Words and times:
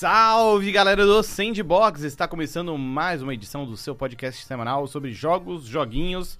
Salve 0.00 0.72
galera 0.72 1.04
do 1.04 1.22
Sandbox! 1.22 2.04
Está 2.04 2.26
começando 2.26 2.78
mais 2.78 3.20
uma 3.20 3.34
edição 3.34 3.66
do 3.66 3.76
seu 3.76 3.94
podcast 3.94 4.46
semanal 4.46 4.86
sobre 4.86 5.12
jogos, 5.12 5.66
joguinhos 5.66 6.38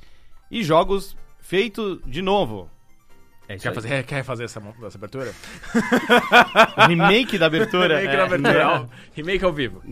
e 0.50 0.64
jogos 0.64 1.14
feito 1.40 2.00
de 2.06 2.22
novo. 2.22 2.70
É 3.46 3.58
quer, 3.58 3.74
fazer, 3.74 4.02
quer 4.08 4.24
fazer 4.24 4.44
essa, 4.44 4.62
essa 4.86 4.96
abertura? 4.96 5.34
remake 6.88 7.36
da 7.36 7.44
abertura? 7.44 7.98
remake 7.98 8.14
é, 8.14 8.16
da 8.16 8.24
abertura, 8.24 8.64
não. 8.64 8.90
remake 9.12 9.44
ao 9.44 9.52
vivo. 9.52 9.82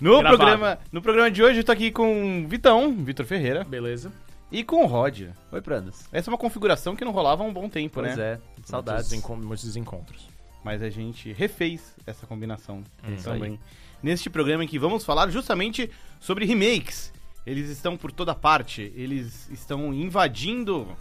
No 0.00 0.20
programa, 0.20 0.78
no 0.90 1.00
programa 1.00 1.30
de 1.30 1.44
hoje 1.44 1.60
eu 1.60 1.64
tô 1.64 1.70
aqui 1.70 1.92
com 1.92 2.42
o 2.42 2.48
Vitão, 2.48 2.92
Vitor 2.92 3.24
Ferreira. 3.24 3.62
Beleza. 3.62 4.10
E 4.50 4.64
com 4.64 4.82
o 4.82 4.86
Rod. 4.86 5.28
Oi, 5.52 5.62
Prandas. 5.62 6.08
Essa 6.10 6.28
é 6.28 6.30
uma 6.32 6.38
configuração 6.38 6.96
que 6.96 7.04
não 7.04 7.12
rolava 7.12 7.44
há 7.44 7.46
um 7.46 7.52
bom 7.52 7.68
tempo, 7.68 8.00
pois 8.00 8.16
né? 8.16 8.40
Pois 8.56 8.66
é, 8.66 8.68
saudades. 8.68 9.12
Muitos, 9.12 9.46
muitos 9.46 9.64
desencontros. 9.64 10.31
Mas 10.64 10.82
a 10.82 10.90
gente 10.90 11.32
refez 11.32 11.94
essa 12.06 12.26
combinação 12.26 12.84
hum, 13.04 13.16
também. 13.22 13.58
Neste 14.02 14.30
programa 14.30 14.64
em 14.64 14.68
que 14.68 14.78
vamos 14.78 15.04
falar 15.04 15.28
justamente 15.30 15.90
sobre 16.20 16.44
remakes. 16.44 17.12
Eles 17.44 17.68
estão 17.68 17.96
por 17.96 18.12
toda 18.12 18.34
parte, 18.34 18.92
eles 18.94 19.50
estão 19.50 19.92
invadindo 19.92 20.96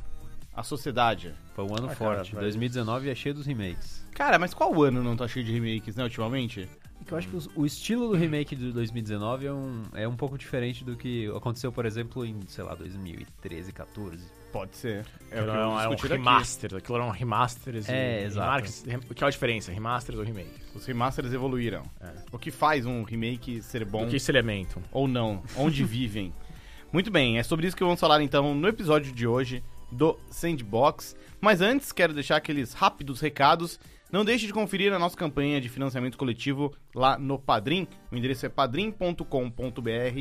a 0.54 0.64
sociedade. 0.64 1.34
Foi 1.54 1.64
um 1.64 1.76
ano 1.76 1.88
ah, 1.92 1.96
forte. 1.96 2.32
Cara, 2.32 2.44
2019 2.44 3.10
é 3.10 3.16
cheio 3.16 3.36
dos 3.36 3.46
remakes. 3.46 4.04
Cara, 4.12 4.40
mas 4.40 4.54
qual 4.54 4.82
ano 4.84 5.04
não 5.04 5.16
tá 5.16 5.28
cheio 5.28 5.46
de 5.46 5.52
remakes, 5.52 5.96
né, 5.96 6.04
ultimamente? 6.04 6.68
É 7.08 7.12
eu 7.12 7.18
acho 7.18 7.28
que 7.28 7.38
o, 7.56 7.66
estilo 7.66 8.10
do 8.10 8.16
remake 8.16 8.56
de 8.56 8.72
2019 8.72 9.46
é 9.46 9.54
um, 9.54 9.84
é 9.94 10.08
um 10.08 10.16
pouco 10.16 10.38
diferente 10.38 10.84
do 10.84 10.96
que 10.96 11.28
aconteceu, 11.36 11.72
por 11.72 11.86
exemplo, 11.86 12.26
em, 12.26 12.40
sei 12.48 12.64
lá, 12.64 12.76
2013, 12.76 13.72
14. 13.72 14.24
Pode 14.52 14.76
ser. 14.76 15.06
É, 15.32 15.40
é, 15.40 15.44
um, 15.44 15.80
é 15.80 15.88
um 15.88 15.96
remaster. 15.96 16.76
Aquilo 16.76 16.98
eram 16.98 17.10
remasters. 17.10 17.88
É, 17.88 18.22
e, 18.22 18.26
exato. 18.26 18.68
O 19.10 19.14
que 19.14 19.24
é 19.24 19.28
a 19.28 19.30
diferença? 19.30 19.72
Remasters 19.72 20.20
ou 20.20 20.26
remake? 20.26 20.62
Os 20.76 20.86
remasters 20.86 21.32
evoluíram. 21.32 21.84
É. 22.02 22.12
O 22.32 22.38
que 22.38 22.52
faz 22.52 22.86
um 22.86 23.04
remake 23.04 23.62
ser 23.62 23.86
bom? 23.86 24.06
O 24.06 24.10
que 24.10 24.20
se 24.20 24.32
elementam? 24.32 24.82
Ou 24.92 25.08
não? 25.08 25.42
Onde 25.56 25.84
vivem? 25.84 26.34
Muito 26.92 27.10
bem, 27.10 27.40
é 27.40 27.44
sobre 27.44 27.68
isso 27.68 27.76
que 27.76 27.84
vamos 27.84 28.02
falar 28.02 28.22
então 28.22 28.54
no 28.54 28.68
episódio 28.68 29.14
de 29.14 29.26
hoje 29.26 29.64
do 29.90 30.20
Sandbox. 30.30 31.16
Mas 31.40 31.62
antes, 31.62 31.94
quero 31.94 32.14
deixar 32.14 32.36
aqueles 32.36 32.74
rápidos 32.74 33.22
recados. 33.22 33.80
Não 34.12 34.26
deixe 34.26 34.46
de 34.46 34.52
conferir 34.52 34.92
a 34.92 35.00
nossa 35.00 35.16
campanha 35.16 35.62
de 35.62 35.70
financiamento 35.70 36.18
coletivo 36.18 36.76
lá 36.94 37.18
no 37.18 37.40
Padrim. 37.40 37.88
O 38.12 38.16
endereço 38.18 38.46
é 38.46 38.50
padrim.com.br 38.50 39.24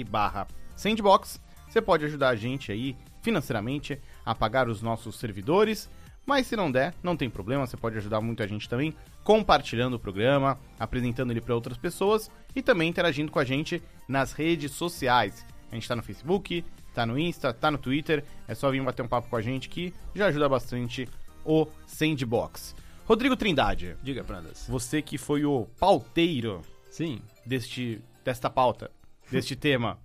barra 0.09 0.47
Sandbox. 0.77 1.41
Você 1.71 1.81
pode 1.81 2.05
ajudar 2.05 2.31
a 2.31 2.37
gente 2.37 2.73
aí 2.73 2.97
financeiramente 3.23 3.99
a 4.27 4.35
pagar 4.35 4.69
os 4.69 4.83
nossos 4.83 5.17
servidores. 5.17 5.89
Mas 6.27 6.49
se 6.49 6.57
não 6.57 6.71
der, 6.71 6.95
não 7.01 7.17
tem 7.17 7.31
problema, 7.31 7.67
você 7.67 7.77
pode 7.77 7.97
ajudar 7.97 8.21
muito 8.21 8.43
a 8.43 8.47
gente 8.47 8.69
também 8.69 8.93
compartilhando 9.23 9.95
o 9.95 9.99
programa, 9.99 10.59
apresentando 10.79 11.31
ele 11.31 11.41
para 11.41 11.55
outras 11.55 11.79
pessoas 11.79 12.31
e 12.55 12.61
também 12.61 12.89
interagindo 12.89 13.31
com 13.31 13.39
a 13.39 13.45
gente 13.45 13.83
nas 14.09 14.33
redes 14.33 14.73
sociais. 14.73 15.47
A 15.71 15.75
gente 15.75 15.85
está 15.85 15.95
no 15.95 16.03
Facebook, 16.03 16.65
tá 16.93 17.07
no 17.07 17.17
Insta, 17.17 17.53
tá 17.53 17.71
no 17.71 17.79
Twitter. 17.79 18.25
É 18.49 18.55
só 18.55 18.69
vir 18.71 18.83
bater 18.83 19.03
um 19.03 19.09
papo 19.09 19.29
com 19.29 19.37
a 19.37 19.43
gente 19.43 19.69
que 19.69 19.95
já 20.15 20.27
ajuda 20.27 20.49
bastante 20.49 21.09
o 21.45 21.69
Sandbox. 21.87 22.75
Rodrigo 23.05 23.37
Trindade. 23.37 23.97
Diga, 24.03 24.25
Prandas. 24.25 24.67
Você 24.69 25.01
que 25.01 25.17
foi 25.17 25.45
o 25.45 25.67
pauteiro. 25.79 26.63
Sim. 26.91 27.23
Deste, 27.47 28.03
desta 28.25 28.51
pauta, 28.51 28.91
deste 29.31 29.55
tema. 29.57 29.99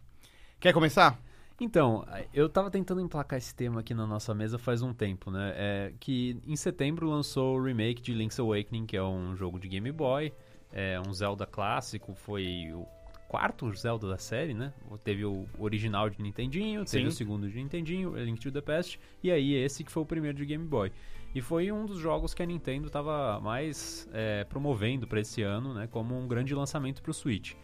Quer 0.59 0.73
começar? 0.73 1.24
Então, 1.59 2.05
eu 2.33 2.49
tava 2.49 2.69
tentando 2.69 2.99
emplacar 2.99 3.37
esse 3.37 3.55
tema 3.55 3.79
aqui 3.79 3.93
na 3.93 4.05
nossa 4.05 4.33
mesa 4.33 4.57
faz 4.57 4.81
um 4.81 4.93
tempo, 4.93 5.31
né? 5.31 5.53
É 5.55 5.93
que 5.99 6.37
em 6.45 6.55
setembro 6.55 7.09
lançou 7.09 7.57
o 7.57 7.63
remake 7.63 8.01
de 8.01 8.13
Link's 8.13 8.39
Awakening, 8.39 8.85
que 8.85 8.97
é 8.97 9.03
um 9.03 9.35
jogo 9.35 9.57
de 9.57 9.69
Game 9.69 9.89
Boy, 9.91 10.33
é 10.71 10.99
um 10.99 11.13
Zelda 11.13 11.45
clássico, 11.45 12.13
foi 12.13 12.71
o 12.73 12.85
quarto 13.29 13.73
Zelda 13.73 14.09
da 14.09 14.17
série, 14.17 14.53
né? 14.53 14.73
Teve 15.03 15.23
o 15.23 15.47
original 15.57 16.09
de 16.09 16.21
Nintendinho, 16.21 16.83
teve 16.83 17.03
Sim. 17.03 17.07
o 17.07 17.11
segundo 17.11 17.49
de 17.49 17.55
Nintendinho, 17.57 18.15
Link 18.17 18.39
to 18.39 18.51
the 18.51 18.61
Past, 18.61 18.99
e 19.23 19.31
aí 19.31 19.53
esse 19.53 19.83
que 19.83 19.91
foi 19.91 20.03
o 20.03 20.05
primeiro 20.05 20.37
de 20.37 20.45
Game 20.45 20.65
Boy. 20.65 20.91
E 21.33 21.41
foi 21.41 21.69
um 21.69 21.85
dos 21.85 21.99
jogos 21.99 22.33
que 22.33 22.41
a 22.41 22.45
Nintendo 22.45 22.87
estava 22.87 23.41
mais 23.41 24.09
é, 24.13 24.45
promovendo 24.45 25.05
para 25.05 25.19
esse 25.19 25.41
ano, 25.41 25.73
né? 25.73 25.87
Como 25.87 26.17
um 26.17 26.27
grande 26.27 26.55
lançamento 26.55 27.01
para 27.01 27.11
o 27.11 27.13
Switch. 27.13 27.55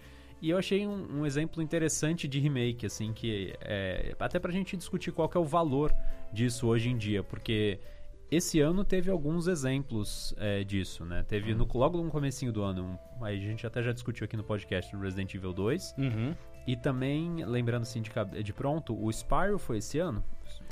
E 0.42 0.50
eu 0.50 0.58
achei 0.58 0.88
um, 0.88 1.20
um, 1.20 1.26
exemplo 1.26 1.62
interessante 1.62 2.28
de 2.28 2.40
remake, 2.40 2.86
assim, 2.86 3.14
que 3.14 3.54
é, 3.62 4.16
até 4.20 4.40
pra 4.40 4.52
gente 4.52 4.76
discutir 4.76 5.12
qual 5.12 5.30
que 5.30 5.38
é 5.38 5.40
o 5.40 5.46
valor 5.46 5.94
disso 6.34 6.68
hoje 6.68 6.90
em 6.90 6.98
dia, 6.98 7.22
porque 7.22 7.80
esse 8.32 8.62
ano 8.62 8.86
teve 8.86 9.12
alguns 9.12 9.48
exemplos 9.48 10.34
é, 10.38 10.64
disso, 10.64 11.04
né? 11.04 11.24
Teve 11.28 11.54
no, 11.54 11.68
logo 11.74 12.02
no 12.02 12.10
comecinho 12.10 12.54
do 12.54 12.64
ano, 12.64 12.98
um, 13.20 13.26
a 13.26 13.36
gente 13.36 13.68
até 13.68 13.84
já 13.84 13.92
discutiu 13.92 14.24
aqui 14.24 14.38
no 14.38 14.44
podcast 14.44 14.96
do 14.96 15.02
Resident 15.02 15.34
Evil 15.36 15.52
2. 15.52 15.96
Uhum. 15.98 16.34
E 16.66 16.78
também, 16.78 17.44
lembrando 17.44 17.82
assim 17.82 18.02
de, 18.02 18.12
de 18.44 18.54
pronto, 18.54 18.96
o 18.96 19.12
Spyro 19.12 19.58
foi 19.60 19.80
esse 19.80 20.00
ano? 20.00 20.24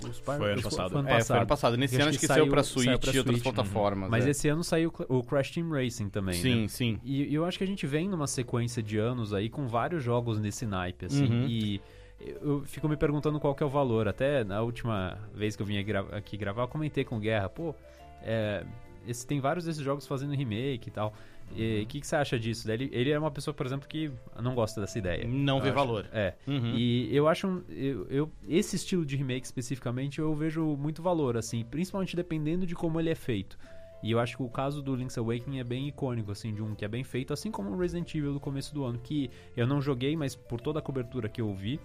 O 0.04 0.14
Spyro, 0.14 0.38
foi 0.38 0.52
ano 0.54 0.62
passado. 0.62 0.90
Foi 0.92 1.00
ano 1.00 1.08
passado. 1.08 1.20
É, 1.20 1.24
foi 1.24 1.38
ano 1.38 1.48
passado. 1.48 1.78
Nesse 1.78 1.96
ano 1.96 2.10
acho 2.10 2.20
que 2.20 2.28
saiu, 2.28 2.44
saiu 2.44 2.52
pra 2.52 2.64
Switch 2.64 2.86
saiu 2.86 3.00
pra 3.00 3.12
e 3.12 3.18
outras 3.18 3.36
Switch, 3.36 3.44
plataformas. 3.44 4.06
Uhum. 4.06 4.12
Mas 4.12 4.26
é. 4.26 4.30
esse 4.30 4.48
ano 4.48 4.64
saiu 4.64 4.94
o 5.10 5.24
Crash 5.24 5.52
Team 5.52 5.70
Racing 5.70 6.10
também, 6.10 6.36
Sim, 6.36 6.62
né? 6.62 6.68
sim. 6.70 7.00
E, 7.04 7.24
e, 7.24 7.34
eu 7.34 7.44
acho 7.44 7.58
que 7.58 7.64
a 7.64 7.68
gente 7.68 7.86
vem 7.86 8.08
numa 8.08 8.28
sequência 8.28 8.82
de 8.82 8.98
anos 8.98 9.34
aí 9.34 9.50
com 9.50 9.68
vários 9.68 10.02
jogos 10.02 10.40
nesse 10.40 10.66
naipe, 10.66 11.08
assim. 11.08 11.26
Uhum. 11.26 11.46
E 11.48 11.82
eu 12.20 12.62
fico 12.66 12.88
me 12.88 12.98
perguntando 12.98 13.40
qual 13.40 13.56
que 13.56 13.64
é 13.64 13.66
o 13.66 13.70
valor. 13.70 14.08
Até 14.08 14.44
na 14.44 14.62
última 14.62 15.18
vez 15.34 15.56
que 15.56 15.62
eu 15.62 15.66
vim 15.66 15.78
aqui 16.12 16.38
gravar, 16.38 16.64
eu 16.64 16.68
comentei 16.68 17.04
com 17.04 17.18
o 17.18 17.20
Guerra, 17.20 17.50
pô, 17.50 17.74
é, 18.22 18.66
esse, 19.08 19.26
tem 19.26 19.40
vários 19.40 19.66
desses 19.66 19.82
jogos 19.82 20.06
fazendo 20.06 20.34
remake 20.34 20.90
e 20.90 20.92
tal. 20.92 21.14
O 21.52 21.56
que, 21.56 22.00
que, 22.00 22.06
você 22.06 22.16
acha 22.16 22.40
disso? 22.40 22.70
Ele, 22.72 22.90
ele 22.92 23.10
é 23.10 23.18
uma 23.18 23.32
pessoa, 23.32 23.54
por 23.54 23.66
exemplo, 23.66 23.88
que 23.88 24.12
não 24.40 24.54
gosta 24.54 24.80
dessa 24.80 25.00
ideia. 25.00 25.28
Não 25.28 25.60
vê 25.60 25.70
acho. 25.70 25.76
valor. 25.76 26.08
É. 26.14 26.36
Uhum. 26.46 26.76
E 26.76 27.10
eu 27.16 27.28
acho. 27.28 27.64
Eu, 27.70 28.06
eu, 28.08 28.32
esse 28.48 28.76
estilo 28.76 29.04
de 29.04 29.16
remake 29.16 29.46
especificamente 29.46 30.20
eu 30.20 30.34
vejo 30.36 30.64
muito 30.78 31.02
valor, 31.02 31.36
assim, 31.36 31.64
principalmente 31.64 32.16
dependendo 32.16 32.68
de 32.68 32.76
como 32.76 33.00
ele 33.00 33.10
é 33.10 33.16
feito. 33.16 33.58
E 34.02 34.12
eu 34.12 34.20
acho 34.20 34.38
que 34.38 34.44
o 34.44 34.50
caso 34.50 34.82
do 34.82 34.96
Link's 34.96 35.18
Awakening 35.18 35.60
é 35.60 35.64
bem 35.64 35.88
icônico, 35.88 36.32
assim, 36.32 36.54
de 36.54 36.62
um 36.62 36.74
que 36.74 36.86
é 36.86 36.88
bem 36.88 37.04
feito, 37.04 37.34
assim 37.34 37.52
como 37.52 37.72
o 37.72 37.78
Resident 37.78 38.14
Evil 38.16 38.34
do 38.34 38.40
começo 38.40 38.74
do 38.74 38.86
ano, 38.86 38.98
que 38.98 39.30
eu 39.58 39.68
não 39.68 39.82
joguei, 39.82 40.16
mas 40.16 40.36
por 40.36 40.62
toda 40.62 40.80
a 40.80 40.82
cobertura 40.82 41.28
que 41.28 41.42
eu 41.42 41.54
vi, 41.54 41.80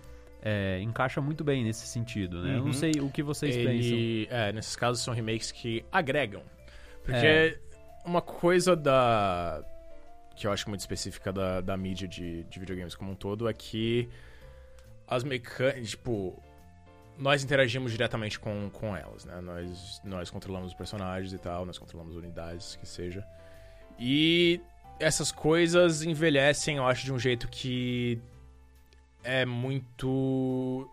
é, 0.44 0.78
encaixa 0.82 1.22
muito 1.22 1.42
bem 1.42 1.64
nesse 1.64 1.86
sentido, 1.86 2.42
né? 2.42 2.50
Uhum. 2.50 2.54
Eu 2.54 2.58
não 2.58 2.66
uhum. 2.66 2.72
sei 2.74 2.92
o 3.00 3.08
que 3.08 3.22
vocês 3.22 3.56
ele, 3.56 4.26
pensam. 4.26 4.38
É, 4.38 4.52
nesses 4.52 4.76
casos 4.76 5.02
são 5.02 5.14
remakes 5.14 5.50
que 5.50 5.82
agregam. 5.90 6.42
Porque 7.02 7.26
é. 7.26 7.58
uma 8.04 8.20
coisa 8.20 8.76
da. 8.76 9.64
que 10.36 10.46
eu 10.46 10.52
acho 10.52 10.68
muito 10.68 10.80
específica 10.80 11.32
da, 11.32 11.62
da 11.62 11.76
mídia 11.78 12.06
de, 12.06 12.44
de 12.44 12.60
videogames 12.60 12.94
como 12.94 13.12
um 13.12 13.14
todo 13.14 13.48
é 13.48 13.54
que 13.54 14.06
as 15.08 15.24
mecânicas. 15.24 15.90
Tipo, 15.90 16.38
nós 17.16 17.42
interagimos 17.42 17.92
diretamente 17.92 18.38
com, 18.38 18.68
com 18.70 18.94
elas, 18.94 19.24
né? 19.24 19.40
Nós, 19.40 20.02
nós 20.04 20.28
controlamos 20.28 20.72
os 20.72 20.74
personagens 20.74 21.32
e 21.32 21.38
tal, 21.38 21.64
nós 21.64 21.78
controlamos 21.78 22.16
unidades, 22.16 22.76
que 22.76 22.86
seja. 22.86 23.24
E 23.98 24.60
essas 25.00 25.32
coisas 25.32 26.02
envelhecem, 26.02 26.76
eu 26.76 26.86
acho, 26.86 27.04
de 27.06 27.12
um 27.14 27.18
jeito 27.18 27.48
que 27.48 28.20
é 29.24 29.44
muito 29.44 30.88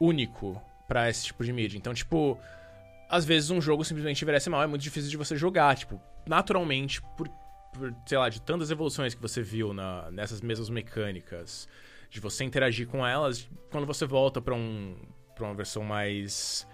único 0.00 0.60
para 0.88 1.08
esse 1.08 1.26
tipo 1.26 1.44
de 1.44 1.52
mídia. 1.52 1.78
Então, 1.78 1.94
tipo, 1.94 2.38
às 3.08 3.24
vezes 3.24 3.50
um 3.50 3.60
jogo 3.60 3.84
simplesmente 3.84 4.22
envelhece 4.22 4.50
mal, 4.50 4.62
é 4.62 4.66
muito 4.66 4.82
difícil 4.82 5.10
de 5.10 5.16
você 5.16 5.36
jogar, 5.36 5.76
tipo, 5.76 6.00
naturalmente, 6.26 7.00
por, 7.16 7.28
por 7.72 7.94
sei 8.06 8.18
lá, 8.18 8.28
de 8.28 8.40
tantas 8.40 8.70
evoluções 8.70 9.14
que 9.14 9.22
você 9.22 9.42
viu 9.42 9.72
na, 9.72 10.10
nessas 10.10 10.40
mesmas 10.40 10.68
mecânicas, 10.68 11.68
de 12.10 12.20
você 12.20 12.44
interagir 12.44 12.88
com 12.88 13.06
elas, 13.06 13.48
quando 13.70 13.86
você 13.86 14.04
volta 14.04 14.40
para 14.40 14.54
um, 14.54 14.96
pra 15.34 15.46
uma 15.46 15.54
versão 15.54 15.82
mais 15.82 16.66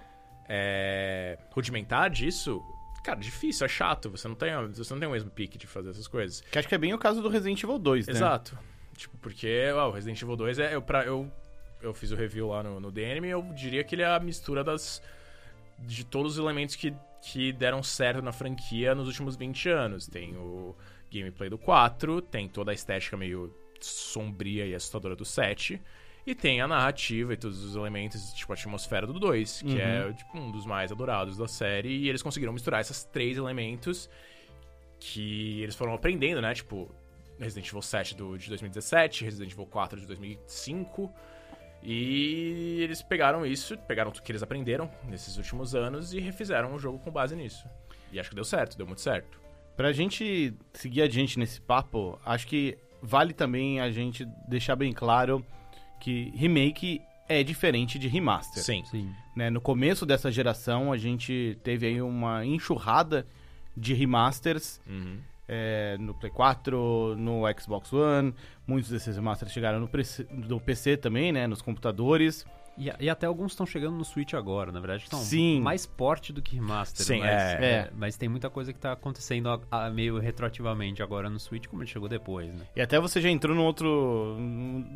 é, 0.49 1.39
rudimentar 1.51 2.11
disso, 2.11 2.63
cara, 3.05 3.21
difícil, 3.21 3.65
é 3.65 3.69
chato, 3.69 4.11
você 4.11 4.27
não 4.27 4.35
tem, 4.35 4.51
você 4.69 4.93
não 4.93 5.01
tem 5.01 5.09
o 5.09 5.13
mesmo 5.13 5.31
pique 5.31 5.57
de 5.57 5.67
fazer 5.67 5.91
essas 5.91 6.09
coisas. 6.09 6.41
Que 6.41 6.59
acho 6.59 6.69
que 6.69 6.75
é 6.75 6.79
bem 6.79 6.93
o 6.93 6.99
caso 6.99 7.23
do 7.23 7.29
Resident 7.29 7.63
Evil 7.63 7.79
2, 7.79 8.07
né? 8.07 8.13
Exato. 8.13 8.59
Tipo, 8.99 9.17
porque 9.19 9.71
ó, 9.73 9.89
o 9.89 9.93
Resident 9.93 10.21
Evil 10.21 10.35
2 10.35 10.59
é, 10.59 10.75
eu, 10.75 10.83
pra, 10.83 11.05
eu, 11.05 11.31
eu 11.81 11.95
fiz 11.95 12.11
o 12.11 12.17
review 12.17 12.49
lá 12.49 12.65
no, 12.65 12.81
no 12.81 12.91
DNM 12.91 13.29
eu 13.29 13.43
diria 13.55 13.85
que 13.85 13.95
ele 13.95 14.03
é 14.03 14.07
a 14.07 14.19
mistura 14.19 14.65
das 14.65 15.01
de 15.79 16.05
todos 16.05 16.33
os 16.33 16.39
elementos 16.39 16.75
que, 16.75 16.93
que 17.23 17.53
deram 17.53 17.81
certo 17.81 18.21
na 18.21 18.33
franquia 18.33 18.97
nos 18.97 19.07
últimos 19.07 19.37
20 19.37 19.69
anos. 19.69 20.09
Tem 20.09 20.37
o 20.37 20.75
gameplay 21.11 21.49
do 21.49 21.57
4, 21.57 22.21
tem 22.23 22.49
toda 22.49 22.73
a 22.73 22.75
estética 22.75 23.17
meio 23.17 23.55
sombria 23.81 24.67
e 24.67 24.75
assustadora 24.75 25.15
do 25.15 25.25
7, 25.25 25.81
e 26.27 26.35
tem 26.35 26.61
a 26.61 26.67
narrativa 26.67 27.33
e 27.33 27.37
todos 27.37 27.63
os 27.63 27.77
elementos, 27.77 28.33
tipo 28.33 28.53
a 28.53 28.57
atmosfera 28.57 29.07
do 29.07 29.21
2, 29.21 29.63
que 29.63 29.81
é, 29.81 30.03
uhum. 30.03 30.11
é 30.11 30.13
tipo, 30.13 30.39
um 30.39 30.51
dos 30.51 30.67
mais 30.67 30.91
adorados 30.91 31.39
da 31.39 31.47
série, 31.47 31.89
e 31.89 32.09
eles 32.09 32.21
conseguiram 32.21 32.53
misturar 32.53 32.81
esses 32.81 33.05
três 33.05 33.37
elementos 33.37 34.11
que 34.99 35.63
eles 35.63 35.77
foram 35.77 35.95
aprendendo, 35.95 36.43
né? 36.43 36.53
Tipo, 36.53 36.93
Resident 37.39 37.69
Evil 37.69 37.83
7 37.83 38.17
do, 38.17 38.37
de 38.37 38.49
2017, 38.49 39.25
Resident 39.25 39.53
Evil 39.53 39.67
4 39.67 40.01
de 40.01 40.07
2005 40.07 41.13
e 41.83 42.81
eles 42.81 43.03
pegaram 43.03 43.47
isso, 43.47 43.77
pegaram 43.79 44.11
tudo 44.11 44.23
que 44.25 44.33
eles 44.33 44.43
aprenderam 44.43 44.91
nesses 45.05 45.37
últimos 45.37 45.75
anos 45.75 46.13
e 46.13 46.21
refizeram 46.21 46.75
o 46.75 46.79
jogo 46.79 46.99
com 46.99 47.11
base 47.11 47.37
nisso. 47.37 47.65
E 48.13 48.19
acho 48.19 48.31
que 48.31 48.35
deu 48.35 48.45
certo, 48.45 48.77
deu 48.77 48.87
muito 48.87 49.01
certo. 49.01 49.41
Pra 49.77 49.93
gente 49.93 50.55
seguir 50.73 51.03
adiante 51.03 51.39
nesse 51.39 51.61
papo, 51.61 52.19
acho 52.25 52.47
que 52.47 52.77
vale 53.01 53.33
também 53.33 53.81
a 53.81 53.91
gente 53.91 54.27
deixar 54.49 54.75
bem 54.75 54.93
claro 54.93 55.45
que 56.01 56.33
remake 56.35 57.01
é 57.29 57.43
diferente 57.43 57.99
de 57.99 58.09
remaster. 58.09 58.63
Sim. 58.63 58.85
Sim. 58.87 59.15
né? 59.37 59.51
No 59.51 59.61
começo 59.61 60.05
dessa 60.05 60.33
geração, 60.33 60.93
a 60.93 60.97
gente 60.97 61.59
teve 61.63 61.87
aí 61.87 62.03
uma 62.03 62.45
enxurrada 62.45 63.27
de 63.77 63.95
remasters 63.95 64.81
Uhum. 64.87 65.21
É, 65.49 65.97
no 65.99 66.15
Play 66.15 66.31
4, 66.31 67.17
no 67.17 67.43
Xbox 67.59 67.93
One. 67.93 68.35
Muitos 68.67 68.91
desses 68.91 69.17
remasters 69.17 69.51
chegaram 69.53 69.81
no, 69.81 69.89
PC 69.89 70.27
no 70.31 70.61
PC 70.61 70.97
também, 70.99 71.33
né? 71.33 71.47
Nos 71.47 71.63
computadores. 71.63 72.45
E, 72.77 72.93
e 73.01 73.11
até 73.11 73.27
alguns 73.27 73.53
estão 73.53 73.67
chegando 73.67 73.97
no 73.97 74.05
Switch 74.05 74.35
agora, 74.35 74.71
na 74.71 74.79
verdade, 74.79 75.03
estão 75.03 75.19
Sim. 75.19 75.61
mais 75.61 75.85
porte 75.85 76.33
do 76.33 76.41
que 76.41 76.55
remaster. 76.55 77.05
Sim, 77.05 77.19
mas, 77.19 77.29
é. 77.31 77.65
É. 77.65 77.91
mas 77.97 78.17
tem 78.17 78.29
muita 78.29 78.49
coisa 78.49 78.73
que 78.73 78.79
tá 78.79 78.93
acontecendo 78.93 79.49
a- 79.49 79.61
a- 79.87 79.91
meio 79.91 80.19
retroativamente 80.19 81.03
agora 81.03 81.29
no 81.29 81.41
Switch, 81.41 81.67
como 81.67 81.83
ele 81.83 81.91
chegou 81.91 82.09
depois, 82.09 82.55
né? 82.55 82.65
E 82.77 82.81
até 82.81 83.01
você 83.01 83.21
já 83.21 83.29
entrou 83.29 83.57
num 83.57 83.65
outro 83.65 84.37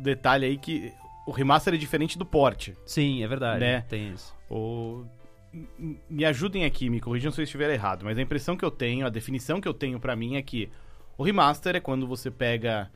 detalhe 0.01 0.45
aí 0.45 0.57
que 0.57 0.93
o 1.27 1.31
remaster 1.31 1.73
é 1.73 1.77
diferente 1.77 2.17
do 2.17 2.25
port. 2.25 2.69
Sim, 2.85 3.21
é 3.21 3.27
verdade. 3.27 3.59
Né? 3.59 3.81
Tem 3.89 4.13
isso. 4.13 4.33
O... 4.49 5.03
Me 6.09 6.25
ajudem 6.25 6.65
aqui, 6.65 6.89
me 6.89 6.99
corrijam 6.99 7.31
se 7.31 7.39
eu 7.39 7.43
estiver 7.43 7.69
errado, 7.69 8.03
mas 8.05 8.17
a 8.17 8.21
impressão 8.21 8.57
que 8.57 8.65
eu 8.65 8.71
tenho, 8.71 9.05
a 9.05 9.09
definição 9.09 9.61
que 9.61 9.67
eu 9.67 9.73
tenho 9.73 9.99
pra 9.99 10.15
mim 10.15 10.35
é 10.35 10.41
que 10.41 10.67
o 11.17 11.23
remaster 11.23 11.75
é 11.75 11.79
quando 11.79 12.07
você 12.07 12.31
pega 12.31 12.89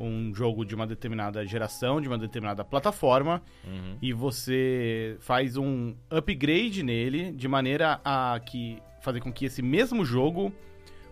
um 0.00 0.32
jogo 0.34 0.64
de 0.64 0.74
uma 0.74 0.86
determinada 0.86 1.44
geração, 1.44 2.00
de 2.00 2.08
uma 2.08 2.16
determinada 2.16 2.64
plataforma, 2.64 3.42
Uhum. 3.66 3.98
e 4.00 4.12
você 4.12 5.16
faz 5.20 5.56
um 5.56 5.94
upgrade 6.08 6.82
nele 6.82 7.32
de 7.32 7.46
maneira 7.48 8.00
a 8.04 8.40
que 8.44 8.78
fazer 9.02 9.20
com 9.20 9.32
que 9.32 9.44
esse 9.44 9.60
mesmo 9.60 10.04
jogo 10.04 10.52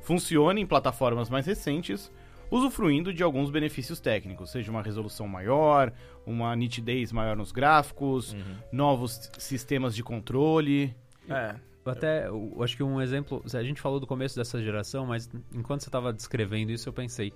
funcione 0.01 0.61
em 0.63 0.67
plataformas 0.67 1.29
mais 1.29 1.45
recentes, 1.47 2.11
usufruindo 2.51 3.13
de 3.13 3.23
alguns 3.23 3.51
benefícios 3.51 4.01
técnicos, 4.01 4.51
seja 4.51 4.71
uma 4.71 4.83
resolução 4.83 5.27
maior, 5.29 5.93
uma 6.27 6.55
nitidez 6.57 7.13
maior 7.13 7.37
nos 7.37 7.53
gráficos, 7.53 8.33
Uhum. 8.33 8.57
novos 8.73 9.31
sistemas 9.39 9.95
de 9.95 10.03
controle. 10.03 10.95
É. 11.29 11.55
Eu 11.85 11.93
Até, 11.93 12.27
eu 12.27 12.63
acho 12.63 12.77
que 12.77 12.83
um 12.83 13.01
exemplo, 13.01 13.43
a 13.55 13.63
gente 13.63 13.81
falou 13.81 14.01
do 14.01 14.07
começo 14.09 14.35
dessa 14.35 14.61
geração, 14.61 15.07
mas 15.07 15.31
enquanto 15.55 15.83
você 15.83 15.89
estava 15.89 16.13
descrevendo 16.13 16.73
isso, 16.73 16.89
eu 16.89 16.93
pensei, 16.93 17.33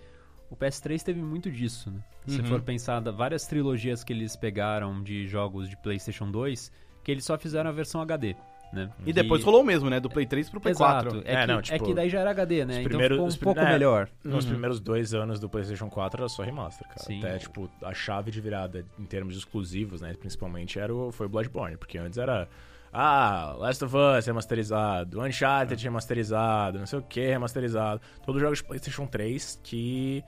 o 0.50 0.56
PS3 0.56 1.02
teve 1.04 1.22
muito 1.22 1.48
disso, 1.52 1.88
né? 1.90 2.02
Se 2.26 2.40
Uhum. 2.40 2.46
for 2.46 2.60
pensar, 2.60 2.98
várias 3.12 3.46
trilogias 3.46 4.02
que 4.02 4.12
eles 4.12 4.34
pegaram 4.34 5.02
de 5.04 5.28
jogos 5.28 5.68
de 5.70 5.76
PlayStation 5.76 6.28
2, 6.32 6.72
que 7.04 7.12
eles 7.12 7.24
só 7.24 7.38
fizeram 7.38 7.70
a 7.70 7.72
versão 7.72 8.00
HD, 8.02 8.34
né? 8.72 8.90
E 9.04 9.12
depois 9.12 9.42
rolou 9.42 9.62
o 9.62 9.64
mesmo, 9.64 9.90
né? 9.90 9.98
Do 9.98 10.08
Play 10.08 10.26
3 10.26 10.48
pro 10.50 10.60
Play 10.60 10.72
Exato. 10.72 11.10
4. 11.10 11.22
É, 11.24 11.34
É, 11.34 11.40
que, 11.40 11.46
não, 11.46 11.58
é 11.58 11.62
tipo, 11.62 11.84
que 11.84 11.94
daí 11.94 12.08
já 12.08 12.20
era 12.20 12.30
HD, 12.30 12.64
né? 12.64 12.82
Então 12.82 13.00
ficou 13.00 13.26
um 13.26 13.32
pouco 13.36 13.60
é. 13.60 13.72
melhor. 13.72 14.08
Nos 14.24 14.44
Uhum. 14.44 14.50
primeiros 14.52 14.80
dois 14.80 15.12
anos 15.14 15.40
do 15.40 15.48
PlayStation 15.48 15.88
4 15.88 16.20
era 16.22 16.28
só 16.28 16.42
remaster, 16.42 16.86
cara. 16.86 17.00
Sim. 17.00 17.18
Até, 17.18 17.38
tipo, 17.38 17.68
a 17.82 17.92
chave 17.92 18.30
de 18.30 18.40
virada 18.40 18.84
em 18.98 19.04
termos 19.04 19.36
exclusivos, 19.36 20.00
né? 20.00 20.14
Principalmente 20.14 20.78
era 20.78 20.94
o, 20.94 21.10
foi 21.10 21.26
o 21.26 21.28
Bloodborne, 21.28 21.76
porque 21.76 21.98
antes 21.98 22.18
era. 22.18 22.48
Ah, 22.92 23.54
Last 23.56 23.84
of 23.84 23.94
Us 23.96 24.26
remasterizado, 24.26 25.20
Uncharted 25.20 25.82
remasterizado, 25.84 26.78
não 26.78 26.86
sei 26.86 26.98
o 26.98 27.02
que 27.02 27.20
remasterizado. 27.24 28.00
Todos 28.26 28.36
os 28.36 28.42
jogos 28.42 28.58
de 28.58 28.64
PlayStation 28.64 29.06
3 29.06 29.60
que. 29.62 30.24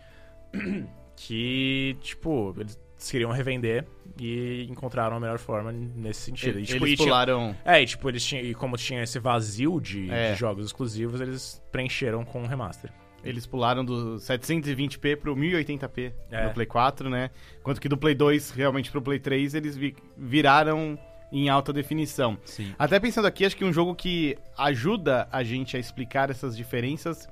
que, 1.16 1.96
tipo, 2.00 2.54
eles 2.58 2.78
queriam 3.10 3.30
revender 3.30 3.84
e 4.20 4.66
encontraram 4.70 5.16
a 5.16 5.20
melhor 5.20 5.38
forma 5.38 5.72
nesse 5.72 6.20
sentido. 6.22 6.58
E, 6.60 6.64
tipo, 6.64 6.84
Eles 6.86 6.94
e 6.94 6.96
tinha- 6.96 7.08
pularam... 7.08 7.56
é, 7.64 7.82
e 7.82 7.86
tipo, 7.86 8.08
eles 8.08 8.24
tinham. 8.24 8.44
E 8.44 8.54
como 8.54 8.76
tinha 8.76 9.02
esse 9.02 9.18
vazio 9.18 9.80
de, 9.80 10.10
É. 10.10 10.32
de 10.32 10.38
jogos 10.38 10.66
exclusivos, 10.66 11.20
eles 11.20 11.62
preencheram 11.72 12.24
com 12.24 12.42
um 12.42 12.46
remaster. 12.46 12.90
Eles 13.24 13.46
pularam 13.46 13.84
do 13.84 14.16
720p 14.18 15.16
pro 15.16 15.36
1080p 15.36 16.12
É. 16.30 16.46
no 16.46 16.52
Play 16.54 16.66
4, 16.66 17.08
né? 17.08 17.30
Enquanto 17.60 17.80
que 17.80 17.88
do 17.88 17.96
Play 17.96 18.14
2, 18.14 18.50
realmente 18.50 18.90
pro 18.90 19.00
Play 19.00 19.18
3, 19.20 19.54
eles 19.54 19.76
vi- 19.76 19.94
viraram 20.18 20.98
em 21.30 21.48
alta 21.48 21.72
definição. 21.72 22.36
Sim. 22.44 22.74
Até 22.78 22.98
pensando 23.00 23.26
aqui, 23.26 23.44
acho 23.46 23.56
que 23.56 23.64
um 23.64 23.72
jogo 23.72 23.94
que 23.94 24.36
ajuda 24.58 25.28
a 25.32 25.42
gente 25.44 25.76
a 25.76 25.80
explicar 25.80 26.30
essas 26.30 26.56
diferenças 26.56 27.28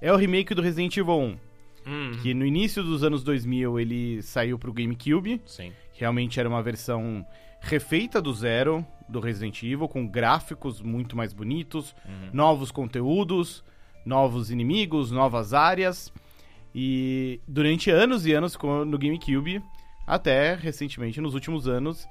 é 0.00 0.12
o 0.12 0.16
remake 0.16 0.54
do 0.54 0.62
Resident 0.62 0.96
Evil 0.96 1.18
1. 1.18 1.36
Que 2.22 2.34
no 2.34 2.44
início 2.46 2.82
dos 2.82 3.02
anos 3.02 3.22
2000 3.22 3.80
ele 3.80 4.22
saiu 4.22 4.58
pro 4.58 4.72
GameCube. 4.72 5.40
Sim. 5.46 5.72
Realmente 5.92 6.38
era 6.38 6.48
uma 6.48 6.62
versão 6.62 7.24
refeita 7.60 8.20
do 8.20 8.32
zero 8.32 8.84
do 9.08 9.20
Resident 9.20 9.62
Evil, 9.62 9.88
com 9.88 10.06
gráficos 10.06 10.80
muito 10.80 11.16
mais 11.16 11.32
bonitos, 11.32 11.94
novos 12.32 12.70
conteúdos, 12.70 13.62
novos 14.04 14.50
inimigos, 14.50 15.10
novas 15.10 15.54
áreas. 15.54 16.12
E 16.74 17.40
durante 17.46 17.90
anos 17.90 18.26
e 18.26 18.32
anos 18.32 18.54
ficou 18.54 18.84
no 18.84 18.98
GameCube, 18.98 19.62
até 20.06 20.54
recentemente, 20.54 21.20
nos 21.20 21.34
últimos 21.34 21.68
anos, 21.68 22.08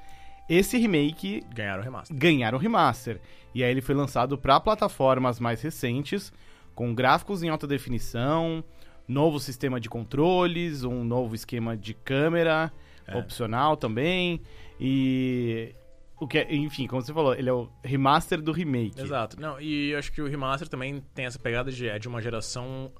esse 0.47 0.77
remake 0.77 1.43
Ganharam 1.53 1.81
o 1.81 1.83
remaster. 1.83 2.17
ganharam 2.17 2.57
remaster. 2.57 3.19
E 3.53 3.63
aí 3.63 3.71
ele 3.71 3.81
foi 3.81 3.95
lançado 3.95 4.37
para 4.37 4.59
plataformas 4.59 5.39
mais 5.39 5.61
recentes, 5.61 6.31
com 6.75 6.93
gráficos 6.93 7.43
em 7.43 7.49
alta 7.49 7.67
definição, 7.67 8.63
novo 9.07 9.39
sistema 9.39 9.79
de 9.79 9.89
controles, 9.89 10.83
um 10.83 11.03
novo 11.03 11.35
esquema 11.35 11.75
de 11.77 11.93
câmera 11.93 12.71
É. 13.07 13.15
opcional 13.17 13.75
também. 13.77 14.41
E 14.79 15.73
o 16.19 16.27
que 16.27 16.37
é- 16.39 16.53
enfim, 16.55 16.87
como 16.87 17.01
você 17.01 17.13
falou, 17.13 17.33
ele 17.35 17.49
é 17.49 17.53
o 17.53 17.69
remaster 17.83 18.41
do 18.41 18.51
remake. 18.51 18.99
Exato. 19.01 19.39
Não, 19.39 19.59
e 19.59 19.91
eu 19.91 19.99
acho 19.99 20.11
que 20.11 20.21
o 20.21 20.27
remaster 20.27 20.67
também 20.67 21.01
tem 21.13 21.25
essa 21.25 21.39
pegada 21.39 21.71
de 21.71 21.87
é 21.87 21.97
de 21.99 22.07
uma 22.07 22.21
geração. 22.21 22.91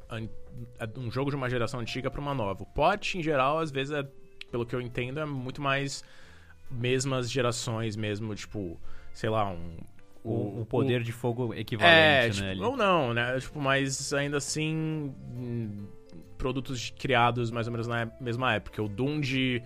É 0.80 0.86
de 0.88 1.00
um 1.00 1.10
jogo 1.12 1.30
de 1.30 1.36
uma 1.36 1.50
geração 1.50 1.80
antiga 1.80 2.10
pra 2.12 2.20
uma 2.22 2.34
nova. 2.34 2.64
O 2.64 2.66
pot, 2.66 3.18
em 3.18 3.24
geral, 3.24 3.60
às 3.60 3.72
vezes, 3.72 3.94
é, 3.94 4.04
pelo 4.52 4.66
que 4.66 4.76
eu 4.76 4.82
entendo, 4.82 5.20
é 5.20 5.26
muito 5.26 5.62
mais 5.62 6.04
mesmas 6.70 7.30
gerações 7.32 7.96
mesmo, 7.96 8.34
tipo, 8.36 8.80
sei 9.14 9.30
lá, 9.30 9.50
um. 9.50 9.78
O, 10.24 10.62
o 10.62 10.66
poder 10.66 11.02
de 11.02 11.12
fogo 11.12 11.54
É, 11.54 11.60
equivalente, 11.62 12.34
tipo, 12.36 12.46
né? 12.46 12.52
ali. 12.52 12.62
ou 12.62 12.78
não, 12.78 13.14
né? 13.14 13.40
Tipo, 13.40 13.60
mas 13.60 14.14
ainda 14.14 14.38
assim, 14.38 15.12
hum, 15.36 15.88
produtos 16.38 16.92
criados 16.98 17.50
mais 17.50 17.66
ou 17.68 17.72
menos 17.72 17.88
na 17.88 18.12
mesma 18.20 18.54
época. 18.54 18.82
O 18.84 18.88
Doom 18.88 19.20
de 19.20 19.62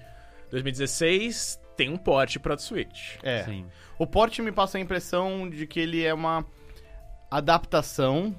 2016 0.51 1.59
tem 1.75 1.89
um 1.89 1.97
port 1.97 2.37
pra 2.39 2.57
Switch. 2.57 3.17
É. 3.21 3.43
Sim. 3.43 3.65
O 3.99 4.07
port 4.07 4.37
me 4.39 4.51
passa 4.51 4.77
a 4.77 4.81
impressão 4.81 5.49
de 5.49 5.67
que 5.67 5.79
ele 5.79 6.03
é 6.03 6.13
uma 6.13 6.45
adaptação 7.29 8.33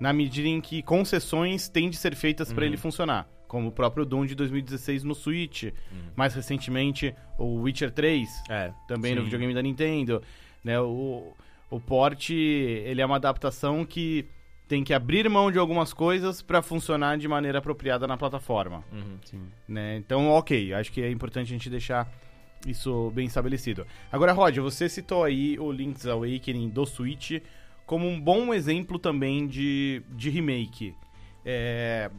na 0.00 0.12
medida 0.12 0.46
em 0.48 0.60
que 0.60 0.82
concessões 0.82 1.68
têm 1.68 1.90
de 1.90 1.96
ser 1.96 2.14
feitas 2.14 2.52
para 2.52 2.64
ele 2.64 2.76
funcionar. 2.76 3.28
Como 3.48 3.68
o 3.68 3.72
próprio 3.72 4.04
Doom 4.04 4.26
de 4.26 4.34
2016 4.34 5.02
no 5.04 5.14
Switch. 5.14 5.64
Mais 6.14 6.34
recentemente, 6.34 7.14
o 7.38 7.62
Witcher 7.62 7.90
3, 7.90 8.28
É. 8.48 8.72
também 8.86 9.14
no 9.14 9.20
Sim. 9.22 9.24
videogame 9.24 9.54
da 9.54 9.62
Nintendo. 9.62 10.22
Né? 10.62 10.78
O, 10.80 11.32
o 11.70 11.78
port, 11.80 12.30
ele 12.30 13.00
é 13.00 13.06
uma 13.06 13.16
adaptação 13.16 13.84
que 13.84 14.26
tem 14.66 14.84
que 14.84 14.92
abrir 14.92 15.28
mão 15.30 15.50
de 15.50 15.58
algumas 15.58 15.92
coisas 15.94 16.42
para 16.42 16.60
funcionar 16.60 17.16
de 17.16 17.26
maneira 17.26 17.58
apropriada 17.58 18.06
na 18.06 18.16
plataforma. 18.16 18.84
Uhum. 18.92 19.18
Sim. 19.24 19.42
Né? 19.66 19.96
Então, 19.96 20.28
ok, 20.28 20.74
acho 20.74 20.92
que 20.92 21.00
é 21.02 21.10
importante 21.10 21.46
a 21.46 21.50
gente 21.56 21.70
deixar 21.70 22.10
isso 22.66 23.10
bem 23.14 23.26
estabelecido. 23.26 23.86
Agora, 24.12 24.32
Rod, 24.32 24.56
você 24.58 24.88
citou 24.88 25.24
aí 25.24 25.58
o 25.58 25.70
Link's 25.72 26.06
Awakening 26.06 26.68
do 26.68 26.84
Switch 26.84 27.40
como 27.86 28.06
um 28.06 28.20
bom 28.20 28.52
exemplo 28.52 28.98
também 28.98 29.46
de, 29.46 30.02
de 30.10 30.28
remake. 30.28 30.94
É, 31.44 32.10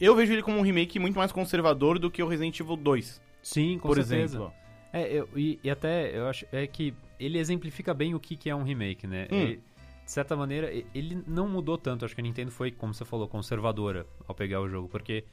eu 0.00 0.14
vejo 0.14 0.32
ele 0.32 0.42
como 0.42 0.58
um 0.58 0.62
remake 0.62 0.98
muito 0.98 1.16
mais 1.18 1.32
conservador 1.32 1.98
do 1.98 2.10
que 2.10 2.22
o 2.22 2.26
Resident 2.28 2.58
Evil 2.60 2.76
2, 2.76 3.20
Sim, 3.42 3.78
com 3.78 3.88
por 3.88 3.96
certeza. 3.96 4.22
exemplo. 4.36 4.52
É, 4.92 5.10
eu- 5.10 5.28
e, 5.34 5.58
e 5.64 5.70
até 5.70 6.16
eu 6.16 6.26
acho 6.28 6.44
é 6.52 6.66
que 6.66 6.92
ele 7.18 7.38
exemplifica 7.38 7.92
bem 7.94 8.14
o 8.14 8.20
que, 8.20 8.36
que 8.36 8.48
é 8.50 8.54
um 8.54 8.62
remake, 8.62 9.06
né? 9.06 9.26
Hum. 9.30 9.36
Ele- 9.36 9.60
de 10.04 10.10
certa 10.12 10.36
maneira, 10.36 10.70
ele 10.94 11.22
não 11.26 11.48
mudou 11.48 11.78
tanto. 11.78 12.04
Acho 12.04 12.14
que 12.14 12.20
a 12.20 12.24
Nintendo 12.24 12.50
foi, 12.50 12.70
como 12.70 12.92
você 12.92 13.06
falou, 13.06 13.26
conservadora 13.26 14.06
ao 14.28 14.34
pegar 14.34 14.60
o 14.60 14.68
jogo, 14.68 14.86
porque 14.86 15.24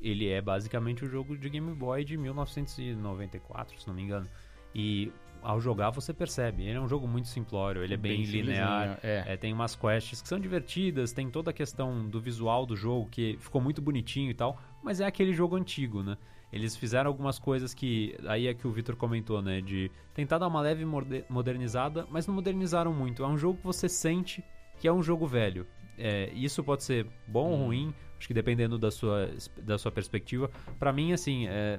ele 0.00 0.28
é 0.30 0.40
basicamente 0.40 1.04
o 1.04 1.08
jogo 1.08 1.36
de 1.36 1.50
Game 1.50 1.74
Boy 1.74 2.04
de 2.04 2.16
1994, 2.16 3.80
se 3.80 3.86
não 3.86 3.94
me 3.94 4.02
engano. 4.02 4.26
E 4.74 5.12
ao 5.42 5.60
jogar 5.60 5.90
você 5.90 6.12
percebe, 6.14 6.62
ele 6.62 6.78
é 6.78 6.80
um 6.80 6.88
jogo 6.88 7.06
muito 7.06 7.28
simplório, 7.28 7.84
ele 7.84 7.94
é 7.94 7.96
bem, 7.98 8.22
linear. 8.22 8.96
simplesinho, 8.96 8.98
É. 9.02 9.34
É, 9.34 9.36
tem 9.36 9.52
umas 9.52 9.76
quests 9.76 10.22
que 10.22 10.28
são 10.28 10.40
divertidas, 10.40 11.12
tem 11.12 11.28
toda 11.30 11.50
a 11.50 11.52
questão 11.52 12.08
do 12.08 12.18
visual 12.20 12.64
do 12.64 12.74
jogo 12.74 13.08
que 13.10 13.36
ficou 13.40 13.60
muito 13.60 13.82
bonitinho 13.82 14.30
e 14.30 14.34
tal, 14.34 14.58
mas 14.82 15.00
é 15.00 15.04
aquele 15.06 15.34
jogo 15.34 15.54
antigo, 15.54 16.02
né? 16.02 16.16
Eles 16.54 16.76
fizeram 16.76 17.08
algumas 17.10 17.38
coisas 17.38 17.74
que. 17.74 18.16
Aí 18.26 18.46
é 18.46 18.54
que 18.54 18.66
o 18.66 18.70
Victor 18.70 18.94
comentou, 18.94 19.42
né? 19.42 19.60
De 19.60 19.90
tentar 20.14 20.38
dar 20.38 20.46
uma 20.46 20.60
leve 20.60 20.84
modernizada, 21.28 22.06
mas 22.10 22.26
não 22.26 22.34
modernizaram 22.34 22.92
muito. 22.94 23.24
É 23.24 23.26
um 23.26 23.36
jogo 23.36 23.58
que 23.58 23.64
você 23.66 23.88
sente 23.88 24.42
que 24.78 24.86
é 24.86 24.92
um 24.92 25.02
jogo 25.02 25.26
velho. 25.26 25.66
É, 25.98 26.30
isso 26.32 26.62
pode 26.62 26.82
ser 26.84 27.06
bom 27.26 27.50
ou 27.50 27.66
ruim, 27.66 27.94
acho 28.18 28.26
que 28.28 28.34
dependendo 28.34 28.78
da 28.78 28.90
sua, 28.90 29.30
da 29.62 29.78
sua 29.78 29.90
perspectiva. 29.92 30.50
Pra 30.78 30.92
mim, 30.92 31.12
assim, 31.12 31.46
é, 31.48 31.78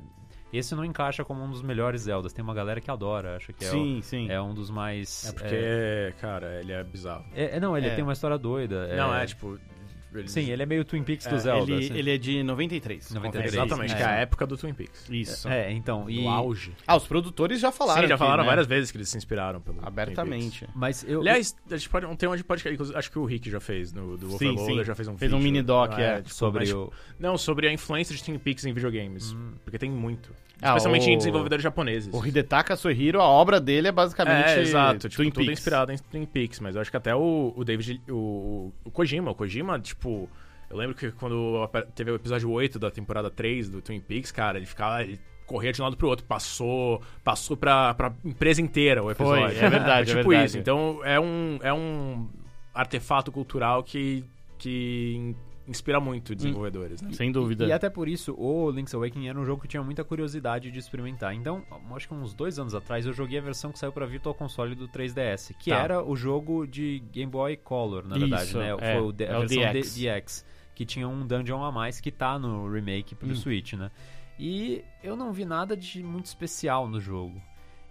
esse 0.54 0.74
não 0.76 0.86
encaixa 0.86 1.24
como 1.26 1.44
um 1.44 1.50
dos 1.50 1.62
melhores 1.62 2.02
Zeldas. 2.04 2.32
Tem 2.34 2.44
uma 2.44 2.54
galera 2.54 2.80
que 2.80 2.90
adora, 2.90 3.36
acha 3.36 3.52
que 3.54 3.64
é, 3.66 3.70
sim, 3.70 4.00
o- 4.00 4.04
sim. 4.04 4.30
é 4.30 4.42
um 4.42 4.54
dos 4.54 4.70
mais. 4.70 5.26
É 5.26 5.32
porque, 5.34 6.14
cara, 6.22 6.60
ele 6.62 6.72
é 6.72 6.84
bizarro. 6.84 7.26
é- 7.34 7.58
é- 7.58 7.60
não, 7.60 7.78
ele 7.78 7.88
É. 7.88 7.96
tem 7.96 8.04
uma 8.04 8.14
história 8.14 8.38
doida. 8.38 8.96
Não, 8.96 9.14
é 9.14 9.26
tipo. 9.26 9.60
Eles- 10.20 10.32
Sim, 10.32 10.50
ele 10.50 10.62
é 10.64 10.66
meio 10.66 10.84
Twin 10.86 11.04
Peaks 11.04 11.26
do 11.28 11.36
É, 11.36 11.40
Zelda. 11.40 11.72
Ele, 11.72 11.86
assim. 11.86 11.98
ele 11.98 12.12
é 12.16 12.18
de 12.18 12.44
93. 12.44 13.12
93, 13.12 13.52
confere 13.52 13.62
aí. 13.62 13.66
Exatamente, 13.66 13.94
É. 13.94 13.98
que 13.98 14.04
é 14.04 14.06
a 14.06 14.12
época 14.22 14.46
do 14.48 14.58
Twin 14.58 14.74
Peaks. 14.74 15.10
Isso. 15.10 15.48
É, 15.48 15.72
então. 15.72 16.10
E... 16.10 16.22
No 16.24 16.30
auge. 16.30 16.72
Ah, 16.88 16.96
os 16.96 17.06
produtores 17.08 17.60
já 17.60 17.72
falaram. 17.72 18.02
Sim, 18.04 18.08
já 18.08 18.16
que, 18.16 18.20
falaram 18.20 18.44
né, 18.44 18.50
várias 18.50 18.68
vezes 18.68 18.92
que 18.92 18.98
eles 18.98 19.10
se 19.10 19.18
inspiraram 19.18 19.60
pelo 19.62 19.78
Twin 19.78 19.84
Peaks. 19.86 20.00
Abertamente. 20.00 20.68
Mas 20.76 21.04
eu. 21.08 21.22
Aliás, 21.22 21.56
a 21.70 21.78
gente 21.78 21.90
pode, 21.90 22.18
tem 22.18 22.30
onde 22.30 22.44
pode. 22.44 22.68
inclusive, 22.70 22.98
Acho 22.98 23.12
que 23.12 23.20
o 23.20 23.26
Rick 23.26 23.50
já 23.50 23.60
fez 23.60 23.92
no 23.94 24.18
do 24.18 24.30
Sim, 24.38 24.50
Overloader, 24.50 24.78
sim. 24.78 24.84
já 24.86 24.96
fez 24.96 25.08
um 25.08 25.18
Fez 25.18 25.34
um 25.34 25.38
vídeo. 25.38 25.52
mini 25.52 25.62
doc, 25.64 25.92
é. 25.98 26.18
tipo, 26.18 26.34
sobre 26.34 26.60
mas, 26.62 26.74
o. 26.74 26.92
Não, 27.20 27.38
sobre 27.38 27.68
a 27.68 27.74
influência 27.74 28.16
de 28.16 28.24
Twin 28.24 28.38
Peaks 28.40 28.66
em 28.66 28.74
videogames. 28.74 29.34
Hum. 29.34 29.54
Porque 29.64 29.78
tem 29.78 29.90
muito. 29.90 30.30
Ah, 30.62 30.70
Especialmente 30.70 31.08
o- 31.08 31.10
em 31.12 31.18
desenvolvedores 31.18 31.62
japoneses. 31.62 32.10
O 32.14 32.26
Hidetaka 32.26 32.78
Sohiro, 32.78 33.20
a 33.20 33.28
obra 33.28 33.60
dele 33.60 33.90
é 33.90 33.92
basicamente 33.92 34.48
É, 34.52 34.62
exato. 34.62 35.10
Tipo, 35.10 35.22
Twin 35.22 35.30
tudo 35.30 35.44
é 35.44 35.46
Peaks. 35.48 35.60
inspirado 35.60 35.92
em 35.92 35.98
Twin 35.98 36.26
Peaks. 36.26 36.60
Mas 36.62 36.76
eu 36.76 36.82
acho 36.82 36.90
que 36.90 36.96
até 36.96 37.14
o, 37.14 37.54
o 37.56 37.64
David... 37.66 38.02
O, 38.10 38.72
o 38.86 38.90
Kojima. 38.90 39.32
O 39.32 39.36
Kojima, 39.36 39.78
tipo... 39.82 40.05
Eu 40.70 40.78
lembro 40.78 40.96
que 40.96 41.12
quando 41.12 41.70
teve 41.94 42.12
o 42.12 42.16
episódio 42.16 42.50
8 42.50 42.80
da 42.80 42.90
temporada 42.90 43.30
3 43.30 43.70
do 43.70 43.82
Twin 43.82 44.00
Peaks, 44.00 44.32
cara, 44.32 44.58
ele 44.58 44.66
ficava... 44.66 45.04
Ele 45.04 45.20
corria 45.46 45.72
de 45.72 45.82
um 45.82 45.86
lado 45.86 45.96
pro 45.96 46.08
outro. 46.08 46.26
Passou... 46.26 47.02
Passou 47.24 47.56
pra, 47.56 47.94
pra 47.94 48.14
empresa 48.24 48.62
inteira 48.62 49.02
o 49.02 49.14
Foi, 49.16 49.40
episódio. 49.40 49.66
é 49.66 49.70
verdade, 49.70 50.12
é 50.12 50.16
tipo 50.16 50.30
verdade. 50.30 50.50
isso. 50.50 50.58
Então, 50.58 51.00
é 51.04 51.20
um, 51.20 51.60
é 51.62 51.74
um 51.74 52.28
artefato 52.74 53.32
cultural 53.32 53.84
que, 53.84 54.26
que 54.58 55.36
inspira 55.68 56.00
muito 56.00 56.36
desenvolvedores, 56.36 57.02
né? 57.02 57.12
Sem 57.14 57.32
dúvida. 57.32 57.66
E 57.66 57.72
até 57.72 57.90
por 57.90 58.08
isso, 58.08 58.34
o 58.38 58.70
Link's 58.72 58.94
Awakening 58.94 59.28
era 59.30 59.40
um 59.40 59.46
jogo 59.46 59.62
que 59.62 59.68
eu 59.68 59.70
tinha 59.72 59.84
muita 59.84 60.04
curiosidade 60.04 60.72
de 60.72 60.80
experimentar. 60.80 61.34
Então, 61.34 61.64
acho 61.96 62.08
que 62.08 62.14
uns 62.14 62.34
dois 62.34 62.60
anos 62.60 62.76
atrás, 62.76 63.06
eu 63.06 63.14
joguei 63.14 63.40
a 63.40 63.42
versão 63.42 63.72
que 63.72 63.80
saiu 63.80 63.92
pra 63.92 64.06
Virtual 64.06 64.36
Console 64.36 64.76
do 64.76 64.88
3DS, 64.88 65.54
que 65.58 65.72
Tá. 65.72 65.78
era 65.78 66.04
o 66.04 66.16
jogo 66.16 66.66
de 66.68 67.00
Game 67.12 67.32
Boy 67.32 67.58
Color, 67.58 68.08
na 68.08 68.18
verdade, 68.18 68.44
Isso, 68.46 68.58
né? 68.58 68.70
é. 68.80 68.94
Foi 68.94 69.02
o 69.02 69.16
É 69.20 69.34
a 69.34 69.40
o 69.40 69.48
versão 69.48 69.74
DX. 69.74 69.96
DX, 69.96 70.46
que 70.76 70.86
tinha 70.86 71.08
um 71.08 71.26
dungeon 71.26 71.64
a 71.64 71.72
mais 71.72 72.00
que 72.00 72.12
tá 72.12 72.38
no 72.38 72.72
remake 72.72 73.16
pro 73.16 73.30
Hum. 73.30 73.36
Switch, 73.36 73.74
né? 73.74 73.90
E 74.38 74.84
eu 75.04 75.16
não 75.16 75.32
vi 75.32 75.46
nada 75.46 75.76
de 75.78 76.04
muito 76.04 76.26
especial 76.26 76.88
no 76.88 77.00
jogo. 77.00 77.42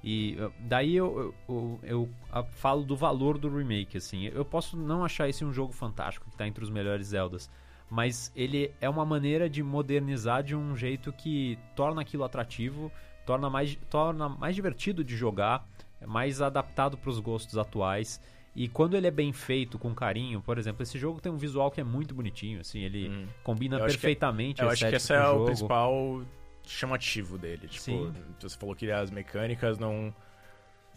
E 0.07 0.37
daí 0.61 0.95
eu, 0.95 1.35
eu, 1.49 1.81
eu, 1.83 2.11
eu, 2.35 2.45
falo 2.51 2.85
do 2.85 2.95
valor 2.95 3.39
do 3.39 3.49
remake, 3.49 3.97
assim. 3.97 4.27
Eu 4.27 4.45
posso 4.45 4.77
não 4.77 5.03
achar 5.03 5.31
esse 5.31 5.43
um 5.47 5.51
jogo 5.51 5.73
fantástico, 5.73 6.29
que 6.31 6.37
tá 6.37 6.47
entre 6.47 6.63
os 6.63 6.69
melhores 6.69 7.07
Zeldas. 7.07 7.51
Mas 7.91 8.33
ele 8.35 8.73
é 8.81 8.89
uma 8.89 9.05
maneira 9.05 9.49
de 9.49 9.63
modernizar 9.63 10.43
de 10.43 10.55
um 10.57 10.77
jeito 10.77 11.13
que 11.13 11.59
torna 11.77 12.01
aquilo 12.03 12.25
atrativo, 12.25 12.91
torna 13.27 13.49
mais, 13.49 13.77
torna 13.91 14.29
mais 14.29 14.55
divertido 14.55 15.05
de 15.05 15.17
jogar, 15.17 15.67
é 16.01 16.07
mais 16.07 16.41
adaptado 16.43 16.97
para 16.97 17.11
os 17.11 17.19
gostos 17.21 17.57
atuais. 17.57 18.21
E 18.57 18.69
quando 18.69 18.97
ele 18.97 19.07
é 19.07 19.11
bem 19.11 19.33
feito, 19.33 19.79
com 19.79 19.93
carinho, 19.95 20.41
por 20.41 20.59
exemplo, 20.59 20.83
esse 20.83 20.99
jogo 20.99 21.21
tem 21.21 21.31
um 21.33 21.37
visual 21.37 21.71
que 21.71 21.81
é 21.81 21.85
muito 21.85 22.15
bonitinho, 22.15 22.61
assim, 22.61 22.81
ele 22.81 23.09
Hum. 23.09 23.27
combina 23.43 23.77
Eu 23.77 23.81
que- 23.81 23.87
perfeitamente 23.87 24.61
a 24.63 24.65
Eu 24.67 24.71
acho 24.71 24.81
que 24.89 24.95
esse 24.95 24.97
estética 24.97 25.15
é 25.15 25.27
do 25.27 25.31
o 25.31 25.33
jogo. 25.35 25.45
principal 25.47 26.23
chamativo 26.65 27.37
dele. 27.37 27.67
Tipo, 27.69 27.81
Sim. 27.83 28.13
você 28.41 28.57
falou 28.57 28.75
que 28.75 28.91
as 28.91 29.11
mecânicas 29.11 29.79
não 29.79 30.15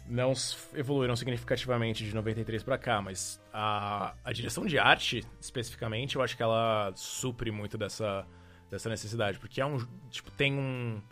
não 0.08 0.32
evoluíram 0.74 1.14
significativamente 1.14 2.04
de 2.04 2.14
93 2.14 2.62
pra 2.62 2.78
cá, 2.78 3.02
mas 3.02 3.40
a, 3.52 4.14
a 4.24 4.32
direção 4.32 4.64
de 4.64 4.78
arte, 4.78 5.24
especificamente, 5.40 6.16
eu 6.16 6.22
acho 6.22 6.36
que 6.36 6.42
ela 6.42 6.92
supre 6.94 7.50
muito 7.50 7.76
dessa, 7.76 8.26
dessa 8.70 8.88
necessidade, 8.88 9.38
porque 9.38 9.60
é 9.60 9.66
um 9.66 9.78
tipo 10.10 10.30
tem 10.30 10.54
um 10.54 11.02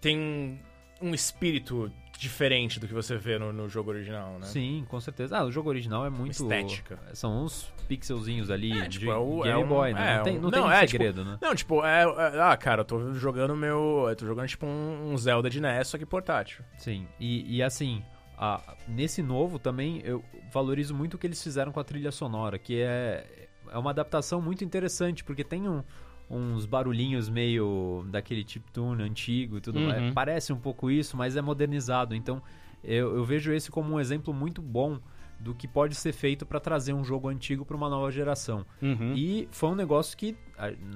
tem 0.00 0.60
um 1.00 1.14
espírito 1.14 1.92
diferente 2.20 2.78
do 2.78 2.86
que 2.86 2.92
você 2.92 3.16
vê 3.16 3.38
no, 3.38 3.50
no 3.50 3.66
jogo 3.66 3.90
original, 3.90 4.38
né? 4.38 4.44
Sim, 4.46 4.84
com 4.88 5.00
certeza. 5.00 5.38
Ah, 5.38 5.44
o 5.44 5.50
jogo 5.50 5.70
original 5.70 6.04
é 6.04 6.10
muito. 6.10 6.32
estética. 6.32 6.98
São 7.14 7.44
uns 7.44 7.72
pixelzinhos 7.88 8.50
ali 8.50 8.78
É, 8.78 8.82
de 8.88 8.98
tipo, 8.98 9.10
é 9.10 9.16
o- 9.16 9.40
Game 9.42 9.48
é 9.48 9.56
um- 9.56 9.66
Boy, 9.66 9.94
né? 9.94 10.12
é 10.12 10.16
não 10.18 10.22
tem, 10.24 10.34
não 10.38 10.50
não, 10.50 10.50
tem 10.68 10.70
é, 10.70 10.80
tipo, 10.80 10.90
segredo, 10.90 11.24
né? 11.24 11.38
Não, 11.40 11.54
tipo, 11.54 11.82
é, 11.82 12.02
é- 12.02 12.40
Ah, 12.42 12.54
cara, 12.58 12.82
eu 12.82 12.84
tô 12.84 13.14
jogando 13.14 13.56
meu. 13.56 14.04
Eu 14.08 14.14
tô 14.16 14.26
jogando, 14.26 14.46
tipo, 14.48 14.66
um, 14.66 15.12
um 15.12 15.16
Zelda 15.16 15.48
de 15.48 15.60
NES, 15.62 15.88
só 15.88 15.96
que 15.96 16.04
portátil. 16.04 16.62
Sim, 16.76 17.08
e, 17.18 17.56
e 17.56 17.62
assim, 17.62 18.04
a- 18.36 18.76
nesse 18.86 19.22
novo 19.22 19.58
também 19.58 20.02
eu 20.04 20.22
valorizo 20.52 20.94
muito 20.94 21.14
o 21.14 21.18
que 21.18 21.26
eles 21.26 21.42
fizeram 21.42 21.72
com 21.72 21.80
a 21.80 21.84
trilha 21.84 22.12
sonora, 22.12 22.58
que 22.58 22.82
é, 22.82 23.48
é 23.72 23.78
uma 23.78 23.92
adaptação 23.92 24.42
muito 24.42 24.62
interessante, 24.62 25.24
porque 25.24 25.42
tem 25.42 25.66
um- 25.66 25.82
uns 26.30 26.64
barulhinhos 26.64 27.28
meio 27.28 28.04
daquele 28.08 28.44
chiptune 28.46 29.02
antigo 29.02 29.56
e 29.58 29.60
tudo 29.60 29.78
Uhum. 29.80 29.88
mais. 29.88 30.14
Parece 30.14 30.52
um 30.52 30.58
pouco 30.58 30.90
isso, 30.90 31.16
mas 31.16 31.36
é 31.36 31.42
modernizado. 31.42 32.14
Então 32.14 32.40
eu, 32.84 33.16
eu 33.16 33.24
vejo 33.24 33.52
esse 33.52 33.70
como 33.70 33.94
um 33.94 34.00
exemplo 34.00 34.32
muito 34.32 34.62
bom 34.62 34.98
do 35.40 35.54
que 35.54 35.66
pode 35.66 35.94
ser 35.94 36.12
feito 36.12 36.44
para 36.44 36.60
trazer 36.60 36.92
um 36.92 37.02
jogo 37.02 37.28
antigo 37.28 37.64
para 37.64 37.74
uma 37.76 37.88
nova 37.88 38.10
geração. 38.10 38.64
Uhum. 38.82 39.14
E 39.16 39.48
foi 39.50 39.70
um 39.70 39.74
negócio 39.74 40.16
que, 40.16 40.36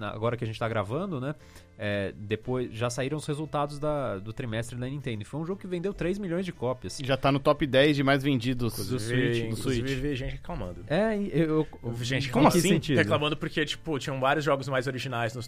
agora 0.01 0.37
que 0.37 0.45
a 0.45 0.47
gente 0.47 0.59
tá 0.59 0.69
gravando, 0.69 1.19
né? 1.21 1.35
É, 1.79 2.13
depois 2.17 2.73
já 2.73 2.89
saíram 2.89 3.17
os 3.17 3.27
resultados 3.27 3.79
da- 3.79 4.19
do 4.19 4.33
trimestre 4.33 4.77
da 4.79 4.87
Nintendo. 4.87 5.23
E 5.23 5.25
foi 5.25 5.41
um 5.41 5.45
jogo 5.47 5.61
que 5.61 5.67
vendeu 5.67 5.93
3 5.93 6.19
milhões 6.19 6.45
de 6.45 6.53
cópias. 6.53 6.99
Já 7.03 7.17
tá 7.17 7.33
no 7.33 7.39
top 7.41 7.67
10 7.67 7.97
de 7.97 8.03
mais 8.03 8.23
vendidos 8.23 8.75
do 8.89 8.99
Switch. 9.01 9.49
Do 9.51 9.57
Switch. 9.57 9.83
vi 9.85 10.15
gente 10.15 10.33
reclamando. 10.33 10.85
É, 10.87 11.17
e 11.17 11.31
eu. 11.33 11.67
eu- 11.83 11.95
gente 12.05 12.31
como 12.31 12.49
assim? 12.49 12.61
sentido? 12.61 12.97
Reclamando 12.99 13.37
porque, 13.37 13.65
tipo, 13.65 13.99
tinham 13.99 14.21
vários 14.21 14.45
jogos 14.45 14.69
mais 14.69 14.87
originais 14.87 15.35
no, 15.35 15.43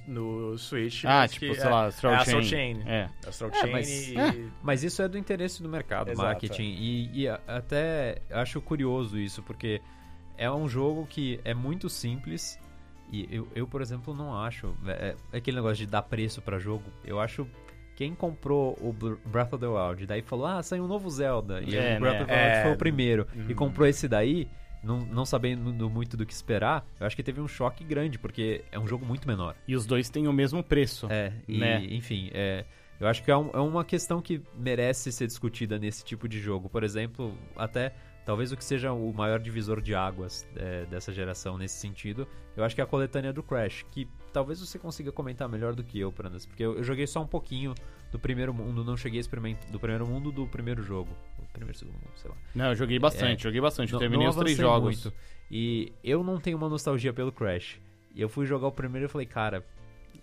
no 0.52 0.59
Switch. 0.59 1.04
Ah, 1.04 1.26
tipo, 1.28 1.47
que 1.47 1.54
sei 1.54 1.64
é, 1.64 1.68
lá, 1.68 1.87
Astral 1.87 2.12
é 2.14 2.16
Chain. 2.16 2.23
Astral 2.38 2.42
Chain. 2.42 2.83
É. 2.87 3.09
Astral 3.26 3.50
É, 3.50 3.54
Chain 3.61 3.73
mas- 3.73 4.09
e... 4.09 4.18
é. 4.18 4.45
Mas 4.62 4.83
isso 4.83 5.02
é 5.02 5.09
do 5.09 5.16
interesse 5.16 5.62
do 5.62 5.68
mercado, 5.68 6.11
Exato, 6.11 6.26
marketing. 6.26 6.62
E, 6.78 7.11
e 7.23 7.28
a- 7.28 7.40
até 7.47 8.21
acho 8.30 8.61
curioso 8.61 9.18
isso, 9.18 9.42
porque 9.42 9.80
é 10.37 10.50
um 10.50 10.68
jogo 10.68 11.06
que 11.06 11.40
é 11.45 11.54
muito 11.54 11.88
simples. 11.88 12.59
E 13.13 13.29
eu, 13.31 13.47
eu 13.55 13.67
por 13.67 13.81
exemplo, 13.81 14.15
não 14.15 14.35
acho. 14.39 14.75
É, 14.87 15.15
é 15.33 15.37
aquele 15.39 15.57
negócio 15.57 15.77
de 15.77 15.87
dar 15.87 16.03
preço 16.03 16.41
pra 16.43 16.59
jogo. 16.59 16.85
Eu 17.05 17.21
acho. 17.21 17.47
Quem 17.95 18.15
comprou 18.15 18.77
o 18.81 18.93
Br- 18.93 19.17
Breath 19.25 19.55
of 19.55 19.61
the 19.61 19.67
Wild, 19.67 20.07
daí 20.07 20.21
falou: 20.23 20.47
Ah, 20.47 20.63
saiu 20.63 20.85
um 20.85 20.89
novo 20.89 21.09
Zelda. 21.09 21.63
E 21.63 21.75
É, 21.77 21.97
o 21.97 22.01
Breath 22.01 22.15
né? 22.19 22.23
of 22.23 22.27
the 22.27 22.35
Wild 22.35 22.57
É. 22.59 22.63
foi 22.63 22.73
o 22.73 22.77
primeiro. 22.77 23.27
E 23.35 23.53
Hum. 23.53 23.57
comprou 23.57 23.87
esse 23.87 24.07
daí, 24.07 24.49
não, 24.83 24.99
não 24.99 25.25
sabendo 25.25 25.73
do- 25.73 25.89
muito 25.89 26.17
do 26.17 26.27
que 26.27 26.33
esperar. 26.33 26.85
Eu 27.01 27.07
acho 27.07 27.17
que 27.17 27.23
teve 27.23 27.41
um 27.41 27.49
choque 27.49 27.83
grande, 27.85 28.19
porque 28.19 28.63
é 28.71 28.79
um 28.79 28.87
jogo 28.87 29.07
muito 29.07 29.27
menor. 29.27 29.55
E 29.67 29.75
os 29.75 29.87
dois 29.87 30.11
têm 30.11 30.29
o 30.29 30.33
mesmo 30.33 30.63
preço. 30.63 31.07
É, 31.11 31.33
e, 31.49 31.59
Né? 31.59 31.85
enfim, 31.91 32.29
é, 32.35 32.65
eu 33.00 33.07
acho 33.09 33.23
que 33.23 33.31
é, 33.31 33.37
um- 33.37 33.50
é 33.53 33.59
uma 33.61 33.85
questão 33.85 34.21
que 34.23 34.41
merece 34.57 35.11
ser 35.12 35.26
discutida 35.26 35.79
nesse 35.79 36.05
tipo 36.05 36.29
de 36.29 36.41
jogo. 36.41 36.69
Por 36.69 36.83
exemplo, 36.83 37.37
até 37.57 37.95
talvez 38.25 38.50
o 38.53 38.57
que 38.57 38.65
seja 38.65 38.93
o 38.93 39.12
maior 39.12 39.38
divisor 39.38 39.81
de 39.81 39.95
águas 39.95 40.47
é, 40.57 40.85
dessa 40.87 41.12
geração 41.12 41.57
nesse 41.57 41.79
sentido, 41.79 42.26
eu 42.57 42.65
acho 42.65 42.75
que 42.75 42.81
é 42.81 42.85
a 42.85 42.87
coletânea 42.87 43.33
do 43.33 43.43
Crash, 43.43 43.85
que 43.93 44.09
talvez 44.33 44.61
você 44.61 44.79
consiga 44.79 45.12
comentar 45.12 45.49
melhor 45.49 45.75
do 45.75 45.85
que 45.85 45.99
eu, 46.00 46.11
Prandas, 46.11 46.45
porque 46.45 46.62
eu, 46.65 46.76
eu 46.76 46.83
joguei 46.85 47.07
só 47.07 47.23
um 47.23 47.26
pouquinho 47.26 47.73
do 48.11 48.19
primeiro 48.19 48.53
mundo, 48.53 48.85
não 48.85 48.97
cheguei 48.97 49.19
a 49.19 49.21
experimentar 49.21 49.71
do 49.71 49.79
primeiro 49.79 50.07
mundo 50.07 50.33
do 50.33 50.47
primeiro 50.47 50.83
jogo. 50.83 51.11
O 51.38 51.47
primeiro, 51.53 51.79
segundo 51.79 51.95
mundo, 51.95 52.11
sei 52.17 52.31
lá. 52.31 52.37
Não, 52.55 52.67
eu 52.67 52.75
joguei 52.75 52.99
bastante, 52.99 53.41
É. 53.41 53.43
joguei 53.45 53.61
bastante. 53.61 53.93
Eu 53.93 53.99
terminei 53.99 54.26
os 54.29 54.37
três 54.37 54.57
jogos. 54.57 55.05
muito. 55.05 55.17
E 55.50 55.93
eu 56.03 56.23
não 56.25 56.38
tenho 56.38 56.57
uma 56.57 56.69
nostalgia 56.69 57.12
pelo 57.12 57.31
Crash. 57.33 57.81
E 58.15 58.21
eu 58.21 58.29
fui 58.29 58.45
jogar 58.47 58.67
o 58.67 58.73
primeiro 58.73 59.07
e 59.07 59.09
falei, 59.09 59.26
cara, 59.26 59.65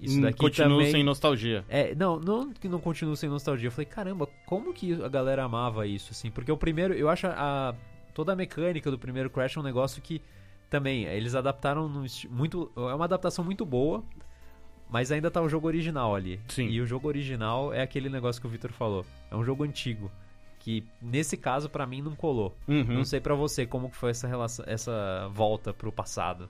isso 0.05 0.21
daqui 0.21 0.37
Continuo 0.39 0.77
também... 0.77 0.91
sem 0.91 1.03
nostalgia. 1.03 1.63
É, 1.69 1.93
não, 1.95 2.19
não 2.19 2.51
que 2.53 2.67
não 2.67 2.79
continua 2.79 3.15
sem 3.15 3.29
nostalgia. 3.29 3.67
Eu 3.67 3.71
falei, 3.71 3.85
caramba, 3.85 4.27
como 4.45 4.73
que 4.73 4.93
a 5.03 5.07
galera 5.07 5.43
amava 5.43 5.85
isso, 5.87 6.11
assim? 6.11 6.29
Porque 6.31 6.51
o 6.51 6.57
primeiro, 6.57 6.93
eu 6.93 7.09
acho 7.09 7.27
a, 7.27 7.73
toda 8.13 8.33
a 8.33 8.35
mecânica 8.35 8.89
do 8.91 8.97
primeiro 8.99 9.29
Crash 9.29 9.57
um 9.57 9.63
negócio 9.63 10.01
que 10.01 10.21
também 10.69 11.03
eles 11.05 11.35
adaptaram 11.35 11.87
muito, 12.29 12.71
é 12.75 12.93
uma 12.95 13.05
adaptação 13.05 13.45
muito 13.45 13.65
boa, 13.65 14.03
mas 14.89 15.11
ainda 15.11 15.29
tá 15.31 15.41
o 15.41 15.49
jogo 15.49 15.67
original 15.67 16.15
ali. 16.15 16.39
Sim. 16.47 16.67
E 16.67 16.81
o 16.81 16.85
jogo 16.85 17.07
original 17.07 17.73
é 17.73 17.81
aquele 17.81 18.09
negócio 18.09 18.41
que 18.41 18.47
o 18.47 18.49
Victor 18.49 18.71
falou. 18.71 19.05
É 19.31 19.35
um 19.35 19.43
jogo 19.43 19.63
antigo 19.63 20.11
que 20.59 20.83
nesse 21.01 21.35
caso 21.35 21.69
pra 21.69 21.85
mim 21.85 22.01
não 22.01 22.15
colou. 22.15 22.55
Uhum. 22.67 22.85
Não 22.85 23.03
sei 23.03 23.19
pra 23.19 23.35
você 23.35 23.65
como 23.65 23.89
que 23.89 23.97
foi 23.97 24.11
essa 24.11 24.27
relação, 24.27 24.63
essa 24.67 25.29
volta 25.33 25.73
pro 25.73 25.91
passado. 25.91 26.49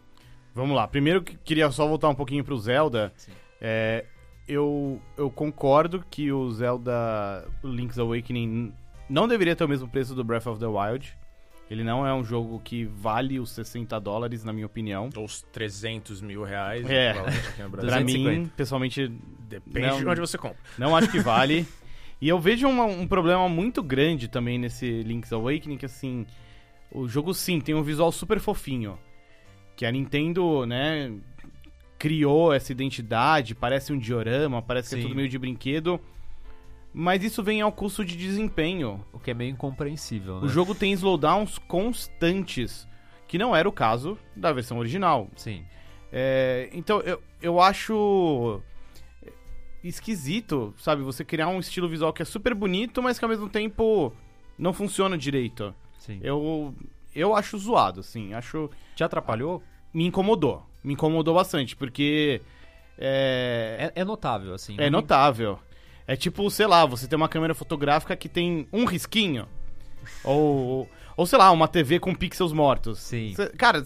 Vamos 0.53 0.75
lá. 0.75 0.87
Primeiro, 0.87 1.23
que- 1.23 1.35
queria 1.37 1.71
só 1.71 1.87
voltar 1.87 2.09
um 2.09 2.15
pouquinho 2.15 2.43
pro 2.43 2.55
Zelda. 2.59 3.11
Sim. 3.15 3.31
É, 3.63 4.03
eu, 4.47 5.01
eu 5.17 5.29
concordo 5.31 6.03
que 6.11 6.29
o 6.31 6.51
Zelda 6.51 7.47
Link's 7.63 7.97
Awakening 7.97 8.73
não 9.09 9.25
deveria 9.27 9.55
ter 9.55 9.63
o 9.63 9.69
mesmo 9.69 9.87
preço 9.87 10.13
do 10.13 10.23
Breath 10.23 10.47
of 10.47 10.59
the 10.59 10.67
Wild. 10.67 11.17
Ele 11.71 11.81
não 11.83 12.05
é 12.05 12.13
um 12.13 12.23
jogo 12.25 12.59
que 12.59 12.83
vale 12.83 13.39
os 13.39 13.49
60 13.51 13.97
dólares, 14.01 14.43
na 14.43 14.51
minha 14.51 14.65
opinião. 14.65 15.09
Ou 15.15 15.23
os 15.23 15.41
300 15.43 16.21
mil 16.21 16.43
reais. 16.43 16.87
É. 16.89 17.11
equivalente 17.11 17.47
aqui 17.47 17.63
no 17.63 17.69
Brasil. 17.71 17.89
Pra 17.89 17.99
250. 18.01 18.39
mim, 18.41 18.51
pessoalmente, 18.55 19.07
Depende 19.47 19.87
Não. 19.87 19.97
de 19.99 20.07
onde 20.09 20.19
você 20.19 20.37
compra. 20.37 20.57
não 20.77 20.95
acho 20.95 21.09
que 21.09 21.19
vale. 21.19 21.65
e 22.19 22.27
eu 22.27 22.37
vejo 22.39 22.67
uma- 22.67 22.85
um 22.85 23.07
problema 23.07 23.47
muito 23.47 23.81
grande 23.81 24.27
também 24.27 24.59
nesse 24.59 25.03
Link's 25.03 25.31
Awakening, 25.31 25.77
que 25.77 25.85
assim, 25.85 26.25
o 26.91 27.07
jogo 27.07 27.33
sim 27.33 27.61
tem 27.61 27.73
um 27.73 27.81
visual 27.83 28.11
super 28.11 28.39
fofinho. 28.39 28.99
Que 29.75 29.85
a 29.85 29.91
Nintendo, 29.91 30.65
né, 30.65 31.11
criou 32.03 32.51
essa 32.51 32.69
identidade, 32.69 33.55
parece 33.55 33.93
um 33.93 33.97
diorama, 33.97 34.61
parece 34.61 34.89
que 34.89 34.95
é 34.95 34.97
Sim. 34.97 35.03
tudo 35.03 35.15
meio 35.15 35.29
de 35.29 35.39
brinquedo. 35.39 36.01
Mas 36.93 37.23
isso 37.23 37.41
vem 37.41 37.61
ao 37.61 37.71
custo 37.71 38.03
de 38.03 38.17
desempenho. 38.17 39.05
O 39.13 39.19
que 39.19 39.31
é 39.31 39.33
meio 39.33 39.51
incompreensível, 39.51 40.41
né? 40.41 40.45
O 40.45 40.49
jogo 40.49 40.75
tem 40.75 40.91
slowdowns 40.91 41.57
constantes, 41.59 42.85
que 43.25 43.37
não 43.37 43.55
era 43.55 43.69
o 43.69 43.71
caso 43.71 44.17
da 44.35 44.51
versão 44.51 44.79
original. 44.79 45.29
Sim. 45.37 45.63
É, 46.11 46.69
então, 46.73 46.99
eu, 46.99 47.23
eu 47.41 47.61
acho 47.61 48.61
esquisito, 49.81 50.73
sabe? 50.77 51.03
Você 51.03 51.23
criar 51.23 51.47
um 51.47 51.59
estilo 51.61 51.87
visual 51.87 52.11
que 52.11 52.21
é 52.21 52.25
super 52.25 52.53
bonito, 52.53 53.01
mas 53.01 53.17
que 53.17 53.23
ao 53.23 53.29
mesmo 53.29 53.47
tempo 53.47 54.11
não 54.59 54.73
funciona 54.73 55.17
direito. 55.17 55.73
Sim. 55.99 56.19
Eu, 56.21 56.75
eu 57.15 57.33
acho 57.33 57.57
zoado, 57.57 58.01
assim. 58.01 58.33
Acho. 58.33 58.69
Te 58.93 59.05
atrapalhou? 59.05 59.63
Me 59.93 60.05
incomodou. 60.05 60.67
Me 60.83 60.93
incomodou 60.93 61.33
bastante, 61.35 61.75
porque. 61.75 62.41
É, 62.97 63.91
É, 63.95 64.01
é 64.01 64.05
notável, 64.05 64.53
assim. 64.53 64.75
é 64.77 64.89
Não- 64.89 64.99
notável. 65.01 65.57
É 66.05 66.15
tipo, 66.15 66.49
sei 66.51 66.67
lá, 66.67 66.85
você 66.85 67.07
tem 67.07 67.15
uma 67.15 67.29
câmera 67.29 67.53
fotográfica 67.55 68.15
que 68.15 68.27
tem 68.27 68.67
um 68.73 68.85
risquinho. 68.85 69.47
ou, 70.23 70.89
ou, 71.15 71.25
sei 71.25 71.39
lá, 71.39 71.49
uma 71.51 71.67
TV 71.67 71.99
com 71.99 72.13
pixels 72.13 72.51
mortos. 72.51 72.99
Sim. 72.99 73.33
Cê- 73.35 73.49
cara, 73.57 73.81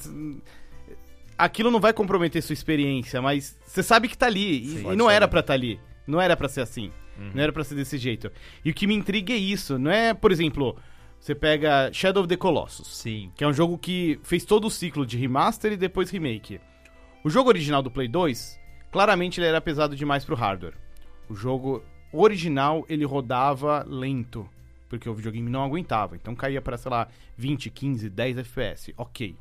aquilo 1.38 1.70
não 1.72 1.80
vai 1.80 1.94
comprometer 1.94 2.42
sua 2.42 2.54
experiência, 2.54 3.22
mas 3.22 3.58
você 3.66 3.84
sabe 3.84 4.08
que 4.08 4.18
tá 4.18 4.26
ali. 4.26 4.64
E, 4.64 4.68
Sim. 4.80 4.92
e 4.94 4.96
não 4.96 5.08
ser. 5.08 5.14
era 5.14 5.28
pra 5.28 5.44
tá 5.44 5.54
ali. 5.54 5.80
Não 6.08 6.20
era 6.22 6.36
pra 6.36 6.50
ser 6.50 6.62
assim. 6.62 6.92
Não 7.34 7.42
era 7.42 7.52
pra 7.52 7.64
ser 7.64 7.74
desse 7.74 7.98
jeito. 7.98 8.32
E 8.64 8.70
o 8.70 8.74
que 8.74 8.86
me 8.86 8.94
intriga 8.94 9.34
é 9.34 9.38
isso. 9.38 9.80
Não 9.80 9.90
é, 9.90 10.14
por 10.14 10.32
exemplo, 10.32 10.78
você 11.20 11.34
pega 11.34 11.90
Shadow 11.92 12.22
of 12.24 12.30
the 12.30 12.38
Colossus. 12.38 12.88
Sim. 12.96 13.32
Que 13.36 13.44
é 13.44 13.48
um 13.48 13.54
jogo 13.54 13.76
que 13.78 14.20
fez 14.24 14.46
todo 14.46 14.68
o 14.68 14.72
ciclo 14.72 15.04
de 15.06 15.18
remaster 15.18 15.72
e 15.74 15.78
depois 15.78 16.12
remake. 16.12 16.60
O 17.28 17.30
jogo 17.30 17.50
original 17.50 17.84
do 17.84 17.92
Play 17.92 18.08
2, 18.08 18.58
claramente 18.90 19.42
ele 19.42 19.48
era 19.48 19.60
pesado 19.60 19.98
demais 19.98 20.24
pro 20.24 20.34
hardware. 20.34 20.78
O 21.28 21.36
jogo 21.36 21.84
original, 22.14 22.86
ele 22.88 23.04
rodava 23.04 23.84
lento, 23.86 24.50
porque 24.88 25.10
o 25.10 25.14
videogame 25.14 25.50
não 25.50 25.62
aguentava. 25.62 26.16
Então 26.16 26.34
caía 26.34 26.62
para, 26.62 26.78
sei 26.78 26.90
lá, 26.90 27.10
20, 27.36 27.70
15, 27.70 28.10
10 28.10 28.38
FPS. 28.38 28.94
Ok. 28.96 29.36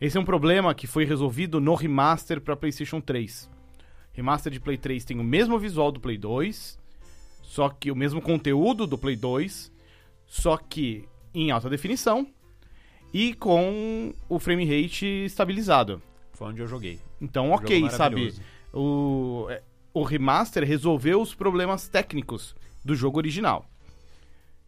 Esse 0.00 0.18
é 0.18 0.20
um 0.20 0.24
problema 0.24 0.74
que 0.74 0.88
foi 0.88 1.04
resolvido 1.04 1.60
no 1.60 1.76
remaster 1.76 2.40
para 2.40 2.56
PlayStation 2.56 3.00
3. 3.00 3.48
Remaster 4.12 4.52
de 4.52 4.58
Play 4.58 4.76
3 4.76 5.04
tem 5.04 5.20
o 5.20 5.24
mesmo 5.24 5.56
visual 5.56 5.92
do 5.92 6.00
Play 6.00 6.18
2, 6.18 6.80
só 7.42 7.68
que 7.68 7.92
o 7.92 7.96
mesmo 7.96 8.20
conteúdo 8.20 8.88
do 8.88 8.98
Play 8.98 9.14
2, 9.14 9.72
só 10.26 10.56
que 10.56 11.08
em 11.32 11.52
alta 11.52 11.70
definição 11.70 12.26
e 13.14 13.34
com 13.34 14.12
o 14.28 14.40
frame 14.40 14.64
rate 14.64 15.06
estabilizado. 15.06 16.02
Foi 16.38 16.46
onde 16.46 16.62
eu 16.62 16.68
joguei. 16.68 17.00
Então, 17.20 17.46
Jogo 17.46 17.56
ok, 17.56 17.90
sabe? 17.90 18.32
O, 18.72 19.48
é, 19.50 19.60
o 19.92 20.04
remaster 20.04 20.62
resolveu 20.64 21.20
os 21.20 21.34
problemas 21.34 21.88
técnicos 21.88 22.54
do 22.84 22.94
jogo 22.94 23.18
original. 23.18 23.68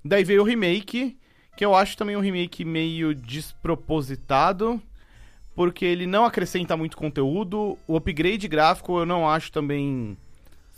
Daí 0.05 0.25
veio 0.25 0.43
o 0.43 0.45
remake, 0.45 1.17
que 1.57 1.65
eu 1.65 1.73
acho 1.73 1.97
também 1.97 2.17
um 2.17 2.21
remake 2.21 2.65
meio 2.65 3.15
despropositado, 3.15 4.83
porque 5.55 5.85
ele 5.85 6.09
não 6.09 6.25
acrescenta 6.25 6.77
muito 6.77 6.97
conteúdo. 6.97 7.79
O 7.87 7.97
upgrade 7.97 8.49
gráfico 8.49 8.99
eu 8.99 9.07
não 9.07 9.29
acho 9.29 9.53
também, 9.53 10.19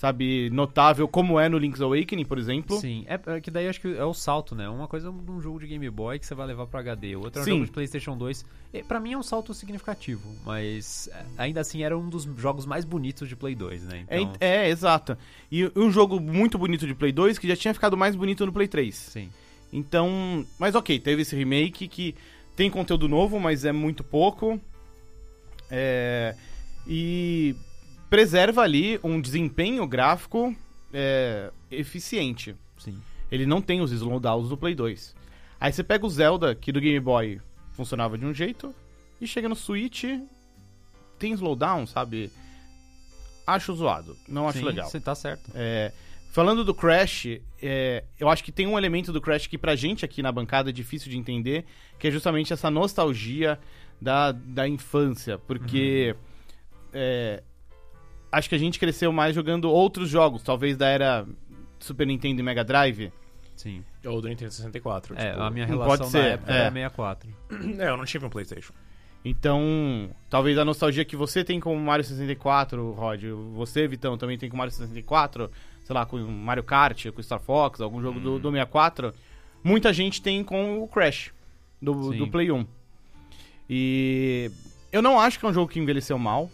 sabe, 0.02 0.50
notável 0.50 1.06
como 1.06 1.38
é 1.38 1.48
no 1.48 1.56
Link's 1.56 1.80
Awakening, 1.80 2.24
por 2.24 2.36
exemplo. 2.36 2.76
Sim, 2.80 3.04
é, 3.06 3.20
é 3.36 3.40
que 3.40 3.52
daí 3.52 3.68
acho 3.68 3.80
que 3.80 3.96
é 3.96 4.04
o 4.04 4.12
salto, 4.12 4.52
né? 4.52 4.68
Uma 4.68 4.88
coisa 4.88 5.06
é 5.06 5.10
um 5.12 5.40
jogo 5.40 5.60
de 5.60 5.68
Game 5.68 5.88
Boy 5.90 6.18
que 6.18 6.26
você 6.26 6.34
vai 6.34 6.44
levar 6.44 6.66
pro 6.66 6.80
HD, 6.80 7.14
outra 7.14 7.40
é 7.40 7.42
um 7.42 7.44
Sim. 7.44 7.50
jogo 7.52 7.66
de 7.66 7.70
PlayStation 7.70 8.18
2. 8.18 8.44
E, 8.74 8.82
pra 8.82 8.98
mim 8.98 9.12
é 9.12 9.16
um 9.16 9.22
salto 9.22 9.54
significativo, 9.54 10.28
mas 10.44 11.08
é, 11.12 11.24
ainda 11.38 11.60
assim 11.60 11.84
era 11.84 11.96
um 11.96 12.08
dos 12.08 12.24
jogos 12.36 12.66
mais 12.66 12.84
bonitos 12.84 13.28
de 13.28 13.36
Play 13.36 13.54
2, 13.54 13.84
né? 13.84 14.04
É, 14.08 14.20
Então, 14.20 14.36
é, 14.40 14.68
exato. 14.68 15.16
E 15.52 15.70
um 15.76 15.88
jogo 15.88 16.18
muito 16.18 16.58
bonito 16.58 16.84
de 16.84 16.96
Play 16.96 17.12
2 17.12 17.38
que 17.38 17.46
já 17.46 17.54
tinha 17.54 17.72
ficado 17.72 17.96
mais 17.96 18.16
bonito 18.16 18.44
no 18.44 18.52
Play 18.52 18.66
3. 18.66 18.92
sim. 18.92 19.30
Então, 19.72 20.44
mas 20.58 20.74
ok, 20.74 20.98
teve 20.98 21.22
esse 21.22 21.36
remake 21.36 21.86
que 21.86 22.16
tem 22.56 22.68
conteúdo 22.68 23.08
novo, 23.08 23.38
mas 23.38 23.64
é 23.64 23.70
muito 23.70 24.02
pouco. 24.02 24.60
É, 25.70 26.34
e 26.88 27.54
preserva 28.12 28.60
ali 28.60 29.00
um 29.02 29.18
desempenho 29.18 29.86
gráfico 29.86 30.54
é, 30.92 31.50
eficiente. 31.70 32.54
Sim. 32.76 33.00
Ele 33.30 33.46
não 33.46 33.62
tem 33.62 33.80
os 33.80 33.90
slowdowns 33.90 34.50
do 34.50 34.56
Play 34.58 34.74
2. 34.74 35.16
Aí 35.58 35.72
você 35.72 35.82
pega 35.82 36.04
o 36.04 36.10
Zelda, 36.10 36.54
que 36.54 36.70
do 36.70 36.78
Game 36.78 37.00
Boy 37.00 37.40
funcionava 37.70 38.18
de 38.18 38.26
um 38.26 38.34
jeito, 38.34 38.74
e 39.18 39.26
chega 39.26 39.48
no 39.48 39.56
Switch, 39.56 40.04
tem 41.18 41.32
slowdown, 41.32 41.86
sabe? 41.86 42.30
Acho 43.46 43.74
zoado, 43.74 44.14
não 44.28 44.46
acho 44.46 44.58
Sim, 44.58 44.64
legal. 44.66 44.90
Você 44.90 45.00
tá 45.00 45.14
certo. 45.14 45.50
É, 45.54 45.90
falando 46.32 46.66
do 46.66 46.74
Crash, 46.74 47.40
é, 47.62 48.04
eu 48.20 48.28
acho 48.28 48.44
que 48.44 48.52
tem 48.52 48.66
um 48.66 48.76
elemento 48.76 49.10
do 49.10 49.22
Crash 49.22 49.46
que 49.46 49.56
pra 49.56 49.74
gente 49.74 50.04
aqui 50.04 50.20
na 50.20 50.30
bancada 50.30 50.68
é 50.68 50.72
difícil 50.72 51.10
de 51.10 51.16
entender, 51.16 51.64
que 51.98 52.08
é 52.08 52.10
justamente 52.10 52.52
essa 52.52 52.70
nostalgia 52.70 53.58
da, 53.98 54.32
da 54.32 54.68
infância, 54.68 55.38
porque 55.38 56.14
é, 56.92 57.42
acho 58.32 58.48
que 58.48 58.54
a 58.54 58.58
gente 58.58 58.78
cresceu 58.78 59.12
mais 59.12 59.34
jogando 59.34 59.70
outros 59.70 60.08
jogos, 60.08 60.42
talvez 60.42 60.76
da 60.76 60.88
era 60.88 61.26
Super 61.78 62.06
Nintendo 62.06 62.40
e 62.40 62.42
Mega 62.42 62.64
Drive. 62.64 63.12
Sim. 63.54 63.84
Ou 64.04 64.20
do 64.20 64.28
Nintendo 64.28 64.50
64. 64.50 65.14
É, 65.16 65.30
tipo... 65.30 65.42
a 65.42 65.50
minha 65.50 65.66
Não 65.66 65.74
relação 65.74 65.98
pode 65.98 66.10
ser, 66.10 66.32
época 66.32 66.52
é. 66.52 66.56
era 66.56 66.72
64. 66.72 67.30
É, 67.78 67.88
eu 67.88 67.96
não 67.96 68.04
tive 68.04 68.26
um 68.26 68.30
Playstation. 68.30 68.72
Então, 69.24 70.10
talvez 70.28 70.58
a 70.58 70.64
nostalgia 70.64 71.04
que 71.04 71.14
você 71.14 71.44
tem 71.44 71.60
com 71.60 71.76
o 71.76 71.78
Mario 71.78 72.04
64, 72.04 72.90
Rod, 72.92 73.22
você, 73.54 73.86
Vitão, 73.86 74.18
também 74.18 74.36
tem 74.36 74.48
com 74.48 74.56
o 74.56 74.58
Mario 74.58 74.72
64, 74.72 75.48
sei 75.84 75.94
lá, 75.94 76.04
com 76.04 76.16
o 76.16 76.28
Mario 76.28 76.64
Kart, 76.64 77.06
com 77.12 77.20
o 77.20 77.22
Star 77.22 77.38
Fox, 77.38 77.80
algum 77.80 78.02
jogo 78.02 78.18
do, 78.18 78.40
do 78.40 78.50
64, 78.50 79.14
muita 79.62 79.92
gente 79.92 80.20
tem 80.20 80.42
com 80.42 80.82
o 80.82 80.88
Crash, 80.88 81.32
do, 81.80 82.10
Sim. 82.10 82.18
do 82.18 82.28
Play 82.28 82.50
1. 82.50 82.66
E 83.70 84.50
eu 84.90 85.00
não 85.00 85.20
acho 85.20 85.38
que 85.38 85.46
é 85.46 85.48
um 85.48 85.52
jogo 85.52 85.70
que 85.70 85.78
envelheceu 85.78 86.18
mal, 86.18 86.50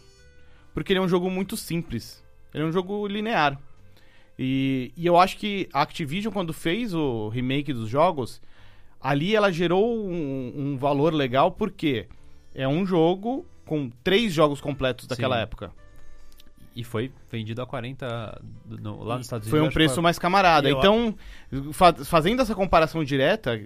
porque 0.80 0.92
ele 0.92 1.00
é 1.00 1.02
um 1.02 1.08
jogo 1.08 1.30
muito 1.30 1.56
simples. 1.56 2.24
Ele 2.54 2.64
é 2.64 2.66
um 2.66 2.72
jogo 2.72 3.06
linear. 3.06 3.58
E, 4.38 4.92
e 4.96 5.06
eu 5.06 5.18
acho 5.18 5.36
que 5.36 5.68
a 5.72 5.82
Activision, 5.82 6.32
quando 6.32 6.52
fez 6.52 6.94
o 6.94 7.28
remake 7.28 7.72
dos 7.72 7.88
jogos, 7.88 8.40
ali 9.00 9.34
ela 9.34 9.50
gerou 9.52 9.98
um, 10.08 10.52
um 10.56 10.76
valor 10.78 11.12
legal, 11.12 11.50
porque 11.50 12.06
é 12.54 12.66
um 12.68 12.86
jogo 12.86 13.44
com 13.64 13.90
três 14.04 14.32
jogos 14.32 14.60
completos 14.60 15.06
daquela 15.06 15.36
Sim. 15.36 15.42
época. 15.42 15.72
E 16.74 16.84
foi 16.84 17.10
vendido 17.30 17.60
a 17.60 17.66
40 17.66 18.40
no- 18.68 19.02
lá 19.02 19.16
nos 19.16 19.26
Estados 19.26 19.46
Unidos. 19.48 19.50
Foi 19.60 19.68
um 19.68 19.72
preço 19.72 20.00
mais 20.00 20.18
camarada. 20.18 20.70
Então, 20.70 21.14
fa- 21.72 21.92
fazendo 22.04 22.40
essa 22.40 22.54
comparação 22.54 23.02
direta, 23.02 23.60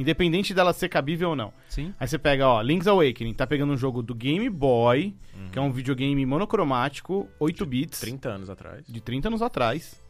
independente 0.00 0.52
dela 0.54 0.72
ser 0.72 0.88
cabível 0.88 1.30
ou 1.30 1.36
não. 1.36 1.52
Sim. 1.68 1.94
Aí 1.98 2.08
você 2.08 2.18
pega, 2.18 2.48
ó, 2.48 2.60
Link's 2.62 2.86
Awakening, 2.86 3.34
tá 3.34 3.46
pegando 3.46 3.72
um 3.72 3.76
jogo 3.76 4.02
do 4.02 4.14
Game 4.14 4.48
Boy, 4.50 5.14
que 5.52 5.58
é 5.58 5.62
um 5.62 5.70
videogame 5.72 6.24
monocromático, 6.26 7.28
8 7.38 7.64
bits, 7.66 8.00
30 8.00 8.28
anos 8.28 8.50
atrás. 8.50 8.84
de 8.86 9.00
30 9.00 9.28
anos 9.28 9.42
atrás. 9.42 10.00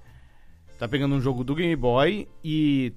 Tá 0.78 0.88
pegando 0.88 1.14
um 1.14 1.20
jogo 1.20 1.44
do 1.44 1.54
Game 1.54 1.76
Boy 1.76 2.26
e 2.42 2.92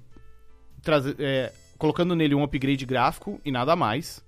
traze- 0.81 1.15
é, 1.19 1.51
colocando 1.77 2.15
nele 2.15 2.33
um 2.35 2.43
upgrade 2.43 2.85
gráfico 2.85 3.39
e 3.43 3.51
nada 3.51 3.75
mais. 3.75 4.23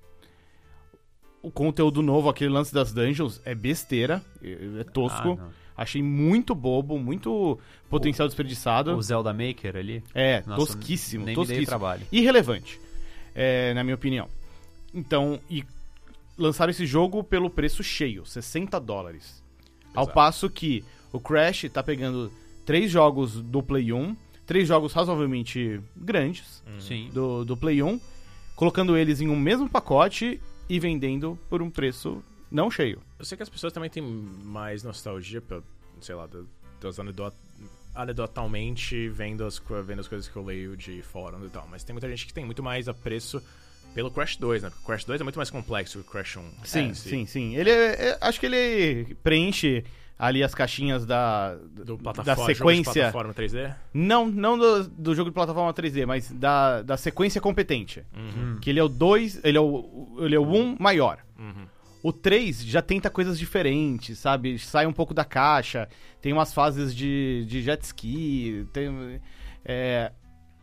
O 1.42 1.52
conteúdo 1.52 2.02
novo, 2.02 2.28
aquele 2.28 2.50
lance 2.50 2.74
das 2.74 2.92
dungeons, 2.92 3.40
é 3.46 3.54
besteira, 3.54 4.22
é, 4.44 4.82
é 4.82 4.84
tosco. 4.84 5.40
Ah. 5.42 5.50
Achei 5.78 6.02
muito 6.02 6.56
bobo, 6.56 6.98
muito 6.98 7.60
potencial 7.90 8.28
desperdiçado. 8.28 8.96
o 8.96 9.02
Zelda 9.02 9.34
Maker 9.34 9.76
ali. 9.76 10.04
É, 10.14 10.42
Nossa, 10.46 10.74
tosquíssimo, 10.74 11.26
nem 11.26 11.36
me 11.36 11.36
dei 11.36 11.46
tosquíssimo. 11.46 11.68
trabalho. 11.68 12.08
Irrelevante, 12.12 12.80
é, 13.34 13.74
na 13.74 13.84
minha 13.84 13.96
opinião. 13.96 14.28
Então, 14.94 15.40
e 15.50 15.64
lançaram 16.38 16.72
esse 16.72 16.86
jogo 16.86 17.24
pelo 17.24 17.50
preço 17.50 17.84
cheio, 17.84 18.26
60 18.26 18.80
dólares. 18.80 19.44
Ao 19.94 20.04
Exato. 20.04 20.16
passo 20.16 20.50
que 20.50 20.84
o 21.12 21.20
Crash 21.20 21.66
tá 21.72 21.82
pegando 21.84 22.32
três 22.66 22.90
jogos 22.92 23.42
do 23.42 23.62
Play 23.62 23.92
1, 23.92 24.16
três 24.46 24.68
jogos 24.68 24.94
razoavelmente 24.94 25.82
grandes 25.96 26.64
Sim. 26.80 27.10
do, 27.14 27.46
do 27.46 27.56
Play 27.58 27.82
1, 27.82 28.00
colocando 28.56 28.98
eles 28.98 29.22
em 29.22 29.28
um 29.28 29.36
mesmo 29.36 29.70
pacote 29.70 30.40
e 30.70 30.80
vendendo 30.80 31.38
por 31.50 31.62
um 31.62 31.70
preço 31.70 32.24
não 32.56 32.72
cheio. 32.72 33.02
Eu 33.20 33.26
sei 33.26 33.36
que 33.36 33.44
as 33.44 33.50
pessoas 33.50 33.74
também 33.74 33.90
têm 33.90 34.02
mais 34.02 34.84
nostalgia, 34.84 35.42
pelo, 35.42 35.64
sei 36.02 36.16
lá, 36.16 36.28
das 36.82 37.00
anedot 37.00 37.36
anedotalmente 37.94 39.08
vendo 39.10 39.46
as, 39.46 39.62
vendo 39.86 40.00
as 40.02 40.08
coisas 40.08 40.28
que 40.28 40.36
eu 40.36 40.44
leio 40.44 40.76
de 40.76 41.02
fóruns 41.02 41.46
e 41.46 41.50
tal. 41.50 41.68
Mas 41.70 41.84
tem 41.84 41.94
muita 41.94 42.10
gente 42.10 42.26
que 42.26 42.34
tem 42.34 42.46
muito 42.46 42.62
mais 42.62 42.88
apreço 42.88 43.42
pelo 43.94 44.12
Crash 44.12 44.36
2, 44.38 44.64
né? 44.64 44.70
Porque 44.70 44.84
o 44.84 44.86
Crash 44.86 45.06
2 45.06 45.22
é 45.22 45.24
muito 45.24 45.38
mais 45.38 45.50
complexo 45.50 46.00
que 46.00 46.08
o 46.08 46.12
Crash 46.12 46.38
1. 46.38 46.52
Sim, 46.66 46.90
É, 46.90 46.94
sim, 46.94 47.26
sim. 47.26 47.56
Ele 47.56 47.70
é- 47.70 48.10
é- 48.10 48.18
acho 48.22 48.40
que 48.40 48.46
ele 48.46 49.16
preenche 49.24 49.84
ali 50.20 50.44
as 50.44 50.54
caixinhas 50.54 51.06
da, 51.06 51.56
Do 51.56 51.98
da 51.98 52.04
plataforma, 52.04 52.36
jogo 52.54 52.72
de 52.72 52.78
sequência. 52.78 52.94
plataforma 53.12 53.34
3D. 53.34 53.74
Não, 53.94 54.28
não 54.28 54.58
do, 54.58 54.88
do 54.90 55.16
jogo 55.16 55.30
de 55.30 55.34
plataforma 55.34 55.74
3D, 55.74 56.06
mas 56.06 56.30
da, 56.32 56.82
da 56.82 56.98
sequência 56.98 57.40
competente. 57.40 58.04
Uhum. 58.16 58.58
Que 58.62 58.70
ele 58.70 58.80
é 58.80 58.84
o 58.84 58.90
2, 58.90 59.40
ele 59.44 59.58
é 59.58 59.62
o 59.62 60.18
ele 60.20 60.36
é 60.36 60.40
o 60.40 60.46
1 60.46 60.56
um 60.62 60.78
maior. 60.80 61.20
Uhum. 61.40 61.66
O 62.06 62.14
3 62.14 62.64
já 62.64 62.84
tenta 62.84 63.10
coisas 63.10 63.40
diferentes, 63.40 64.20
sabe? 64.20 64.60
Sai 64.60 64.86
um 64.86 64.94
pouco 64.94 65.12
da 65.12 65.26
caixa, 65.26 65.90
tem 66.22 66.32
umas 66.32 66.54
fases 66.54 66.96
de, 66.96 67.44
de 67.48 67.64
jet 67.64 67.82
ski, 67.82 68.68
tem, 68.72 69.20
é, 69.66 70.12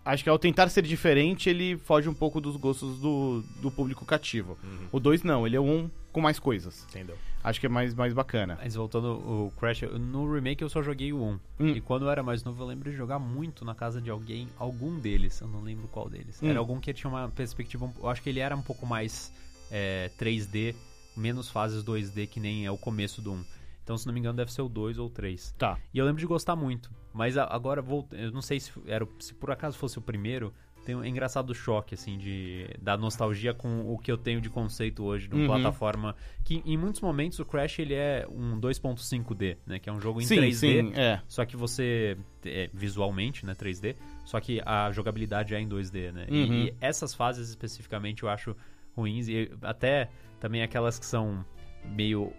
acho 0.05 0.23
que 0.23 0.31
ao 0.31 0.39
tentar 0.39 0.69
ser 0.69 0.83
diferente, 0.83 1.51
ele 1.51 1.77
foge 1.77 2.09
um 2.09 2.15
pouco 2.15 2.41
dos 2.41 2.55
gostos 2.57 3.01
do, 3.01 3.43
do 3.61 3.73
público 3.73 4.05
cativo. 4.05 4.57
Uhum. 4.63 4.87
O 4.93 5.01
2 5.01 5.25
não, 5.25 5.45
ele 5.45 5.57
é 5.57 5.61
um 5.61 5.91
com 6.13 6.21
mais 6.21 6.39
coisas. 6.39 6.87
Entendeu? 6.89 7.19
Acho 7.43 7.59
que 7.59 7.67
é 7.67 7.69
mais, 7.69 7.93
mais 7.93 8.15
bacana. 8.15 8.57
Mas 8.63 8.77
voltando 8.77 9.09
o 9.09 9.53
Crash, 9.59 9.83
no 9.83 10.33
remake 10.33 10.63
eu 10.63 10.69
só 10.69 10.81
joguei 10.81 11.13
o 11.13 11.21
1. 11.21 11.41
Hum. 11.59 11.69
E 11.71 11.81
quando 11.81 12.05
eu 12.05 12.11
era 12.13 12.23
mais 12.23 12.45
novo, 12.45 12.63
eu 12.63 12.69
lembro 12.69 12.89
de 12.89 12.97
jogar 12.97 13.19
muito 13.19 13.65
na 13.65 13.75
casa 13.75 14.01
de 14.01 14.11
alguém, 14.11 14.47
algum 14.57 14.97
deles, 14.97 15.41
eu 15.41 15.49
não 15.49 15.61
lembro 15.61 15.89
qual 15.89 16.09
deles. 16.09 16.41
Hum. 16.41 16.51
Era 16.51 16.61
algum 16.61 16.79
que 16.79 16.95
tinha 16.95 17.11
uma 17.11 17.29
perspectiva, 17.31 17.93
eu 17.99 18.09
acho 18.09 18.23
que 18.23 18.29
ele 18.29 18.39
era 18.39 18.55
um 18.55 18.63
pouco 18.63 18.87
mais 18.87 19.33
é, 19.73 20.09
3D, 20.17 20.77
menos 21.17 21.49
fases 21.51 21.83
2D, 21.83 22.27
que 22.27 22.41
nem 22.41 22.65
é 22.67 22.71
o 22.71 22.79
começo 22.79 23.21
do 23.23 23.33
1. 23.33 23.45
Então, 23.85 23.97
se 23.99 24.07
não 24.07 24.15
me 24.15 24.21
engano, 24.21 24.37
deve 24.37 24.53
ser 24.53 24.63
o 24.63 24.69
2 24.69 24.97
ou 24.99 25.11
3. 25.11 25.53
Tá. 25.59 25.77
E 25.93 25.99
eu 25.99 26.05
lembro 26.07 26.21
de 26.21 26.27
gostar 26.27 26.55
muito. 26.55 26.91
Mas 27.13 27.37
agora, 27.37 27.83
vou, 27.83 28.09
eu 28.13 28.31
não 28.31 28.41
sei 28.41 28.61
se, 28.61 28.71
era, 28.87 29.07
se 29.19 29.35
por 29.35 29.51
acaso 29.51 29.77
fosse 29.77 29.99
o 29.99 30.03
primeiro, 30.03 30.55
tem 30.85 30.95
um 30.95 31.03
é 31.05 31.09
engraçado 31.09 31.51
o 31.51 31.55
choque, 31.55 31.95
assim, 31.95 32.17
de, 32.17 32.67
da 32.81 32.97
nostalgia 32.97 33.53
com 33.53 33.93
o 33.93 33.99
que 33.99 34.11
eu 34.11 34.17
tenho 34.17 34.41
de 34.41 34.49
conceito 34.49 35.05
hoje 35.05 35.29
de 35.29 35.35
uma 35.35 35.41
Uhum. 35.43 35.47
plataforma 35.47 36.15
que, 36.45 36.63
em 36.65 36.77
muitos 36.77 37.01
momentos, 37.01 37.39
o 37.41 37.45
Crash, 37.45 37.81
ele 37.81 37.95
é 37.95 38.27
um 38.31 38.59
2.5D, 38.59 39.59
né? 39.67 39.79
Que 39.79 39.89
é 39.91 39.93
um 39.93 40.01
jogo 40.01 40.21
em 40.21 40.25
sim, 40.27 40.37
3D. 40.37 40.53
sim, 40.55 40.93
é. 40.95 41.21
Só 41.29 41.45
que 41.45 41.57
você, 41.57 42.17
é, 42.45 42.71
visualmente, 42.73 43.45
né, 43.47 43.55
3D, 43.55 43.97
só 44.25 44.41
que 44.41 44.61
a 44.65 44.91
jogabilidade 44.93 45.55
é 45.55 45.61
em 45.61 45.69
2D, 45.69 46.13
né? 46.13 46.27
E- 46.29 46.43
Uhum. 46.45 46.53
E, 46.67 46.75
essas 46.81 47.15
fases 47.15 47.49
especificamente 47.49 48.23
eu 48.23 48.29
acho 48.29 48.57
ruins 48.97 49.29
e 49.29 49.51
até 49.63 50.11
também 50.43 50.61
aquelas 50.63 50.99
que 50.99 51.07
são 51.07 51.45
meio 51.85 52.33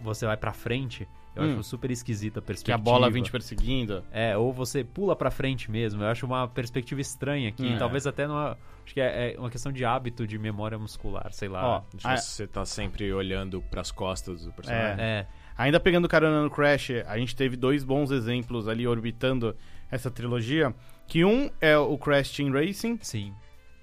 você 0.00 0.24
vai 0.24 0.36
pra 0.36 0.52
frente, 0.52 1.08
eu 1.34 1.42
Hum. 1.42 1.52
acho 1.54 1.62
super 1.64 1.90
esquisita 1.90 2.38
a 2.38 2.42
Que 2.42 2.46
perspectiva. 2.46 2.76
a 2.76 2.78
bola 2.78 3.10
vem 3.10 3.20
te 3.20 3.32
perseguindo. 3.32 4.04
É, 4.12 4.36
ou 4.36 4.52
você 4.52 4.84
pula 4.84 5.16
pra 5.16 5.28
frente 5.28 5.68
mesmo. 5.70 6.02
Eu 6.04 6.06
acho 6.08 6.24
uma 6.24 6.46
perspectiva 6.46 7.00
estranha 7.00 7.50
que 7.50 7.64
Hum. 7.66 7.76
talvez 7.78 8.06
até 8.06 8.26
não, 8.28 8.36
acho 8.38 8.94
que 8.94 9.00
é, 9.00 9.34
é 9.34 9.38
uma 9.40 9.50
questão 9.50 9.72
de 9.72 9.84
hábito 9.84 10.24
de 10.24 10.38
memória 10.38 10.78
muscular, 10.78 11.32
sei 11.32 11.48
lá. 11.48 11.82
De 11.92 12.06
Ah, 12.06 12.16
você 12.16 12.46
tá 12.46 12.64
sempre 12.64 13.12
olhando 13.12 13.60
pras 13.62 13.90
costas 13.90 14.44
do 14.44 14.52
personagem. 14.52 15.04
é. 15.04 15.26
Ainda 15.56 15.80
pegando 15.80 16.06
carona 16.08 16.44
no 16.44 16.50
Crash, 16.50 16.90
a 17.04 17.18
gente 17.18 17.34
teve 17.34 17.56
dois 17.56 17.82
bons 17.82 18.12
exemplos 18.12 18.68
ali 18.68 18.86
orbitando 18.86 19.56
essa 19.90 20.08
trilogia. 20.08 20.72
Que 21.08 21.24
um 21.24 21.50
é 21.60 21.76
o 21.76 21.98
Crash 21.98 22.30
Team 22.36 22.52
Racing, 22.52 22.98
Sim. 23.02 23.34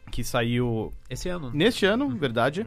que 0.09 0.23
saiu 0.23 0.93
Esse 1.09 1.27
ano. 1.27 1.51
neste 1.53 1.85
ano, 1.85 2.07
verdade. 2.15 2.65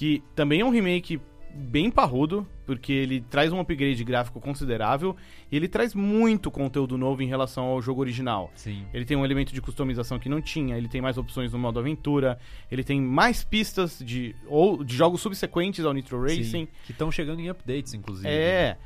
Que 0.00 0.22
também 0.34 0.60
é 0.62 0.64
um 0.64 0.70
remake 0.70 1.20
bem 1.52 1.90
parrudo, 1.90 2.46
porque 2.64 2.90
ele 2.90 3.20
traz 3.20 3.52
um 3.52 3.60
upgrade 3.60 4.02
gráfico 4.02 4.40
considerável 4.40 5.14
e 5.52 5.56
ele 5.56 5.68
traz 5.68 5.94
muito 5.94 6.50
conteúdo 6.50 6.96
novo 6.96 7.22
em 7.22 7.26
relação 7.26 7.64
ao 7.66 7.82
jogo 7.82 8.00
original. 8.00 8.50
Sim. 8.54 8.86
Ele 8.94 9.04
tem 9.04 9.14
um 9.14 9.24
elemento 9.26 9.52
de 9.52 9.60
customização 9.60 10.18
que 10.18 10.26
não 10.28 10.40
tinha, 10.40 10.78
ele 10.78 10.88
tem 10.88 11.02
mais 11.02 11.18
opções 11.18 11.52
no 11.52 11.58
modo 11.58 11.78
aventura, 11.78 12.38
ele 12.70 12.82
tem 12.82 12.98
mais 12.98 13.44
pistas 13.44 13.98
de 13.98 14.34
ou 14.46 14.82
de 14.82 14.96
jogos 14.96 15.20
subsequentes 15.20 15.84
ao 15.84 15.92
Nitro 15.92 16.22
Racing. 16.22 16.44
Sim. 16.44 16.68
Que 16.86 16.92
estão 16.92 17.12
chegando 17.12 17.40
em 17.40 17.50
updates, 17.50 17.92
inclusive. 17.92 18.26
É. 18.26 18.78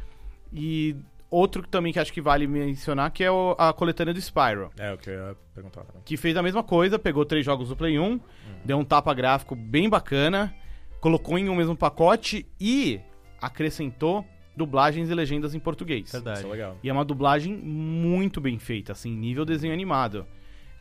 E 0.53 0.97
outro 1.31 1.63
que 1.63 1.69
também 1.69 1.93
que 1.93 1.99
acho 2.01 2.13
que 2.13 2.21
vale 2.21 2.47
mencionar 2.49 3.11
que 3.13 3.23
é 3.23 3.31
o- 3.31 3.55
a 3.57 3.73
coletânea 3.73 4.13
do 4.15 4.21
Spyro. 4.21 4.71
É, 4.79 4.93
o 4.93 4.99
que 4.99 5.11
eu 5.11 5.15
ia 5.15 5.37
perguntar. 5.55 5.83
né? 5.83 6.01
Que 6.05 6.17
fez 6.17 6.37
a 6.37 6.43
mesma 6.43 6.63
coisa, 6.65 6.99
pegou 6.99 7.25
três 7.25 7.45
jogos 7.45 7.69
do 7.69 7.77
Play 7.77 7.99
1, 8.01 8.19
deu 8.65 8.79
um 8.79 8.85
tapa 8.85 9.13
gráfico 9.15 9.55
bem 9.55 9.89
bacana, 9.89 10.53
colocou 11.05 11.39
em 11.39 11.51
um 11.51 11.55
mesmo 11.55 11.77
pacote 11.77 12.47
e 12.59 12.99
acrescentou 13.39 14.25
dublagens 14.57 15.11
e 15.11 15.15
legendas 15.15 15.55
em 15.55 15.59
português. 15.59 16.11
Verdade. 16.11 16.39
Isso 16.39 16.49
é 16.49 16.51
legal. 16.51 16.79
E 16.83 16.89
é 16.89 16.93
uma 16.95 17.05
dublagem 17.05 17.55
muito 17.55 18.41
bem 18.41 18.59
feita, 18.59 18.93
assim, 18.93 19.15
nível 19.15 19.45
desenho 19.45 19.75
animado. 19.75 20.27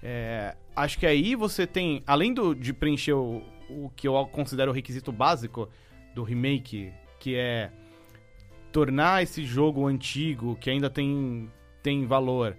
É, 0.01 0.55
acho 0.73 0.97
que 0.97 1.05
aí 1.05 1.35
você 1.35 1.67
tem, 1.67 2.01
além 2.07 2.33
do, 2.33 2.55
de 2.55 2.71
preencher 2.71 3.11
o, 3.11 3.43
o 3.69 3.91
que 3.97 4.07
eu 4.07 4.13
considero 4.27 4.71
o 4.71 4.73
requisito 4.73 5.11
básico 5.11 5.67
do 6.15 6.23
remake, 6.23 6.93
que 7.19 7.35
é 7.35 7.69
tornar 8.71 9.23
esse 9.23 9.43
jogo 9.43 9.85
antigo, 9.87 10.55
que 10.55 10.69
ainda 10.69 10.89
tem, 10.89 11.51
tem 11.81 12.05
valor, 12.05 12.55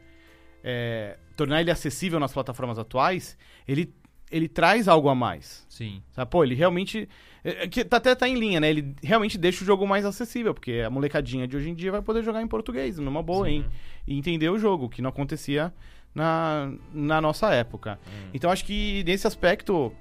é, 0.63 1.17
tornar 1.35 1.63
ele 1.63 1.71
acessível 1.71 2.21
nas 2.21 2.31
plataformas 2.31 2.79
atuais, 2.79 3.39
ele, 3.67 3.91
ele 4.31 4.49
traz 4.49 4.87
algo 4.87 5.09
a 5.09 5.15
mais. 5.15 5.65
Sim. 5.71 6.03
Sabe? 6.13 6.31
Pô, 6.31 6.45
ele 6.45 6.55
realmente. 6.55 7.09
É, 7.45 7.65
é 7.65 7.69
que 7.69 7.85
tá- 7.85 7.99
até 7.99 8.15
tá 8.15 8.29
em 8.29 8.35
linha, 8.37 8.59
né? 8.61 8.71
Ele 8.71 8.95
realmente 9.03 9.37
deixa 9.39 9.63
o 9.63 9.67
jogo 9.67 9.87
mais 9.87 10.05
acessível, 10.05 10.55
porque 10.55 10.83
a 10.85 10.91
molecadinha 10.91 11.47
de 11.47 11.57
hoje 11.57 11.69
em 11.71 11.75
dia 11.75 11.93
vai 11.93 12.03
poder 12.03 12.23
jogar 12.25 12.43
em 12.43 12.49
português, 12.49 12.99
numa 12.99 13.23
boa, 13.23 13.49
hein? 13.51 13.65
E 14.07 14.17
entender 14.19 14.49
o 14.49 14.59
jogo, 14.59 14.89
que 14.89 15.01
não 15.03 15.11
acontecia 15.11 15.73
na, 16.15 16.73
na 16.93 17.21
nossa 17.21 17.53
época. 17.53 17.99
Então 18.33 18.51
acho 18.51 18.65
que 18.65 19.05
nesse 19.05 19.27
aspecto. 19.27 19.93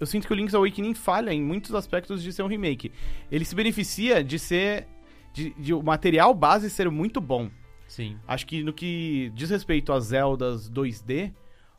Eu 0.00 0.06
sinto 0.06 0.26
que 0.26 0.32
o 0.32 0.36
Link's 0.36 0.54
Awakening 0.54 0.94
falha 0.94 1.32
em 1.32 1.40
muitos 1.40 1.74
aspectos 1.76 2.20
de 2.22 2.32
ser 2.32 2.42
um 2.42 2.48
remake. 2.48 2.90
Ele 3.30 3.44
se 3.44 3.54
beneficia 3.54 4.24
de 4.24 4.36
ser. 4.36 4.88
de, 5.32 5.50
de 5.56 5.72
o 5.72 5.80
material 5.82 6.34
base 6.34 6.68
ser 6.68 6.90
muito 6.90 7.20
bom. 7.20 7.48
Sim. 7.86 8.16
Acho 8.26 8.46
que 8.46 8.64
no 8.64 8.72
que 8.72 9.30
diz 9.34 9.50
respeito 9.50 9.92
a 9.92 10.00
Zeldas 10.00 10.68
2D, 10.70 11.30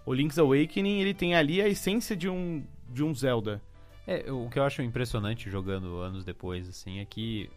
o 0.05 0.13
Link's 0.13 0.37
Awakening 0.39 1.01
ele 1.01 1.13
tem 1.13 1.35
ali 1.35 1.61
a 1.61 1.67
essência 1.67 2.15
de 2.15 2.29
um, 2.29 2.63
de 2.93 3.03
um 3.03 3.13
Zelda. 3.13 3.61
É, 4.07 4.31
o 4.31 4.49
que 4.49 4.59
eu 4.59 4.63
acho 4.63 4.81
impressionante 4.81 5.49
jogando 5.49 5.97
anos 5.97 6.23
depois, 6.25 6.67
assim, 6.67 6.99
é 6.99 7.05
que, 7.05 7.49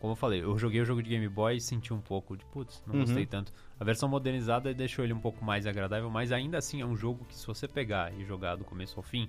como 0.00 0.12
eu 0.12 0.16
falei, 0.16 0.42
eu 0.42 0.56
joguei 0.58 0.80
o 0.80 0.84
jogo 0.84 1.02
de 1.02 1.10
Game 1.10 1.28
Boy 1.28 1.56
e 1.56 1.60
senti 1.60 1.92
um 1.92 2.00
pouco 2.00 2.36
de, 2.36 2.44
putz, 2.46 2.82
não 2.86 2.94
Uhum. 2.94 3.00
gostei 3.02 3.26
tanto. 3.26 3.52
A 3.78 3.84
versão 3.84 4.08
modernizada 4.08 4.72
deixou 4.72 5.04
ele 5.04 5.12
um 5.12 5.20
pouco 5.20 5.44
mais 5.44 5.66
agradável, 5.66 6.08
mas 6.10 6.32
ainda 6.32 6.56
assim 6.58 6.80
é 6.80 6.86
um 6.86 6.96
jogo 6.96 7.24
que 7.26 7.34
se 7.34 7.46
você 7.46 7.68
pegar 7.68 8.12
e 8.18 8.24
jogar 8.24 8.56
do 8.56 8.64
começo 8.64 8.98
ao 8.98 9.02
fim, 9.02 9.28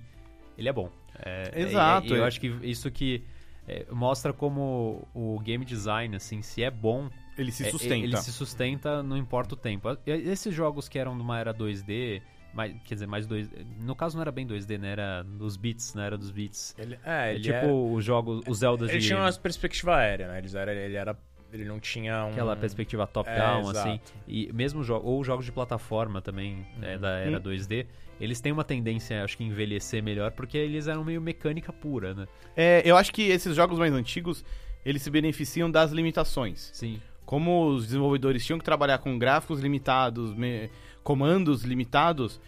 ele 0.56 0.68
é 0.68 0.72
bom. 0.72 0.90
É, 1.18 1.52
Exato, 1.60 2.06
E, 2.08 2.10
e 2.12 2.18
eu 2.18 2.24
é. 2.24 2.26
acho 2.26 2.40
que 2.40 2.46
isso 2.62 2.90
que 2.90 3.22
é, 3.68 3.86
mostra 3.90 4.32
como 4.32 5.06
o 5.14 5.38
game 5.40 5.64
design, 5.64 6.16
assim, 6.16 6.40
se 6.42 6.62
é 6.64 6.70
bom, 6.70 7.08
Ele 7.38 7.52
se 7.52 7.64
é, 7.66 7.70
sustenta. 7.70 7.94
ele 8.04 8.16
se 8.16 8.32
sustenta, 8.32 9.02
não 9.02 9.16
importa 9.16 9.54
o 9.54 9.56
tempo. 9.58 9.88
Esses 10.06 10.54
jogos 10.54 10.88
que 10.88 10.98
eram 10.98 11.14
de 11.16 11.22
uma 11.22 11.38
era 11.38 11.52
2D, 11.54 12.20
mais, 12.52 12.74
quer 12.84 12.94
dizer, 12.94 13.06
mais 13.06 13.26
2 13.26 13.48
No 13.80 13.94
caso 13.96 14.16
não 14.16 14.22
era 14.22 14.30
bem 14.32 14.46
2D, 14.46 14.78
né? 14.78 14.92
Era 14.92 15.22
dos 15.22 15.56
bits, 15.56 15.94
né? 15.94 16.06
Era 16.06 16.18
dos 16.18 16.30
bits. 16.30 16.74
Ele, 16.78 16.98
é, 17.04 17.30
É 17.30 17.34
ele 17.34 17.42
tipo 17.44 17.56
é- 17.56 17.66
os 17.96 18.04
jogos, 18.04 18.42
os 18.46 18.58
Zeldas 18.58 18.90
Ele 18.90 18.98
de 19.00 19.06
tinha 19.06 19.18
uma 19.18 19.32
perspectiva 19.32 19.96
aérea, 19.96 20.28
né? 20.28 20.38
Eles 20.38 20.54
era, 20.54 20.72
ele 20.74 20.94
era. 20.96 21.16
Ele 21.52 21.66
não 21.66 21.78
tinha 21.78 22.24
um. 22.24 22.30
aquela 22.30 22.56
perspectiva 22.56 23.02
É, 23.02 23.06
top-down, 23.06 23.70
exato. 23.70 23.88
assim. 23.88 24.00
E 24.26 24.50
mesmo 24.54 24.82
jo 24.82 24.94
ou 25.02 25.22
jogos 25.22 25.44
de 25.44 25.52
plataforma 25.52 26.22
também, 26.22 26.66
né, 26.78 26.96
da 26.96 27.10
era 27.18 27.36
Hum. 27.36 27.42
2D, 27.42 27.86
eles 28.18 28.40
têm 28.40 28.52
uma 28.52 28.64
tendência, 28.64 29.22
acho 29.22 29.36
que, 29.36 29.44
a 29.44 29.46
envelhecer 29.46 30.02
melhor, 30.02 30.30
porque 30.32 30.56
eles 30.56 30.86
eram 30.88 31.04
meio 31.04 31.20
mecânica 31.20 31.70
pura, 31.70 32.14
né? 32.14 32.26
É, 32.56 32.80
eu 32.86 32.96
acho 32.96 33.12
que 33.12 33.22
esses 33.28 33.54
jogos 33.54 33.78
mais 33.78 33.92
antigos, 33.92 34.42
eles 34.82 35.02
se 35.02 35.10
beneficiam 35.10 35.70
das 35.70 35.92
limitações. 35.92 36.70
Sim. 36.72 36.98
Como 37.26 37.66
os 37.66 37.84
desenvolvedores 37.84 38.44
tinham 38.46 38.58
que 38.58 38.64
trabalhar 38.64 38.96
com 38.98 39.18
gráficos 39.18 39.60
limitados, 39.60 40.34
me- 40.34 40.70
comandos 41.02 41.62
limitados, 41.62 42.40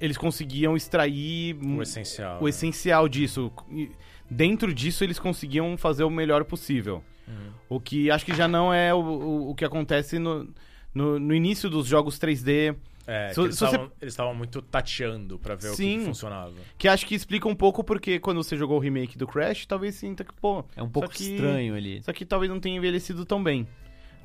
eles 0.00 0.16
conseguiam 0.16 0.76
extrair 0.76 1.56
O 1.62 1.82
essencial. 1.82 2.38
o 2.40 2.44
né? 2.44 2.50
essencial 2.50 3.08
disso. 3.08 3.50
E 3.70 3.90
dentro 4.30 4.72
disso, 4.74 5.02
eles 5.04 5.18
conseguiam 5.18 5.76
fazer 5.76 6.04
o 6.04 6.10
melhor 6.10 6.44
possível. 6.44 7.02
Uhum. 7.26 7.50
O 7.68 7.80
que 7.80 8.10
acho 8.10 8.24
que 8.24 8.34
já 8.34 8.46
não 8.46 8.72
é 8.72 8.94
o, 8.94 8.98
o, 8.98 9.50
o 9.50 9.54
que 9.54 9.64
acontece 9.64 10.18
no, 10.18 10.48
no, 10.94 11.18
no 11.18 11.34
início 11.34 11.68
dos 11.70 11.86
jogos 11.86 12.18
3D. 12.18 12.76
É, 13.08 13.28
Se- 13.28 13.34
que 13.36 13.40
eles 13.42 13.56
você- 13.58 13.64
estavam 13.66 13.92
estavam 14.02 14.34
muito 14.34 14.60
tateando 14.60 15.38
pra 15.38 15.54
ver 15.54 15.68
o 15.68 15.70
que 15.70 15.76
Sim. 15.76 15.98
que 16.00 16.04
funcionava. 16.06 16.52
Que 16.76 16.88
acho 16.88 17.06
que 17.06 17.14
explica 17.14 17.46
um 17.48 17.54
pouco 17.54 17.82
porque 17.84 18.18
quando 18.18 18.42
você 18.42 18.56
jogou 18.56 18.76
o 18.78 18.80
remake 18.80 19.16
do 19.16 19.26
Crash, 19.28 19.64
talvez 19.64 19.94
sinta 19.94 20.24
que, 20.24 20.32
pô, 20.34 20.64
É 20.76 20.82
um 20.82 20.88
pouco 20.88 21.08
Só 21.08 21.14
que- 21.14 21.32
estranho 21.34 21.74
ali. 21.76 21.98
isso 21.98 22.10
aqui 22.10 22.24
talvez 22.24 22.50
não 22.50 22.58
tenha 22.60 22.76
envelhecido 22.76 23.24
tão 23.24 23.42
bem. 23.42 23.66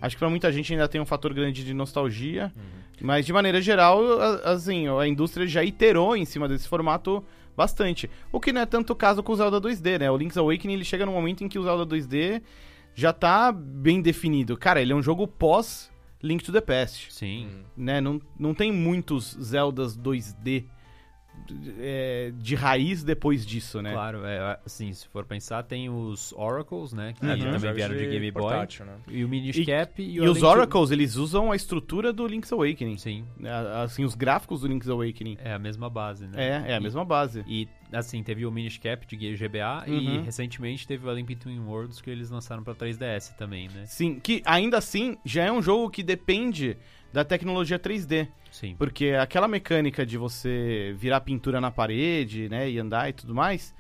Acho 0.02 0.16
que 0.16 0.20
pra 0.20 0.30
muita 0.30 0.52
gente 0.52 0.74
ainda 0.74 0.88
tem 0.88 1.00
um 1.00 1.06
fator 1.06 1.34
grande 1.34 1.64
de 1.64 1.74
nostalgia. 1.74 2.52
Mas 3.00 3.26
de 3.26 3.32
maneira 3.34 3.62
geral, 3.62 4.20
a- 4.20 4.52
assim, 4.52 4.88
a 4.88 5.08
indústria 5.08 5.48
já 5.48 5.64
iterou 5.64 6.16
em 6.16 6.26
cima 6.26 6.48
desse 6.48 6.68
formato 6.68 7.24
bastante. 7.56 8.10
O 8.32 8.40
que 8.40 8.52
não 8.52 8.62
é 8.62 8.66
tanto 8.66 8.94
o 8.94 8.96
caso 8.96 9.22
com 9.24 9.32
o 9.32 9.36
Zelda 9.36 9.60
2D, 9.62 10.00
né? 10.00 10.10
O 10.12 10.18
Link's 10.18 10.38
Awakening 10.38 10.74
ele 10.74 10.84
chega 10.86 11.06
num 11.06 11.14
momento 11.14 11.44
em 11.44 11.48
que 11.50 11.58
o 11.60 11.64
Zelda 11.64 11.86
2D 11.86 12.42
já 12.96 13.12
tá 13.14 13.52
bem 13.52 14.02
definido. 14.02 14.58
Cara, 14.58 14.82
ele 14.82 14.92
é 14.92 14.96
um 14.96 15.02
jogo 15.04 15.28
pós 15.28 15.92
Link 16.22 16.44
to 16.44 16.52
the 16.52 16.62
Past. 16.62 17.12
Sim. 17.12 17.48
né? 17.76 18.00
Não, 18.00 18.22
não 18.40 18.54
tem 18.54 18.72
muitos 18.72 19.36
Zeldas 19.42 19.98
2D 19.98 20.66
é, 21.80 22.32
de 22.38 22.56
raiz 22.56 23.04
depois 23.04 23.46
disso, 23.46 23.82
né? 23.82 23.91
Claro, 23.91 24.26
é, 24.26 24.60
assim, 24.65 24.94
se 24.94 25.08
for 25.08 25.26
pensar, 25.26 25.63
tem 25.63 25.89
os 25.89 26.32
Oracles, 26.34 26.94
né? 26.94 27.13
Que 27.13 27.26
Uhum. 27.26 27.52
também 27.52 27.74
vieram 27.74 27.96
de 27.96 28.06
Game 28.06 28.32
Boy. 28.32 28.41
portátil, 28.44 28.86
né? 28.86 28.94
E 29.10 29.24
o 29.24 29.30
Minish 29.30 29.65
Cap 29.65 30.02
e, 30.02 30.15
E, 30.15 30.22
o 30.22 30.32
os 30.32 30.44
Oracles, 30.44 30.91
eles 30.91 31.15
usam 31.15 31.52
a 31.52 31.56
estrutura 31.56 32.13
do 32.13 32.26
Link's 32.28 32.52
Awakening. 32.54 32.98
Sim, 32.98 33.26
A- 33.44 33.84
Assim, 33.84 34.04
os 34.04 34.15
gráficos 34.15 34.62
do 34.62 34.67
Link's 34.67 34.89
Awakening. 34.89 35.38
é 35.44 35.54
a 35.54 35.60
mesma 35.60 35.89
base, 35.89 36.28
né? 36.28 36.34
É, 36.65 36.72
é 36.72 36.74
a 36.76 36.78
E- 36.78 36.80
mesma 36.80 37.04
base. 37.04 37.44
E, 37.48 37.67
assim, 37.91 38.22
teve 38.24 38.46
o 38.46 38.52
Minish 38.52 38.78
Cap 38.78 39.06
de 39.08 39.36
GBA 39.36 39.84
e 39.88 39.91
Uhum. 39.91 40.24
recentemente 40.24 40.88
teve 40.88 41.06
o 41.06 41.10
A 41.10 41.13
Link 41.13 41.28
Between 41.28 41.60
Worlds 41.60 42.00
que 42.02 42.10
eles 42.10 42.30
lançaram 42.30 42.63
pra 42.63 42.74
3DS 42.76 43.36
também, 43.38 43.67
né? 43.70 43.86
Sim, 43.88 44.20
que 44.20 44.41
ainda 44.46 44.78
assim 44.78 45.17
já 45.26 45.44
é 45.46 45.52
um 45.52 45.62
jogo 45.62 45.89
que 45.89 46.04
depende 46.04 46.78
da 47.13 47.24
tecnologia 47.24 47.78
3D. 47.80 48.28
Sim. 48.52 48.76
Porque 48.78 49.10
aquela 49.19 49.47
mecânica 49.47 50.06
de 50.06 50.17
você 50.17 50.93
virar 50.97 51.21
pintura 51.21 51.60
na 51.62 51.71
parede, 51.71 52.50
né, 52.50 52.69
e 52.69 52.78
andar 52.80 53.10
e 53.10 53.13
tudo 53.13 53.34
mais, 53.34 53.74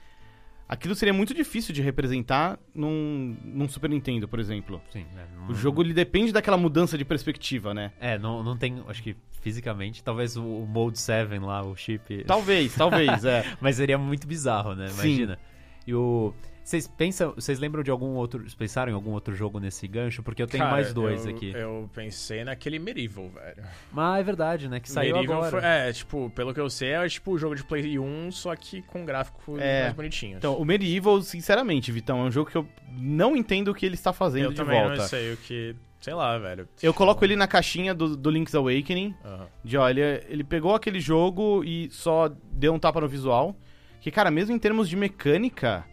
aquilo 0.67 0.95
seria 0.95 1.13
muito 1.13 1.33
difícil 1.33 1.73
de 1.73 1.81
representar 1.81 2.57
num, 2.73 3.35
num 3.43 3.67
Super 3.67 3.89
Nintendo, 3.89 4.27
por 4.27 4.39
exemplo. 4.39 4.81
Sim, 4.89 5.05
é, 5.17 5.25
não- 5.35 5.49
O 5.49 5.53
jogo 5.53 5.81
ele 5.83 5.93
depende 5.93 6.31
daquela 6.31 6.57
mudança 6.57 6.97
de 6.97 7.03
perspectiva, 7.03 7.73
né? 7.73 7.91
É, 7.99 8.17
não, 8.17 8.41
não 8.43 8.55
tem, 8.57 8.81
acho 8.87 9.03
que 9.03 9.15
fisicamente, 9.41 10.03
talvez 10.03 10.37
o, 10.37 10.43
o 10.43 10.65
Mode 10.67 10.99
7 10.99 11.37
lá, 11.39 11.63
o 11.63 11.75
chip. 11.75 12.23
Talvez, 12.25 12.73
talvez, 12.75 13.23
é. 13.25 13.43
Mas 13.59 13.75
seria 13.75 13.97
muito 13.97 14.25
bizarro, 14.27 14.75
né? 14.75 14.87
Sim. 14.87 14.93
Imagina. 15.15 15.39
E 15.85 15.93
o. 15.93 16.33
Vocês 16.63 16.87
pensam, 16.87 17.33
vocês 17.33 17.59
lembram 17.59 17.81
de 17.83 17.89
algum 17.89 18.13
outro. 18.15 18.39
Vocês 18.41 18.53
pensaram 18.53 18.91
em 18.91 18.95
algum 18.95 19.11
outro 19.11 19.33
jogo 19.35 19.59
nesse 19.59 19.87
gancho? 19.87 20.21
Porque 20.21 20.41
eu 20.41 20.47
tenho 20.47 20.63
Cara, 20.63 20.75
mais 20.75 20.93
dois 20.93 21.25
eu- 21.25 21.31
aqui. 21.35 21.51
Eu 21.55 21.89
pensei 21.93 22.43
naquele 22.43 22.77
Medieval, 22.79 23.29
velho. 23.29 23.63
Mas 23.91 24.19
é 24.19 24.23
verdade, 24.23 24.67
né? 24.69 24.79
Que 24.79 24.89
saiu 24.89 25.15
Medieval 25.15 25.43
agora. 25.43 25.51
foi- 25.61 25.69
é, 25.69 25.91
tipo, 25.91 26.29
pelo 26.35 26.53
que 26.53 26.59
eu 26.59 26.69
sei, 26.69 26.89
é 26.89 27.09
tipo 27.09 27.31
o 27.31 27.37
jogo 27.37 27.55
de 27.55 27.63
Play 27.63 27.97
1, 27.97 28.31
só 28.31 28.55
que 28.55 28.81
com 28.83 29.03
gráficos 29.03 29.59
É. 29.59 29.83
mais 29.83 29.93
bonitinhos. 29.95 30.37
Então, 30.37 30.55
o 30.55 30.63
Medieval, 30.63 31.21
sinceramente, 31.21 31.91
Vitão, 31.91 32.19
é 32.19 32.23
um 32.23 32.31
jogo 32.31 32.49
que 32.51 32.57
eu 32.57 32.67
não 32.95 33.35
entendo 33.35 33.69
o 33.69 33.73
que 33.73 33.85
ele 33.85 33.95
está 33.95 34.13
fazendo 34.13 34.45
eu 34.45 34.49
de 34.51 34.55
também 34.57 34.79
volta. 34.79 34.97
não 34.97 35.07
sei 35.07 35.33
o 35.33 35.37
que. 35.37 35.75
Sei 35.99 36.13
lá, 36.15 36.35
velho. 36.39 36.67
Eu 36.81 36.93
coloco 36.95 37.23
ele 37.23 37.35
na 37.35 37.47
caixinha 37.47 37.93
do, 37.93 38.15
do 38.17 38.29
Link's 38.31 38.55
Awakening, 38.55 39.13
Aham. 39.23 39.47
de 39.63 39.77
olha, 39.77 40.23
ele 40.27 40.43
pegou 40.43 40.73
aquele 40.73 40.99
jogo 40.99 41.63
e 41.63 41.89
só 41.91 42.27
deu 42.51 42.73
um 42.73 42.79
tapa 42.79 42.99
no 43.01 43.07
visual. 43.07 43.55
Que, 43.99 44.09
cara, 44.09 44.31
mesmo 44.31 44.55
em 44.55 44.57
termos 44.57 44.89
de 44.89 44.95
mecânica, 44.95 45.85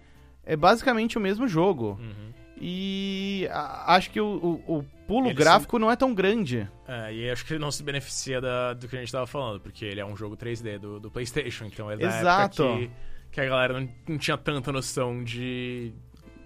é 0.49 0.57
basicamente 0.57 1.17
o 1.17 1.21
mesmo 1.21 1.47
jogo. 1.47 1.97
Uhum. 2.01 2.33
E 2.61 3.47
a- 3.53 3.95
acho 3.95 4.11
que 4.11 4.21
o, 4.21 4.27
o- 4.67 4.79
o 4.79 4.83
pulo 5.07 5.29
Ele 5.29 5.35
gráfico 5.35 5.79
não 5.79 5.91
é 5.91 5.95
tão 5.95 6.13
grande. 6.13 6.69
É, 6.89 7.15
e 7.15 7.31
acho 7.31 7.45
que 7.47 7.53
ele 7.53 7.61
não 7.61 7.71
se 7.71 7.83
beneficia 7.85 8.41
da- 8.41 8.75
do 8.75 8.89
que 8.89 8.97
a 8.97 8.99
gente 9.01 9.13
tava 9.13 9.27
falando, 9.27 9.61
porque 9.61 9.85
ele 9.85 10.01
é 10.01 10.05
um 10.05 10.17
jogo 10.17 10.37
3D 10.37 10.79
do, 10.79 10.99
do 10.99 11.11
PlayStation, 11.11 11.67
então 11.67 11.89
é 11.91 11.97
da 11.97 12.07
Exato. 12.19 12.65
que, 12.79 12.91
que 13.31 13.41
a 13.41 13.45
galera 13.47 13.81
não, 13.81 13.89
não 14.09 14.19
tinha 14.19 14.37
tanta 14.37 14.73
noção 14.73 15.23
de. 15.23 15.93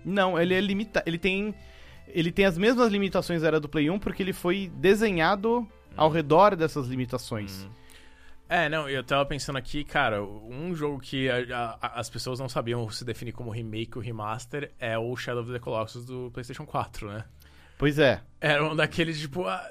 Não, 0.04 0.38
ele 0.38 0.52
é 0.54 0.60
limitado. 0.60 1.08
Ele 1.08 1.18
tem. 1.18 1.54
Ele 2.08 2.30
tem 2.30 2.44
as 2.44 2.58
mesmas 2.58 2.92
limitações 2.92 3.42
era 3.42 3.58
do 3.58 3.68
Play 3.68 3.88
1, 3.88 3.98
porque 3.98 4.22
ele 4.22 4.34
foi 4.34 4.70
desenhado 4.74 5.66
ao 5.96 6.10
redor 6.10 6.54
dessas 6.56 6.88
limitações. 6.88 7.62
Uhum. 7.64 7.70
É, 8.54 8.68
não, 8.68 8.86
eu 8.88 9.02
tava 9.02 9.24
pensando 9.24 9.56
aqui, 9.56 9.82
cara, 9.82 10.22
um 10.22 10.74
jogo 10.74 11.00
que 11.00 11.26
a- 11.30 11.78
a- 11.80 11.98
as 12.00 12.10
pessoas 12.10 12.38
não 12.38 12.50
sabiam 12.50 12.88
se 12.90 13.02
definir 13.02 13.32
como 13.32 13.50
remake 13.50 13.96
ou 13.96 14.02
remaster 14.04 14.70
é 14.78 14.98
o 14.98 15.16
Shadow 15.16 15.42
of 15.42 15.50
the 15.50 15.58
Colossus 15.58 16.04
do 16.04 16.30
PlayStation 16.34 16.66
4, 16.66 17.08
né? 17.10 17.24
Pois 17.78 17.98
é. 17.98 18.20
Era 18.40 18.62
um 18.62 18.76
daqueles, 18.76 19.18
tipo, 19.18 19.46
ah, 19.46 19.66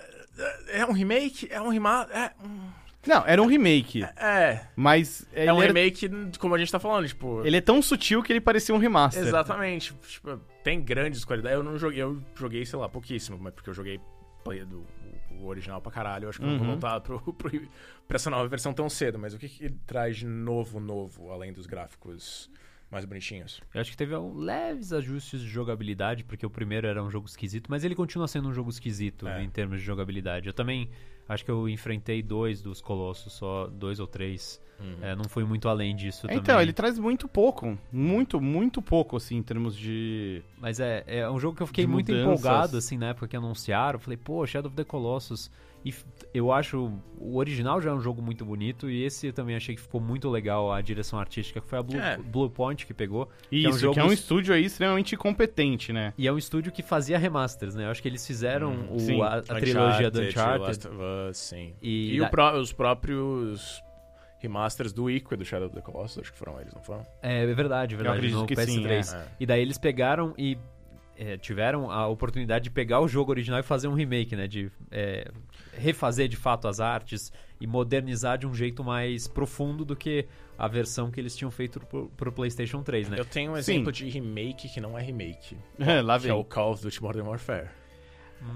é 0.70 0.84
um 0.84 0.94
remake? 0.94 1.48
É 1.52 1.62
um 1.62 1.70
remaster? 1.70 2.16
É, 2.18 2.32
hum, 2.44 2.70
Não, 3.06 3.24
era 3.28 3.40
um 3.40 3.46
remake. 3.46 4.04
é, 4.18 4.66
Mas. 4.76 5.28
é 5.32 5.54
um 5.54 5.58
era- 5.62 5.68
remake 5.68 6.10
como 6.40 6.56
a 6.56 6.58
gente 6.58 6.72
tá 6.72 6.80
falando, 6.80 7.08
tipo... 7.08 7.46
Ele 7.46 7.58
é 7.58 7.62
tão 7.62 7.84
sutil 7.84 8.24
que 8.24 8.34
ele 8.34 8.42
parecia 8.42 8.74
um 8.74 8.80
remaster. 8.80 9.22
Exatamente. 9.22 9.94
Tipo, 10.08 10.38
tem 10.64 10.82
grandes 10.82 11.24
qualidades. 11.24 11.56
Eu 11.56 11.64
não 11.64 11.78
joguei, 11.78 12.02
eu 12.02 12.20
joguei, 12.34 12.66
sei 12.66 12.80
lá, 12.80 12.90
pouquíssimo, 12.90 13.38
mas 13.40 13.54
porque 13.54 13.70
eu 13.70 13.74
joguei 13.76 14.00
do, 14.66 14.86
o 15.44 15.48
original 15.48 15.82
pra 15.82 15.92
caralho. 15.92 16.26
Eu 16.26 16.30
acho 16.30 16.40
que 16.40 16.46
eu 16.46 16.50
não 16.50 16.58
vou 16.58 16.66
Uhum. 16.68 16.72
voltar 16.74 17.00
pro, 17.02 17.20
pro, 17.34 17.50
pra 18.08 18.16
essa 18.16 18.30
nova 18.30 18.48
versão 18.48 18.74
tão 18.74 18.90
cedo. 18.90 19.18
Mas 19.20 19.34
o 19.34 19.38
que, 19.38 19.48
que 19.50 19.66
ele 19.66 19.78
traz 19.86 20.18
de 20.18 20.26
novo, 20.26 20.80
novo, 20.80 21.32
além 21.32 21.52
dos 21.54 21.66
gráficos 21.66 22.50
mais 22.90 23.06
bonitinhos? 23.06 23.62
Eu 23.74 23.82
acho 23.82 23.92
que 23.92 23.98
teve 23.98 24.16
um 24.16 24.34
leves 24.36 24.92
ajustes 24.92 25.42
de 25.42 25.48
jogabilidade, 25.48 26.24
porque 26.24 26.46
o 26.46 26.50
primeiro 26.50 26.88
era 26.88 27.02
um 27.04 27.10
jogo 27.10 27.26
esquisito, 27.28 27.68
mas 27.70 27.84
ele 27.84 27.96
continua 27.96 28.28
sendo 28.28 28.50
um 28.50 28.54
jogo 28.54 28.70
esquisito 28.70 29.28
É. 29.28 29.42
em 29.44 29.50
termos 29.50 29.80
de 29.80 29.86
jogabilidade. 29.86 30.48
Eu 30.48 30.54
também 30.54 30.90
acho 31.34 31.46
que 31.46 31.52
eu 31.52 31.68
enfrentei 31.70 32.22
dois 32.22 32.62
dos 32.62 32.82
Colossos, 32.82 33.34
só 33.34 33.68
dois 33.68 34.00
ou 34.00 34.08
três. 34.08 34.62
É, 35.00 35.16
não 35.16 35.26
fui 35.26 35.44
muito 35.44 35.70
além 35.70 35.96
disso 35.96 36.26
Então, 36.26 36.42
também. 36.42 36.64
ele 36.64 36.74
traz 36.74 36.98
muito 36.98 37.28
pouco. 37.28 37.78
Muito, 37.92 38.42
muito 38.42 38.82
pouco, 38.82 39.16
assim, 39.16 39.36
em 39.38 39.44
termos 39.44 39.78
de. 39.78 40.42
Mas 40.60 40.80
é, 40.80 41.04
é 41.06 41.30
um 41.30 41.40
jogo 41.40 41.56
que 41.56 41.62
eu 41.62 41.68
fiquei 41.68 41.86
muito 41.86 42.12
empolgado, 42.12 42.78
assim, 42.78 42.98
na 42.98 43.10
época 43.10 43.28
que 43.28 43.38
anunciaram. 43.38 44.00
Falei, 44.00 44.18
pô, 44.18 44.44
Shadow 44.48 44.70
of 44.70 44.76
the 44.76 44.84
Colossus. 44.84 45.52
E 45.84 45.94
eu 46.34 46.52
acho. 46.52 46.92
O 47.18 47.38
original 47.38 47.82
já 47.82 47.90
é 47.90 47.94
um 47.94 48.00
jogo 48.00 48.22
muito 48.22 48.46
bonito. 48.46 48.90
E 48.90 49.04
esse 49.04 49.28
eu 49.28 49.34
também 49.34 49.56
achei 49.56 49.76
que 49.76 49.82
ficou 49.82 50.00
muito 50.02 50.30
legal 50.30 50.72
a 50.72 50.80
direção 50.82 51.18
artística, 51.20 51.60
que 51.60 51.68
foi 51.68 51.80
a 51.80 51.84
Blue, 51.84 52.00
É. 52.00 52.18
Blue 52.18 52.50
Point 52.50 52.86
que 52.86 52.94
pegou. 52.94 53.30
Isso, 53.52 53.68
é 53.68 53.70
um 53.72 53.78
jogo 53.78 53.94
que 53.96 54.00
é 54.00 54.04
um 54.04 54.12
estúdio 54.14 54.54
aí 54.54 54.66
extremamente 54.66 55.16
competente, 55.18 55.92
né? 55.92 56.14
E 56.18 56.28
é 56.28 56.32
um 56.32 56.38
estúdio 56.38 56.72
que 56.72 56.84
fazia 56.84 57.18
remasters, 57.18 57.74
né? 57.76 57.86
Eu 57.86 57.92
acho 57.92 58.02
que 58.02 58.08
eles 58.08 58.26
fizeram 58.26 58.72
Hum, 58.74 58.88
o- 58.96 59.00
sim. 59.00 59.22
a, 59.22 59.36
a 59.38 59.42
trilogia 59.42 60.12
do 60.12 60.22
Uncharted. 60.22 60.66
Last 60.68 60.88
of 60.88 60.98
Us, 61.30 61.38
sim. 61.38 61.74
E 61.82 62.16
E, 62.16 62.20
da- 62.20 62.28
o 62.28 62.30
pró- 62.30 62.60
os 62.60 62.72
próprios 62.74 63.82
remasters 64.40 64.92
do 64.92 65.10
Ico 65.10 65.34
e 65.34 65.38
do 65.38 65.46
Shadow 65.46 65.68
of 65.68 65.76
the 65.76 65.82
Colossus, 65.82 66.20
acho 66.20 66.32
que 66.34 66.38
foram 66.38 66.60
eles, 66.60 66.74
não 66.74 66.82
foram? 66.82 67.06
É, 67.22 67.44
é 67.44 67.54
verdade, 67.54 67.94
é 67.94 67.98
verdade. 67.98 68.18
acredito 68.18 68.40
no 68.40 68.46
que 68.48 68.56
PS3. 68.56 69.04
sim, 69.04 69.16
é. 69.16 69.26
E 69.40 69.46
daí 69.46 69.62
eles 69.62 69.78
pegaram 69.78 70.34
e 70.38 70.58
é, 71.18 71.38
tiveram 71.38 71.92
a 71.92 72.08
oportunidade 72.08 72.64
de 72.66 72.70
pegar 72.72 73.00
o 73.00 73.08
jogo 73.08 73.32
original 73.32 73.60
e 73.60 73.64
fazer 73.64 73.88
um 73.88 73.94
remake, 73.94 74.36
né? 74.36 74.48
De 74.48 74.72
é, 74.90 75.30
refazer 75.74 76.28
de 76.28 76.36
fato 76.38 76.68
as 76.68 76.80
artes 76.80 77.32
e 77.60 77.68
modernizar 77.68 78.38
de 78.38 78.48
um 78.48 78.54
jeito 78.54 78.84
mais 78.84 79.28
profundo 79.28 79.86
do 79.86 79.96
que 79.96 80.26
a 80.58 80.68
versão 80.68 81.12
que 81.12 81.20
eles 81.20 81.36
tinham 81.36 81.52
feito 81.52 81.80
pro, 81.80 82.10
pro 82.18 82.32
PlayStation 82.32 82.82
3, 82.82 83.10
né? 83.10 83.20
Eu 83.20 83.26
tenho 83.26 83.52
um 83.52 83.56
Sim. 83.56 83.60
exemplo 83.74 83.92
de 83.92 84.10
remake 84.10 84.70
que 84.70 84.80
não 84.82 84.98
é 84.98 85.02
remake. 85.02 85.58
Lá 86.04 86.18
que 86.18 86.24
vem. 86.24 86.32
é 86.32 86.36
o 86.36 86.44
Call 86.44 86.72
of 86.74 86.84
Duty 86.84 87.02
Modern 87.02 87.28
Warfare. 87.28 87.68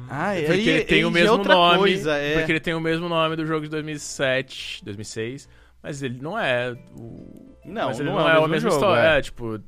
Ah, 0.09 0.31
Porque 0.35 0.51
aí- 0.51 0.69
ele 0.69 0.83
tem 0.85 0.97
aí 0.97 1.05
o 1.05 1.09
é 1.09 1.11
mesmo 1.11 1.43
nome. 1.43 1.77
Coisa, 1.77 2.15
é. 2.15 2.33
Porque 2.37 2.51
ele 2.51 2.59
tem 2.59 2.73
o 2.73 2.81
mesmo 2.81 3.07
nome 3.07 3.35
do 3.35 3.45
jogo 3.45 3.61
de 3.65 3.69
2007, 3.69 4.83
2006. 4.83 5.47
Mas 5.83 6.01
ele 6.01 6.19
não 6.19 6.37
é 6.39 6.75
o. 6.97 7.55
Não, 7.63 7.87
mas 7.87 7.99
ele 7.99 8.09
não 8.09 8.17
não, 8.17 8.27
é 8.27 8.33
o 8.39 8.41
é, 8.41 8.45
a 8.45 8.47
mesmo 8.47 8.49
mesma 8.49 8.69
jogo, 8.71 8.81
história. 8.83 9.07
é. 9.09 9.17
É, 9.19 9.21
tipo. 9.21 9.59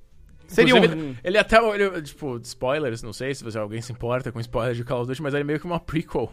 Seria 0.48 0.76
um. 0.76 1.16
Ele 1.24 1.38
até. 1.38 1.58
Ele, 1.74 2.02
tipo, 2.02 2.38
spoilers, 2.44 3.04
não 3.04 3.14
sei 3.14 3.36
se 3.36 3.44
você- 3.44 3.58
alguém 3.58 3.82
se 3.82 3.92
importa 3.92 4.32
com 4.32 4.40
spoilers 4.40 4.78
de 4.78 4.84
Call 4.84 5.02
of 5.02 5.08
Duty, 5.08 5.22
mas 5.22 5.34
ele 5.34 5.42
é 5.42 5.44
meio 5.44 5.60
que 5.60 5.66
uma 5.66 5.80
prequel. 5.80 6.32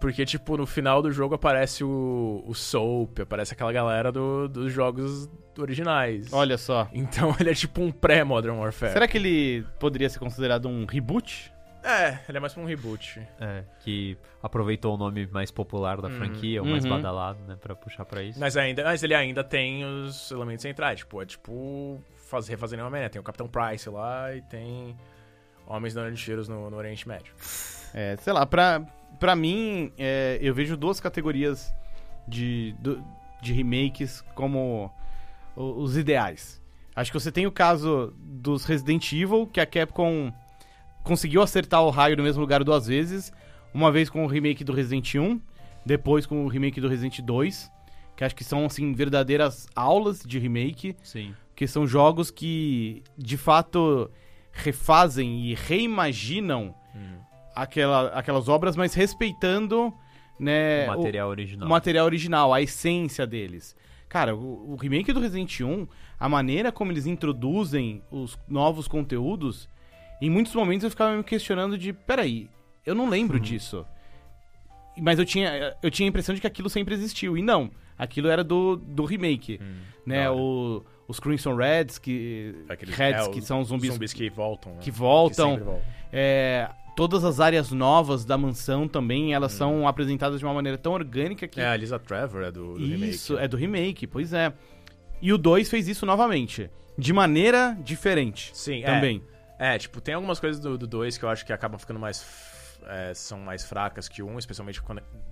Porque, 0.00 0.24
tipo, 0.26 0.56
no 0.56 0.66
final 0.66 1.00
do 1.00 1.12
jogo 1.12 1.34
aparece 1.36 1.84
o, 1.84 2.42
o 2.44 2.54
Soap, 2.54 3.20
aparece 3.20 3.52
aquela 3.54 3.72
galera 3.72 4.10
do- 4.10 4.48
dos 4.48 4.72
jogos 4.72 5.30
originais. 5.56 6.32
Olha 6.32 6.58
só. 6.58 6.88
Então 6.92 7.34
ele 7.38 7.50
é 7.50 7.54
tipo 7.54 7.80
um 7.80 7.92
pré-Modern 7.92 8.58
Warfare. 8.58 8.92
Será 8.92 9.06
que 9.06 9.16
ele 9.16 9.64
poderia 9.78 10.10
ser 10.10 10.18
considerado 10.18 10.68
um 10.68 10.84
reboot? 10.86 11.52
É, 11.84 12.18
ele 12.28 12.38
é 12.38 12.40
mais 12.40 12.52
pra 12.52 12.62
um 12.62 12.66
reboot. 12.66 13.20
É, 13.40 13.62
que 13.80 14.16
aproveitou 14.42 14.94
o 14.94 14.96
nome 14.96 15.26
mais 15.32 15.50
popular 15.52 16.00
da 16.00 16.08
Uhum. 16.08 16.14
franquia, 16.16 16.62
o 16.62 16.66
mais 16.66 16.84
Uhum. 16.84 16.90
badalado, 16.90 17.38
né? 17.46 17.56
Pra 17.60 17.74
puxar 17.76 18.04
pra 18.04 18.22
isso. 18.22 18.38
Mas, 18.40 18.56
ainda, 18.56 18.82
mas 18.84 19.02
ele 19.04 19.14
ainda 19.14 19.42
tem 19.44 19.84
os 19.84 20.30
elementos 20.32 20.62
centrais. 20.62 20.98
Tipo, 21.00 21.22
é 21.22 21.26
tipo 21.26 22.00
faz, 22.32 22.48
refazer 22.48 22.78
uma 22.80 22.90
maneira. 22.90 23.08
Tem 23.10 23.20
o 23.20 23.24
Capitão 23.24 23.46
Price 23.46 23.88
lá 23.88 24.34
e 24.34 24.42
tem 24.42 24.96
homens 25.66 25.94
dando 25.94 26.14
tiros 26.16 26.48
no, 26.48 26.68
no 26.70 26.76
Oriente 26.76 27.06
Médio. 27.06 27.32
É, 27.94 28.16
sei 28.16 28.32
lá, 28.32 28.44
pra, 28.46 28.84
pra 29.20 29.36
mim, 29.36 29.92
é, 29.98 30.38
eu 30.40 30.52
vejo 30.54 30.76
duas 30.76 30.98
categorias 30.98 31.72
de, 32.26 32.74
do- 32.80 33.02
de 33.40 33.52
remakes 33.52 34.22
como 34.34 34.90
os 35.54 35.96
ideais. 35.96 36.60
Acho 36.96 37.10
que 37.12 37.18
você 37.20 37.30
tem 37.30 37.46
o 37.46 37.52
caso 37.52 38.12
dos 38.18 38.64
Resident 38.64 39.12
Evil, 39.12 39.46
que 39.46 39.60
a 39.60 39.66
Capcom 39.66 40.32
conseguiu 41.02 41.42
acertar 41.42 41.82
o 41.82 41.90
raio 41.90 42.16
no 42.16 42.22
mesmo 42.22 42.40
lugar 42.40 42.62
duas 42.64 42.86
vezes. 42.86 43.32
Uma 43.74 43.90
vez 43.90 44.10
com 44.10 44.24
o 44.24 44.26
remake 44.26 44.62
do 44.64 44.72
Resident 44.72 45.14
1, 45.14 45.40
depois 45.86 46.26
com 46.26 46.44
o 46.44 46.48
remake 46.48 46.80
do 46.80 46.88
Resident 46.88 47.20
2. 47.20 47.70
Que 48.14 48.24
acho 48.24 48.36
que 48.36 48.44
são, 48.44 48.66
assim, 48.66 48.92
verdadeiras 48.92 49.66
aulas 49.74 50.20
de 50.22 50.38
remake. 50.38 50.94
Sim. 51.02 51.34
Que 51.54 51.66
são 51.66 51.86
jogos 51.86 52.30
que 52.30 53.02
de 53.16 53.36
fato 53.36 54.10
refazem 54.52 55.46
e 55.46 55.54
reimaginam 55.54 56.74
aquela, 57.54 58.08
aquelas 58.08 58.48
obras, 58.48 58.76
mas 58.76 58.94
respeitando 58.94 59.92
né, 60.38 60.84
o 60.86 60.96
material 60.96 61.28
original. 61.28 61.66
o 61.66 61.70
material 61.70 62.06
original, 62.06 62.54
a 62.54 62.60
essência 62.62 63.26
deles. 63.26 63.76
Cara, 64.08 64.34
o, 64.36 64.72
o 64.72 64.76
remake 64.76 65.12
do 65.12 65.20
Resident 65.20 65.60
1, 65.60 65.86
a 66.18 66.28
maneira 66.28 66.70
como 66.70 66.92
eles 66.92 67.06
introduzem 67.06 68.02
os 68.10 68.38
novos 68.48 68.86
conteúdos, 68.88 69.68
em 70.20 70.28
muitos 70.30 70.54
momentos 70.54 70.84
eu 70.84 70.90
ficava 70.90 71.16
me 71.16 71.22
questionando 71.24 71.78
de, 71.78 71.92
peraí, 71.92 72.48
eu 72.84 72.94
não 72.94 73.08
lembro 73.08 73.36
Uhum. 73.38 73.42
disso. 73.42 73.86
Mas 75.00 75.18
eu 75.18 75.24
tinha, 75.24 75.74
eu 75.82 75.90
tinha 75.90 76.06
a 76.06 76.10
impressão 76.10 76.34
de 76.34 76.40
que 76.40 76.46
aquilo 76.46 76.68
sempre 76.68 76.94
existiu. 76.94 77.38
E 77.38 77.42
não, 77.42 77.70
aquilo 77.96 78.28
era 78.28 78.44
do, 78.44 78.76
do 78.76 79.04
remake. 79.06 79.58
Né, 80.04 80.24
da 80.24 80.32
hora. 80.32 80.40
o, 80.42 80.84
os 81.08 81.18
Crimson 81.20 81.54
Reds, 81.54 81.98
que, 81.98 82.54
Aqueles- 82.68 82.94
Reds, 82.94 83.26
é, 83.26 83.30
que 83.30 83.40
são 83.42 83.62
zumbis, 83.64 83.92
Zumbis 83.92 84.12
que 84.12 84.30
voltam. 84.30 84.72
né? 84.72 84.78
que 84.80 84.90
voltam. 84.90 85.58
voltam. 85.58 85.82
É, 86.12 86.68
todas 86.96 87.24
as 87.24 87.40
áreas 87.40 87.70
novas 87.70 88.24
da 88.24 88.36
mansão 88.38 88.86
também, 88.86 89.34
elas 89.34 89.52
são 89.52 89.86
apresentadas 89.88 90.38
de 90.38 90.44
uma 90.44 90.54
maneira 90.54 90.78
tão 90.78 90.92
orgânica 90.92 91.46
que... 91.48 91.60
É, 91.60 91.66
a 91.68 91.76
Lisa 91.76 91.98
Trevor 91.98 92.42
é 92.42 92.50
do, 92.50 92.74
do 92.74 92.84
remake. 92.86 93.10
Isso, 93.10 93.38
é 93.38 93.48
do 93.48 93.56
remake, 93.56 94.06
pois 94.06 94.32
é. 94.32 94.52
E 95.20 95.32
o 95.32 95.38
2 95.38 95.68
fez 95.70 95.88
isso 95.88 96.04
novamente. 96.04 96.70
De 96.98 97.12
maneira 97.12 97.76
diferente. 97.82 98.50
Sim, 98.54 98.82
é. 98.82 98.86
Também. 98.86 99.22
É, 99.58 99.78
tipo, 99.78 100.00
tem 100.00 100.14
algumas 100.14 100.40
coisas 100.40 100.60
do 100.60 100.76
2 100.76 101.16
que 101.16 101.24
eu 101.24 101.28
acho 101.28 101.46
que 101.46 101.52
acabam 101.52 101.78
ficando 101.78 102.00
mais. 102.00 102.24
É, 102.86 103.14
são 103.14 103.38
mais 103.38 103.64
fracas 103.64 104.08
que 104.08 104.22
um, 104.22 104.38
especialmente 104.38 104.80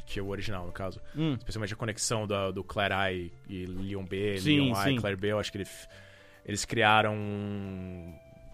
que 0.07 0.21
o 0.21 0.29
original, 0.29 0.67
no 0.67 0.73
caso. 0.73 1.01
Hum. 1.17 1.35
Especialmente 1.35 1.73
a 1.75 1.77
conexão 1.77 2.27
da- 2.27 2.51
do 2.51 2.63
Claire 2.65 2.95
A 2.95 3.13
e, 3.13 3.33
Leon 3.67 4.05
B, 4.05 4.39
Sim, 4.41 4.61
Leon 4.61 4.73
A 4.75 4.85
sim. 4.85 4.95
e 4.97 5.01
Claire 5.01 5.17
B. 5.21 5.29
Eu 5.33 5.39
acho 5.39 5.51
que 5.53 5.59
ele 5.59 5.69
eles 6.45 6.65
criaram. 6.65 7.15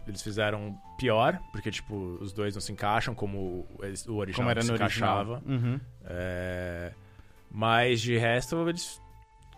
Eles 0.06 0.22
fizeram 0.22 0.76
pior, 0.98 1.38
porque, 1.50 1.70
tipo, 1.70 1.94
os 2.20 2.32
dois 2.32 2.54
não 2.54 2.60
se 2.60 2.70
encaixam 2.72 3.14
como 3.14 3.66
eles- 3.82 4.06
o 4.06 4.14
original 4.16 4.44
Como 4.44 4.50
era 4.50 4.62
se 4.62 4.72
encaixava. 4.72 5.42
Uhum. 5.44 5.80
É, 6.04 6.92
Mas 7.50 8.00
de 8.00 8.16
resto, 8.18 8.68
eles 8.68 9.00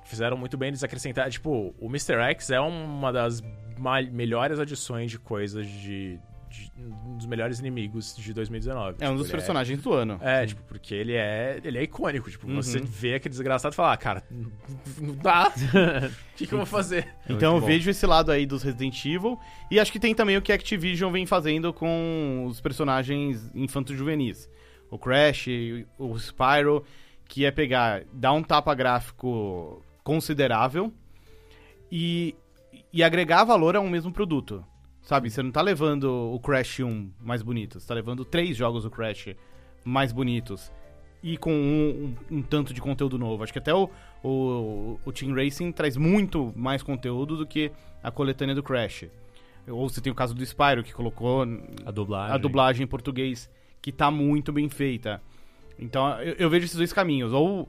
fizeram 0.05 0.37
muito 0.37 0.57
bem 0.57 0.69
eles 0.69 0.83
acrescentar. 0.85 1.29
Tipo, 1.31 1.75
o 1.79 1.87
Mr. 1.87 2.15
X 2.31 2.51
é 2.51 2.61
uma 2.61 3.13
das 3.13 3.43
melhores 4.13 4.59
adições 4.59 5.11
de 5.11 5.19
coisas 5.19 5.67
de. 5.67 6.19
De- 6.49 6.73
um 6.77 7.17
dos 7.17 7.27
melhores 7.27 7.59
inimigos 7.61 8.17
de 8.17 8.33
2019. 8.33 8.97
É 9.01 9.07
um 9.07 9.11
Tipo, 9.11 9.15
dos 9.19 9.27
ele 9.27 9.33
personagens 9.33 9.83
do 9.83 9.93
ano. 9.93 10.19
É, 10.23 10.47
tipo, 10.47 10.63
porque 10.65 10.95
ele 10.95 11.15
é, 11.15 11.61
ele 11.63 11.79
é 11.79 11.83
icônico. 11.83 12.31
Tipo, 12.31 12.47
você 12.49 12.79
Uhum. 12.79 12.85
vê 12.87 13.15
aquele 13.15 13.31
desgraçado 13.31 13.73
e 13.73 13.77
fala, 13.77 13.93
ah, 13.93 13.97
cara, 13.97 14.23
não 15.01 15.15
dá. 15.17 15.53
O 16.35 16.39
que, 16.39 16.47
que 16.47 16.53
eu 16.55 16.59
vou 16.59 16.67
fazer? 16.67 17.09
Então 17.29 17.57
eu 17.57 17.61
bom. 17.61 17.67
vejo 17.67 17.91
esse 17.91 18.07
lado 18.07 18.31
aí 18.31 18.47
dos 18.47 18.63
Resident 18.63 19.05
Evil. 19.05 19.37
E 19.71 19.81
acho 19.81 19.91
que 19.91 19.99
tem 19.99 20.15
também 20.15 20.37
o 20.37 20.43
que 20.43 20.53
a 20.53 20.55
Activision 20.55 21.11
vem 21.11 21.27
fazendo 21.27 21.73
com 21.73 22.45
os 22.47 22.61
personagens 22.61 23.51
infanto-juvenis. 23.55 24.49
O 24.89 24.97
Crash, 24.99 25.47
o 25.99 26.17
Spyro, 26.17 26.85
que 27.29 27.45
é 27.45 27.51
pegar, 27.51 28.05
dar 28.13 28.33
um 28.33 28.43
tapa 28.43 28.73
gráfico 28.75 29.83
considerável 30.05 30.93
e, 31.91 32.35
e 32.93 33.03
agregar 33.03 33.45
valor 33.45 33.77
a 33.77 33.81
um 33.81 33.91
mesmo 33.91 34.13
produto. 34.13 34.65
Sabe, 35.09 35.31
você 35.31 35.43
não 35.43 35.51
tá 35.51 35.63
levando 35.63 36.05
o 36.35 36.39
Crash 36.39 36.81
1 36.81 37.13
mais 37.19 37.41
bonito, 37.41 37.81
você 37.81 37.89
tá 37.89 37.95
levando 37.95 38.27
três 38.27 38.55
jogos 38.55 38.83
do 38.83 38.91
Crash 38.91 39.29
mais 39.83 40.13
bonitos. 40.13 40.71
E 41.23 41.39
com 41.39 41.51
um, 41.51 42.15
um- 42.31 42.37
um 42.39 42.43
tanto 42.43 42.75
de 42.75 42.81
conteúdo 42.83 43.17
novo. 43.19 43.43
Acho 43.43 43.51
que 43.51 43.59
até 43.59 43.73
o, 43.75 43.89
o, 44.23 45.01
o 45.07 45.11
Team 45.11 45.35
Racing 45.35 45.73
traz 45.73 45.97
muito 45.97 46.53
mais 46.55 46.83
conteúdo 46.83 47.39
do 47.39 47.47
que 47.47 47.73
a 48.03 48.11
coletânea 48.11 48.55
do 48.55 48.63
Crash. 48.63 49.07
Ou 49.67 49.89
você 49.89 49.99
tem 50.03 50.13
o 50.13 50.15
caso 50.15 50.35
do 50.35 50.45
Spyro, 50.45 50.85
que 50.85 50.93
colocou 50.93 51.43
A 51.87 51.91
dublagem. 51.91 52.35
a 52.35 52.37
dublagem 52.37 52.85
em 52.85 52.87
português, 52.87 53.51
que 53.81 53.91
tá 53.91 54.11
muito 54.11 54.53
bem 54.53 54.69
feita. 54.69 55.23
Então, 55.79 56.21
eu, 56.21 56.35
eu 56.35 56.51
vejo 56.51 56.67
esses 56.67 56.77
dois 56.77 56.93
caminhos. 56.93 57.33
Ou 57.33 57.67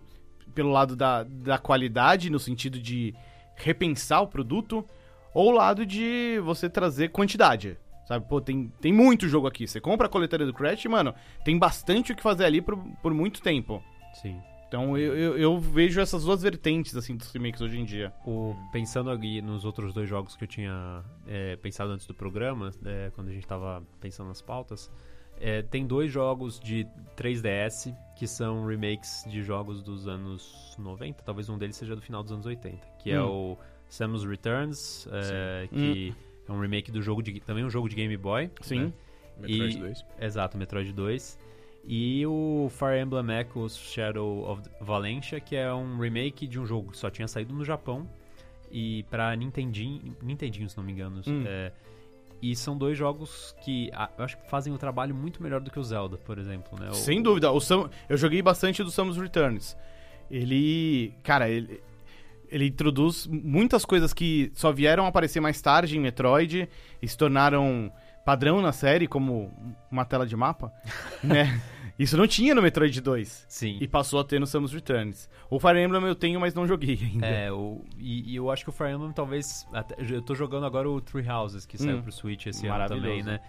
pelo 0.53 0.71
lado 0.73 0.93
da, 0.93 1.23
da 1.23 1.57
qualidade, 1.57 2.29
no 2.29 2.37
sentido 2.37 2.77
de 2.79 3.15
repensar 3.55 4.19
o 4.21 4.27
produto, 4.27 4.85
ou 5.33 5.49
o 5.49 5.51
lado 5.51 5.85
de 5.85 6.39
você 6.43 6.69
trazer 6.69 7.09
quantidade. 7.09 7.77
Sabe, 8.07 8.25
pô, 8.27 8.41
tem, 8.41 8.73
tem 8.81 8.91
muito 8.91 9.27
jogo 9.27 9.45
aqui. 9.45 9.67
Você 9.67 9.79
compra 9.79 10.07
a 10.07 10.09
coletânea 10.09 10.47
do 10.47 10.53
Crash, 10.53 10.85
mano, 10.85 11.13
tem 11.45 11.57
bastante 11.59 12.11
o 12.11 12.15
que 12.15 12.23
fazer 12.23 12.45
ali 12.45 12.59
por, 12.59 12.75
por 13.03 13.13
muito 13.13 13.39
tempo. 13.41 13.83
Sim. 14.13 14.41
Então 14.67 14.97
eu, 14.97 15.15
eu, 15.15 15.37
eu 15.37 15.59
vejo 15.59 15.99
essas 15.99 16.23
duas 16.23 16.41
vertentes, 16.43 16.95
assim, 16.95 17.15
dos 17.15 17.31
remakes 17.31 17.61
hoje 17.61 17.79
em 17.79 17.85
dia. 17.85 18.13
O, 18.25 18.55
pensando 18.71 19.09
aqui 19.09 19.41
nos 19.41 19.65
outros 19.65 19.93
dois 19.93 20.07
jogos 20.07 20.35
que 20.35 20.43
eu 20.43 20.47
tinha 20.47 21.03
é, 21.27 21.55
pensado 21.55 21.91
antes 21.91 22.05
do 22.05 22.13
programa, 22.13 22.71
é, 22.85 23.11
quando 23.15 23.29
a 23.29 23.31
gente 23.31 23.47
tava 23.47 23.83
pensando 23.99 24.27
nas 24.27 24.41
pautas, 24.41 24.91
é, 25.39 25.61
tem 25.63 25.87
dois 25.87 26.11
jogos 26.11 26.59
de 26.59 26.85
3DS 27.15 27.95
que 28.15 28.27
são 28.27 28.65
remakes 28.65 29.23
de 29.27 29.41
jogos 29.41 29.81
dos 29.81 30.07
anos 30.07 30.75
90, 30.77 31.23
talvez 31.23 31.49
um 31.49 31.57
deles 31.57 31.75
seja 31.75 31.95
do 31.95 32.01
final 32.01 32.21
dos 32.21 32.31
anos 32.31 32.45
80, 32.45 32.87
que 32.99 33.11
é 33.11 33.21
Hum. 33.21 33.53
o 33.53 33.57
Samus 33.89 34.23
Returns, 34.23 35.07
é, 35.11 35.67
que 35.67 36.15
é 36.47 36.51
um 36.51 36.59
remake 36.59 36.91
do 36.91 37.01
jogo 37.01 37.21
de 37.23 37.39
também 37.41 37.63
um 37.65 37.69
jogo 37.69 37.89
de 37.89 37.95
Game 37.95 38.15
Boy. 38.15 38.49
Sim. 38.61 38.85
né? 38.85 38.93
Metroid 39.41 39.75
E- 39.77 39.79
2. 39.79 40.05
Exato, 40.21 40.57
Metroid 40.57 40.93
2. 40.93 41.37
E 41.85 42.25
o 42.27 42.67
Fire 42.69 42.99
Emblem 43.01 43.39
Echoes 43.39 43.75
Shadow 43.77 44.49
of 44.51 44.61
Valencia, 44.81 45.39
que 45.39 45.55
é 45.55 45.73
um 45.73 45.97
remake 45.97 46.45
de 46.45 46.59
um 46.59 46.65
jogo 46.65 46.91
que 46.91 46.97
só 46.97 47.09
tinha 47.09 47.27
saído 47.27 47.53
no 47.53 47.63
Japão 47.65 48.07
e 48.69 49.03
pra 49.09 49.35
Nintendinho, 49.35 50.15
Nintendinho, 50.21 50.69
se 50.69 50.77
não 50.77 50.83
me 50.83 50.91
engano. 50.91 51.21
Hum. 51.25 51.43
É, 51.47 51.71
e 52.41 52.55
são 52.55 52.77
dois 52.77 52.97
jogos 52.97 53.55
que 53.63 53.89
ah, 53.93 54.09
eu 54.17 54.23
acho 54.25 54.37
que 54.37 54.49
fazem 54.49 54.73
o 54.73 54.77
trabalho 54.77 55.15
muito 55.15 55.41
melhor 55.41 55.61
do 55.61 55.71
que 55.71 55.79
o 55.79 55.83
Zelda, 55.83 56.17
por 56.17 56.37
exemplo. 56.37 56.77
Né? 56.79 56.89
O- 56.89 56.93
Sem 56.93 57.21
dúvida. 57.21 57.49
O 57.51 57.59
Sam, 57.61 57.89
eu 58.07 58.17
joguei 58.17 58.41
bastante 58.41 58.83
do 58.83 58.91
Samus 58.91 59.17
Returns. 59.17 59.75
Ele. 60.29 61.13
Cara, 61.23 61.49
ele. 61.49 61.81
Ele 62.51 62.65
introduz 62.67 63.27
muitas 63.27 63.85
coisas 63.85 64.13
que 64.13 64.51
só 64.55 64.71
vieram 64.71 65.05
aparecer 65.05 65.39
mais 65.39 65.61
tarde 65.61 65.97
em 65.97 65.99
Metroid 66.01 66.67
e 67.01 67.07
se 67.07 67.17
tornaram 67.17 67.91
padrão 68.25 68.61
na 68.61 68.71
série, 68.71 69.07
como 69.07 69.51
uma 69.91 70.05
tela 70.05 70.25
de 70.25 70.35
mapa, 70.35 70.71
né? 71.23 71.61
Isso 71.97 72.15
não 72.15 72.25
tinha 72.27 72.55
no 72.55 72.61
Metroid 72.61 73.01
2 73.01 73.45
Sim. 73.49 73.77
e 73.81 73.85
passou 73.87 74.21
a 74.21 74.23
ter 74.23 74.39
no 74.39 74.47
Samus 74.47 74.71
Returns. 74.71 75.29
O 75.49 75.59
Fire 75.59 75.77
Emblem 75.81 76.01
eu 76.05 76.15
tenho, 76.15 76.39
mas 76.39 76.53
não 76.53 76.65
joguei 76.65 76.97
ainda. 77.03 77.25
É, 77.27 77.51
o, 77.51 77.83
e, 77.97 78.31
e 78.31 78.35
eu 78.37 78.49
acho 78.49 78.63
que 78.63 78.69
o 78.69 78.73
Fire 78.73 78.91
Emblem 78.91 79.11
talvez. 79.11 79.67
até- 79.73 79.95
eu 79.99 80.21
tô 80.21 80.33
jogando 80.33 80.65
agora 80.65 80.89
o 80.89 81.01
Three 81.01 81.27
Houses, 81.29 81.65
que 81.65 81.77
saiu 81.77 81.97
Hum. 81.97 82.01
pro 82.01 82.11
Switch 82.11 82.45
esse 82.45 82.65
ano 82.67 82.87
também, 82.87 83.21
né? 83.21 83.39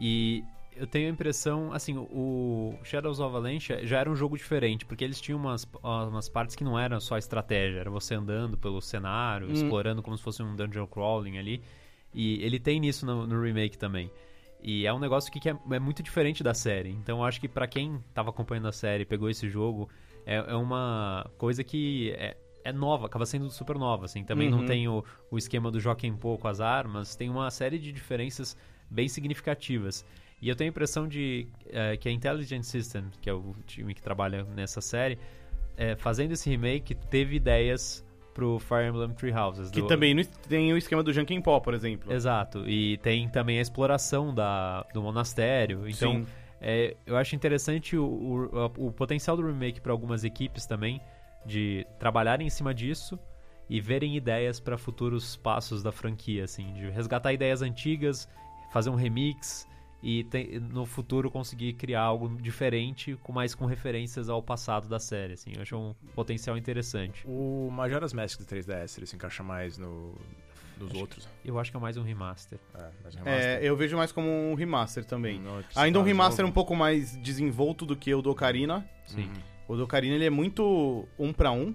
E 0.00 0.42
eu 0.78 0.86
tenho 0.86 1.08
a 1.08 1.10
impressão, 1.10 1.72
assim, 1.72 1.96
o 1.96 2.74
Shadows 2.84 3.20
of 3.20 3.32
Valencia 3.32 3.84
já 3.86 3.98
era 4.00 4.10
um 4.10 4.16
jogo 4.16 4.36
diferente, 4.36 4.84
porque 4.86 5.04
eles 5.04 5.20
tinham 5.20 5.38
umas, 5.38 5.66
umas 5.82 6.28
partes 6.28 6.54
que 6.56 6.64
não 6.64 6.78
eram 6.78 7.00
só 7.00 7.18
estratégia, 7.18 7.80
era 7.80 7.90
você 7.90 8.14
andando 8.14 8.56
pelo 8.56 8.80
cenário, 8.80 9.48
Hum. 9.48 9.52
explorando 9.52 10.02
como 10.02 10.16
se 10.16 10.22
fosse 10.22 10.42
um 10.42 10.54
dungeon 10.56 10.86
crawling 10.86 11.38
ali. 11.38 11.62
E 12.14 12.42
ele 12.42 12.58
tem 12.58 12.80
nisso 12.80 13.04
no, 13.04 13.26
no 13.26 13.40
remake 13.42 13.76
também. 13.76 14.10
E 14.62 14.86
é 14.86 14.92
um 14.92 14.98
negócio 14.98 15.30
que, 15.30 15.38
que 15.38 15.48
é, 15.50 15.56
é 15.72 15.78
muito 15.78 16.02
diferente 16.02 16.42
da 16.42 16.54
série. 16.54 16.90
Então 16.90 17.18
eu 17.18 17.24
acho 17.24 17.40
que 17.40 17.46
pra 17.48 17.66
quem 17.66 18.02
tava 18.14 18.30
acompanhando 18.30 18.68
a 18.68 18.72
série 18.72 19.02
e 19.02 19.06
pegou 19.06 19.28
esse 19.30 19.48
jogo, 19.48 19.88
é, 20.26 20.36
é 20.36 20.54
uma 20.54 21.30
coisa 21.38 21.62
que 21.62 22.10
é, 22.12 22.36
é 22.64 22.72
nova, 22.72 23.06
acaba 23.06 23.24
sendo 23.26 23.48
super 23.50 23.76
nova, 23.78 24.06
assim. 24.06 24.24
Também 24.24 24.50
Uhum. 24.50 24.58
não 24.58 24.66
tem 24.66 24.88
o, 24.88 25.04
o 25.30 25.38
esquema 25.38 25.70
do 25.70 25.78
Joaquim 25.78 26.14
Pô 26.16 26.36
com 26.38 26.48
as 26.48 26.60
armas, 26.60 27.14
tem 27.14 27.28
uma 27.30 27.50
série 27.50 27.78
de 27.78 27.92
diferenças 27.92 28.56
bem 28.90 29.06
significativas. 29.06 30.04
E 30.40 30.48
eu 30.48 30.54
tenho 30.54 30.68
a 30.68 30.70
impressão 30.70 31.08
de 31.08 31.48
é, 31.70 31.96
que 31.96 32.08
a 32.08 32.12
Intelligent 32.12 32.62
System, 32.62 33.04
que 33.20 33.28
é 33.28 33.32
o 33.32 33.54
time 33.66 33.92
que 33.94 34.00
trabalha 34.02 34.44
nessa 34.44 34.80
série, 34.80 35.18
é, 35.76 35.96
fazendo 35.96 36.32
esse 36.32 36.48
remake, 36.48 36.94
teve 36.94 37.36
ideias 37.36 38.04
pro 38.34 38.58
Fire 38.60 38.86
Emblem 38.88 39.10
Three 39.14 39.32
Houses. 39.32 39.70
Que 39.70 39.80
do- 39.80 39.88
também 39.88 40.14
tem 40.48 40.72
o 40.72 40.76
esquema 40.76 41.02
do 41.02 41.12
Junkin 41.12 41.40
Pó, 41.40 41.58
por 41.58 41.74
exemplo. 41.74 42.12
Exato, 42.12 42.68
e 42.68 42.96
tem 42.98 43.28
também 43.28 43.58
a 43.58 43.62
exploração 43.62 44.32
da, 44.32 44.82
do 44.94 45.02
monastério. 45.02 45.88
Então, 45.88 46.24
é, 46.60 46.96
eu 47.04 47.16
acho 47.16 47.34
interessante 47.34 47.96
o, 47.96 48.04
o, 48.06 48.86
o 48.86 48.92
potencial 48.92 49.36
do 49.36 49.44
remake 49.44 49.80
para 49.80 49.90
algumas 49.90 50.22
equipes 50.22 50.66
também, 50.66 51.00
de 51.44 51.84
trabalharem 51.98 52.46
em 52.46 52.50
cima 52.50 52.72
disso 52.72 53.18
e 53.68 53.80
verem 53.80 54.16
ideias 54.16 54.60
para 54.60 54.78
futuros 54.78 55.36
passos 55.36 55.82
da 55.82 55.90
franquia, 55.90 56.44
assim, 56.44 56.72
de 56.74 56.88
resgatar 56.90 57.32
ideias 57.32 57.60
antigas, 57.60 58.28
fazer 58.72 58.90
um 58.90 58.94
remix 58.94 59.66
e 60.02 60.22
te- 60.24 60.60
no 60.60 60.86
futuro 60.86 61.30
conseguir 61.30 61.72
criar 61.72 62.02
algo 62.02 62.28
diferente, 62.40 63.18
com 63.22 63.32
mais 63.32 63.54
com 63.54 63.66
referências 63.66 64.28
ao 64.28 64.42
passado 64.42 64.88
da 64.88 64.98
série, 65.00 65.32
assim. 65.34 65.52
Eu 65.56 65.62
acho 65.62 65.76
um 65.76 65.94
potencial 66.14 66.56
interessante. 66.56 67.22
O 67.26 67.68
Majora's 67.72 68.12
Mask 68.12 68.38
do 68.38 68.46
3DS, 68.46 68.96
ele 68.98 69.06
se 69.06 69.16
encaixa 69.16 69.42
mais 69.42 69.76
no, 69.76 70.14
nos 70.78 70.92
outros. 70.94 71.28
Eu 71.44 71.58
acho 71.58 71.70
que 71.72 71.76
é 71.76 71.80
mais 71.80 71.96
um 71.96 72.02
remaster. 72.02 72.58
É, 72.74 72.88
mas 73.02 73.16
É, 73.16 73.18
remaster. 73.18 73.64
eu 73.64 73.76
vejo 73.76 73.96
mais 73.96 74.12
como 74.12 74.28
um 74.28 74.54
remaster 74.54 75.04
também. 75.04 75.40
Não, 75.40 75.62
Ainda 75.74 75.98
um 75.98 76.02
remaster 76.04 76.46
um 76.46 76.52
pouco 76.52 76.76
mais 76.76 77.16
desenvolto 77.16 77.84
do 77.84 77.96
que 77.96 78.14
o 78.14 78.22
do 78.22 78.30
Ocarina. 78.30 78.88
Sim. 79.06 79.22
Uhum. 79.24 79.32
O 79.66 79.76
do 79.76 79.82
Ocarina 79.84 80.14
ele 80.14 80.24
é 80.26 80.30
muito 80.30 81.08
um 81.18 81.32
pra 81.32 81.50
um, 81.50 81.74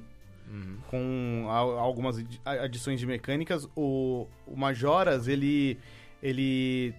Uhum. 0.50 0.78
com 0.90 1.46
a- 1.50 1.54
algumas 1.82 2.20
adi- 2.20 2.40
adições 2.46 3.00
de 3.00 3.06
mecânicas. 3.06 3.68
O, 3.76 4.28
o 4.48 4.56
Majoras, 4.56 5.28
ele, 5.28 5.78
ele 6.22 6.94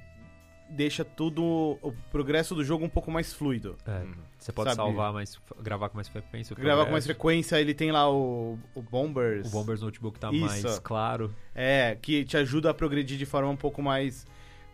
deixa 0.70 1.04
tudo, 1.04 1.42
o 1.82 1.92
progresso 2.10 2.54
do 2.54 2.64
jogo 2.64 2.84
um 2.84 2.88
pouco 2.88 3.10
mais 3.10 3.32
fluido. 3.32 3.76
É, 3.86 3.98
Uhum. 4.04 4.14
Você 4.38 4.52
pode 4.52 4.70
Sabe? 4.70 4.76
salvar 4.76 5.10
mais, 5.12 5.38
gravar 5.62 5.88
com 5.88 5.96
mais 5.96 6.08
frequência. 6.08 6.52
o 6.52 6.60
Gravar 6.60 6.84
com 6.84 6.92
mais 6.92 7.04
frequência, 7.06 7.58
ele 7.58 7.72
tem 7.72 7.90
lá 7.90 8.10
o, 8.10 8.58
o 8.74 8.82
Bombers. 8.82 9.46
O 9.48 9.50
Bombers 9.50 9.80
Notebook 9.80 10.18
tá 10.20 10.30
Isso. 10.30 10.44
mais 10.44 10.78
claro. 10.80 11.34
É, 11.54 11.96
que 12.00 12.24
te 12.26 12.36
ajuda 12.36 12.68
a 12.70 12.74
progredir 12.74 13.16
de 13.16 13.24
forma 13.24 13.48
um 13.48 13.56
pouco 13.56 13.80
mais 13.82 14.26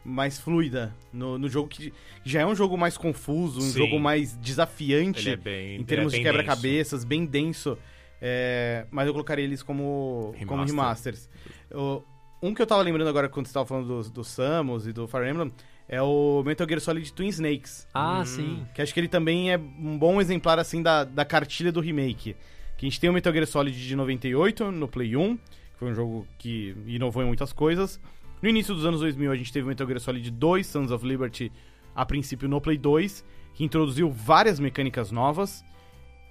mais 0.02 0.40
fluida 0.40 0.96
no, 1.12 1.36
no 1.38 1.46
jogo 1.46 1.68
que 1.68 1.92
já 2.24 2.40
é 2.40 2.46
um 2.46 2.54
jogo 2.54 2.76
mais 2.78 2.96
confuso, 2.96 3.58
um 3.58 3.62
Sim. 3.62 3.78
jogo 3.80 4.00
mais 4.00 4.34
desafiante 4.38 5.28
é 5.28 5.36
bem. 5.36 5.76
em 5.78 5.84
termos 5.84 6.14
ele 6.14 6.22
de 6.22 6.28
é 6.28 6.32
bem 6.32 6.40
quebra-cabeças, 6.42 7.04
bem 7.04 7.24
denso. 7.26 7.76
É, 8.20 8.86
mas 8.90 9.06
eu 9.06 9.12
colocaria 9.12 9.44
eles 9.44 9.62
como 9.62 10.30
Remaster. 10.36 10.46
como 10.48 10.64
remasters. 10.64 11.28
O- 11.70 12.02
um 12.42 12.54
que 12.54 12.62
eu 12.62 12.66
tava 12.66 12.80
lembrando 12.82 13.08
agora 13.08 13.28
quando 13.28 13.46
você 13.46 13.52
tava 13.52 13.66
falando 13.66 14.02
do, 14.02 14.10
do 14.10 14.24
Samus 14.24 14.86
e 14.86 14.92
do 14.92 15.06
Fire 15.06 15.28
Emblem 15.28 15.52
é 15.92 16.00
o 16.00 16.42
Metal 16.46 16.66
Gear 16.68 16.80
Solid 16.80 17.12
Twin 17.12 17.28
Snakes. 17.28 17.86
Ah, 17.92 18.20
Hum. 18.20 18.24
sim. 18.24 18.66
Que 18.74 18.80
acho 18.80 18.94
que 18.94 19.00
ele 19.00 19.08
também 19.08 19.52
é 19.52 19.58
um 19.58 19.98
bom 19.98 20.20
exemplar, 20.20 20.58
assim, 20.58 20.80
da, 20.82 21.02
da 21.04 21.24
cartilha 21.24 21.72
do 21.72 21.80
remake. 21.80 22.36
Que 22.78 22.86
a 22.86 22.88
gente 22.88 23.00
tem 23.00 23.10
o 23.10 23.12
Metal 23.12 23.32
Gear 23.32 23.46
Solid 23.46 23.76
de 23.76 23.96
98, 23.96 24.70
no 24.70 24.86
Play 24.86 25.16
1, 25.16 25.36
que 25.36 25.42
foi 25.78 25.90
um 25.90 25.94
jogo 25.94 26.26
que 26.38 26.74
inovou 26.86 27.22
em 27.22 27.26
muitas 27.26 27.52
coisas. 27.52 28.00
No 28.40 28.48
início 28.48 28.72
dos 28.74 28.86
anos 28.86 29.00
2000, 29.00 29.32
a 29.32 29.36
gente 29.36 29.52
teve 29.52 29.64
o 29.66 29.68
Metal 29.68 29.86
Gear 29.86 29.98
Solid 30.00 30.30
2, 30.30 30.66
Sons 30.66 30.90
of 30.92 31.04
Liberty, 31.06 31.50
a 31.94 32.06
princípio 32.06 32.48
no 32.48 32.60
Play 32.60 32.78
2. 32.78 33.24
que 33.52 33.64
introduziu 33.64 34.08
várias 34.10 34.58
mecânicas 34.60 35.10
novas. 35.10 35.62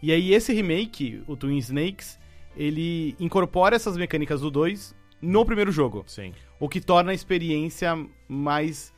E 0.01 0.11
aí 0.13 0.33
esse 0.33 0.53
remake, 0.53 1.21
o 1.27 1.35
Twin 1.35 1.57
Snakes, 1.57 2.17
ele 2.55 3.13
incorpora 3.19 3.75
essas 3.75 3.97
mecânicas 3.97 4.39
do 4.41 4.49
2 4.49 4.95
no 5.21 5.45
primeiro 5.45 5.69
jogo. 5.71 6.03
Sim. 6.07 6.31
O 6.59 6.67
que 6.69 6.79
torna 6.79 7.11
a 7.11 7.13
experiência 7.13 7.93
mais. 8.27 8.91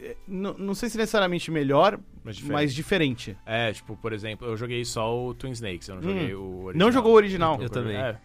Eh, 0.00 0.16
n- 0.28 0.54
Não 0.58 0.74
sei 0.74 0.88
se 0.88 0.96
necessariamente 0.98 1.50
melhor, 1.50 1.98
Mas 2.24 2.36
diferente. 2.36 2.52
mas 2.54 2.74
diferente. 2.74 3.36
É, 3.46 3.72
tipo, 3.72 3.96
por 3.96 4.12
exemplo, 4.12 4.46
eu 4.46 4.56
joguei 4.56 4.84
só 4.84 5.26
o 5.26 5.34
Twin 5.34 5.50
Snakes, 5.52 5.88
eu 5.88 5.96
não 5.96 6.02
joguei 6.02 6.34
o 6.34 6.64
original. 6.64 6.86
Não 6.86 6.92
jogou 6.92 7.12
o 7.12 7.16
original. 7.16 7.62
Eu 7.62 7.70
também. 7.70 7.96
É. 7.96 8.18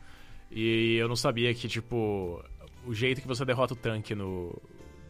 E 0.51 0.95
eu 0.95 1.07
não 1.07 1.15
sabia 1.15 1.53
que, 1.53 1.67
tipo, 1.67 2.43
o 2.85 2.93
jeito 2.93 3.21
que 3.21 3.27
você 3.27 3.45
derrota 3.45 3.73
o 3.73 3.77
tanque 3.77 4.15
no, 4.15 4.59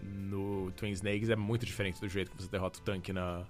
no 0.03 0.71
Twin 0.75 0.91
Snakes 0.91 1.29
é 1.29 1.35
muito 1.35 1.65
diferente 1.65 1.99
do 2.01 2.07
jeito 2.09 2.31
que 2.31 2.41
você 2.43 2.49
derrota 2.49 2.79
o 2.79 2.81
tanque 2.81 3.13
na. 3.13 3.45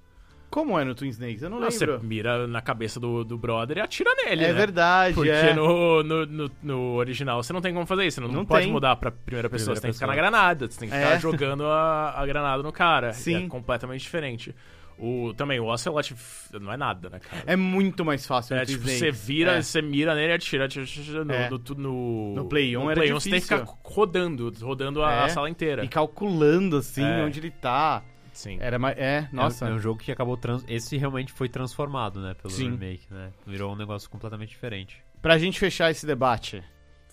Como 0.50 0.80
é 0.80 0.84
no 0.84 0.96
Twin 0.96 1.10
Snakes? 1.10 1.44
Eu 1.44 1.50
não 1.50 1.60
Você 1.62 1.86
lembro. 1.86 2.04
mira 2.04 2.48
na 2.48 2.60
cabeça 2.62 3.00
do, 3.00 3.24
do 3.24 3.38
brother 3.38 3.78
e 3.78 3.82
atira 3.82 4.10
nele, 4.16 4.46
É 4.46 4.48
né? 4.48 4.54
verdade, 4.54 5.14
Porque 5.14 5.30
é. 5.30 5.54
no, 5.54 6.02
no, 6.02 6.26
no, 6.26 6.52
no 6.64 6.94
original 6.96 7.42
você 7.44 7.54
não 7.54 7.62
tem 7.62 7.74
como 7.74 7.86
fazer 7.86 8.06
isso. 8.08 8.16
Você 8.16 8.22
não, 8.28 8.34
Não 8.34 8.46
pode 8.46 8.64
tem. 8.64 8.72
mudar 8.74 8.96
pra 8.96 9.12
primeira 9.12 9.48
pessoa. 9.50 9.76
Primeira 9.76 9.76
você 9.76 9.82
tem 9.82 9.92
que 9.92 9.96
ficar 9.98 10.08
na 10.08 10.14
pessoa. 10.14 10.32
granada. 10.32 10.68
Você 10.72 10.80
tem 10.80 10.90
que 10.90 10.96
É. 10.96 11.06
ficar 11.06 11.20
jogando 11.20 11.66
a, 11.66 12.14
a 12.20 12.26
granada 12.26 12.64
no 12.64 12.72
cara. 12.72 13.14
Sim. 13.14 13.42
E 13.42 13.46
é 13.46 13.48
completamente 13.48 14.02
diferente. 14.02 14.56
O, 15.02 15.34
também, 15.34 15.60
o 15.62 15.66
Ocelot 15.68 16.14
não 16.60 16.74
é 16.74 16.76
nada, 16.76 17.10
né, 17.10 17.20
cara? 17.20 17.44
É 17.48 17.56
muito 17.56 18.04
mais 18.04 18.26
fácil 18.28 18.56
no 18.58 18.62
É, 18.62 18.66
Twin 18.66 18.76
tipo, 18.76 18.90
você 18.90 19.12
vira, 19.12 19.54
É. 19.54 19.62
você 19.62 19.82
mira 19.82 20.14
nele 20.14 20.34
e 20.34 20.36
atira, 20.36 20.66
atira, 20.66 20.84
atira 20.84 21.24
no, 21.24 21.32
É. 21.34 21.50
no, 21.50 21.62
no, 21.78 22.34
No 22.36 22.46
Play 22.50 22.76
1 22.76 22.84
no 22.84 22.92
era 22.92 23.00
Play 23.00 23.14
1 23.14 23.20
você 23.20 23.30
tem 23.30 23.40
que 23.40 23.46
ficar 23.46 23.64
rodando, 23.82 24.52
rodando 24.62 25.02
a, 25.02 25.14
É. 25.14 25.24
a 25.24 25.30
sala 25.30 25.50
inteira. 25.50 25.86
E 25.86 25.88
calculando, 25.88 26.76
assim, 26.78 27.02
É. 27.06 27.24
onde 27.24 27.40
ele 27.40 27.50
tá. 27.52 28.04
Sim. 28.40 28.58
Era 28.62 28.80
mais... 28.80 28.98
É, 28.98 29.28
nossa. 29.34 29.66
É, 29.66 29.70
é 29.70 29.74
um 29.74 29.80
jogo 29.80 30.00
que 30.00 30.14
acabou 30.14 30.38
trans... 30.38 30.64
esse 30.66 30.96
realmente 30.96 31.34
foi 31.34 31.50
transformado, 31.50 32.22
né, 32.22 32.34
pelo 32.34 32.54
Sim. 32.54 32.72
remake, 32.72 33.06
né? 33.12 33.32
Virou 33.46 33.74
um 33.74 33.76
negócio 33.76 34.10
completamente 34.10 34.50
diferente. 34.52 35.04
Pra 35.22 35.38
gente 35.38 35.60
fechar 35.60 35.92
esse 35.92 36.06
debate, 36.06 36.64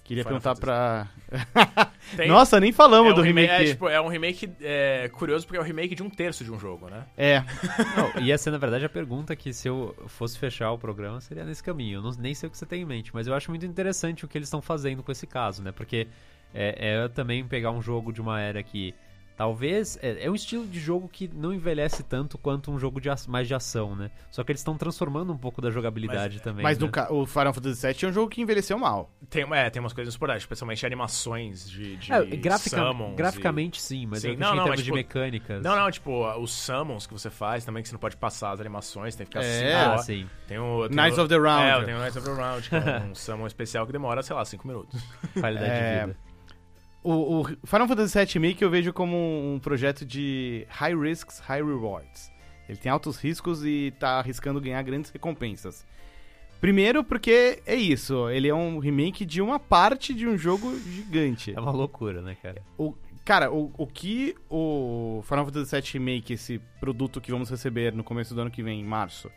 queria 0.05 0.23
Final 0.23 0.41
perguntar 0.41 0.55
pra... 0.61 1.09
Tem- 2.17 2.29
Nossa, 2.29 2.61
nem 2.61 2.71
falamos 2.71 3.11
é 3.11 3.13
um 3.13 3.17
do 3.17 3.23
remake. 3.23 3.51
É, 3.51 3.65
tipo, 3.65 3.89
é 3.89 4.01
um 4.01 4.07
remake 4.07 4.49
é, 4.61 5.11
curioso 5.13 5.45
porque 5.45 5.59
é 5.59 5.61
o 5.61 5.65
remake 5.65 5.97
de 5.97 6.03
um 6.05 6.09
terço 6.09 6.45
de 6.45 6.53
um 6.53 6.61
jogo, 6.61 6.89
né? 6.89 7.05
É, 7.17 7.41
Não, 8.15 8.23
ia 8.23 8.39
ser, 8.39 8.53
na 8.53 8.59
verdade, 8.59 8.85
a 8.85 8.89
pergunta 8.89 9.35
que 9.35 9.53
se 9.53 9.67
eu 9.67 9.97
fosse 10.07 10.39
fechar 10.39 10.71
o 10.71 10.79
programa 10.79 11.21
seria 11.21 11.45
nesse 11.45 11.61
caminho. 11.63 11.99
Eu 11.99 12.03
não, 12.03 12.13
nem 12.13 12.35
sei 12.35 12.47
o 12.47 12.51
que 12.53 12.57
você 12.57 12.65
tem 12.65 12.83
em 12.83 12.85
mente, 12.85 13.11
mas 13.13 13.27
eu 13.27 13.35
acho 13.35 13.51
muito 13.51 13.67
interessante 13.67 14.25
o 14.25 14.29
que 14.29 14.39
eles 14.39 14.47
estão 14.47 14.63
fazendo 14.63 15.03
com 15.03 15.11
esse 15.11 15.27
caso, 15.27 15.61
né? 15.61 15.73
Porque 15.73 16.07
é, 16.55 17.03
é 17.05 17.09
também 17.09 17.45
pegar 17.45 17.73
um 17.73 17.83
jogo 17.83 18.13
de 18.13 18.21
uma 18.21 18.41
era 18.41 18.63
que 18.63 18.95
talvez... 19.37 19.99
É, 20.03 20.25
é 20.27 20.31
um 20.31 20.35
estilo 20.35 20.67
de 20.67 20.79
jogo 20.81 21.09
que 21.09 21.29
não 21.29 21.53
envelhece 21.53 22.03
tanto 22.03 22.37
quanto 22.39 22.71
um 22.71 22.79
jogo 22.79 23.01
de 23.01 23.09
mais 23.29 23.47
de 23.47 23.55
ação, 23.55 23.95
né? 23.95 24.11
Só 24.31 24.43
que 24.43 24.51
eles 24.53 24.61
estão 24.61 24.77
transformando 24.77 25.33
um 25.33 25.37
pouco 25.39 25.61
da 25.63 25.71
jogabilidade 25.71 26.41
também, 26.41 26.63
mas 26.63 26.79
né? 26.79 26.89
no 27.09 27.15
o 27.15 27.27
Final 27.27 27.53
Fantasy 27.55 27.87
VII 27.87 27.97
é 28.03 28.07
um 28.09 28.13
jogo 28.13 28.29
que 28.31 28.41
envelheceu 28.41 28.79
mal. 28.79 29.11
Tem, 29.31 29.45
é, 29.55 29.71
tem 29.71 29.81
umas 29.81 29.93
coisas 29.93 30.13
insuportáveis, 30.13 30.43
especialmente 30.43 30.85
animações 30.85 31.69
de, 31.69 31.97
de 31.97 32.13
É, 32.13 32.25
grafica- 32.25 32.77
summons 32.79 33.13
e- 33.13 33.17
graficamente 33.17 33.81
sim, 33.81 34.07
mas 34.07 34.21
Sim, 34.23 34.31
eu 34.31 34.39
não, 34.39 34.39
que 34.39 34.45
em 34.45 34.57
não, 34.57 34.65
termos 34.65 34.69
mas, 34.71 34.79
de 34.79 34.85
tipo, 34.85 34.97
mecânicas... 34.97 35.63
Não, 35.63 35.77
não, 35.77 35.91
tipo, 35.91 36.27
os 36.41 36.51
summons 36.53 37.07
que 37.07 37.13
você 37.13 37.31
faz 37.31 37.65
também, 37.65 37.83
que 37.83 37.89
você 37.89 37.95
não 37.95 38.01
pode 38.01 38.17
passar 38.17 38.53
as 38.53 38.61
animações, 38.61 39.15
tem 39.15 39.27
que 39.27 39.33
ficar 39.33 39.45
É. 39.45 39.59
cinco 39.61 39.73
Ah, 39.77 39.91
horas. 39.93 40.05
sim. 40.07 40.27
Tem 40.49 40.59
o, 40.59 40.89
tem 40.89 40.97
Knights 40.97 41.19
o- 41.19 41.23
of 41.23 41.29
the 41.29 41.37
Round. 41.39 41.83
É, 41.83 41.85
tem 41.85 41.95
o 41.95 41.99
Knights 41.99 42.17
of 42.17 42.27
the 42.27 42.33
Round, 42.35 42.69
que 42.69 42.75
é 42.77 43.01
um 43.11 43.15
summon 43.15 43.47
especial 43.47 43.87
que 43.87 43.93
demora, 43.93 44.23
sei 44.23 44.35
lá, 44.35 44.45
5 44.45 44.67
minutos. 44.67 45.01
Qualidade 45.39 45.71
É, 45.71 46.01
de 46.01 46.07
vida. 46.07 46.19
O, 47.09 47.43
o 47.43 47.45
Final 47.65 47.87
Fantasy 47.87 48.19
VII 48.19 48.27
Remake 48.35 48.65
eu 48.65 48.69
vejo 48.69 48.93
como 48.93 49.17
um 49.17 49.61
projeto 49.61 50.05
de 50.05 50.67
high 50.69 50.93
risks, 50.93 51.39
high 51.39 51.63
rewards. 51.63 52.33
Ele 52.69 52.77
tem 52.77 52.91
altos 52.91 53.17
riscos 53.17 53.65
e 53.65 53.95
tá 53.97 54.19
arriscando 54.19 54.61
ganhar 54.61 54.83
grandes 54.83 55.13
recompensas. 55.13 55.87
Primeiro 56.61 57.05
porque 57.05 57.63
é 57.65 57.77
isso, 57.77 58.29
ele 58.29 58.49
é 58.49 58.55
um 58.55 58.81
remake 58.81 59.25
de 59.25 59.41
uma 59.41 59.61
parte 59.61 60.13
de 60.13 60.27
um 60.27 60.37
jogo 60.37 60.77
gigante. 60.81 61.55
É 61.55 61.61
uma 61.61 61.71
loucura, 61.71 62.21
né, 62.21 62.37
cara? 62.43 62.61
O, 62.77 62.93
cara, 63.25 63.53
o, 63.53 63.71
o 63.79 63.87
que 63.87 64.35
o 64.51 65.23
Final 65.29 65.45
Fantasy 65.45 65.81
VII 65.81 66.05
Remake, 66.05 66.33
esse 66.33 66.61
produto 66.81 67.21
que 67.21 67.31
vamos 67.31 67.49
receber 67.49 67.93
no 67.93 68.03
começo 68.03 68.35
do 68.35 68.41
ano 68.41 68.51
que 68.51 68.65
vem, 68.65 68.81
em 68.81 68.85
março, 68.85 69.31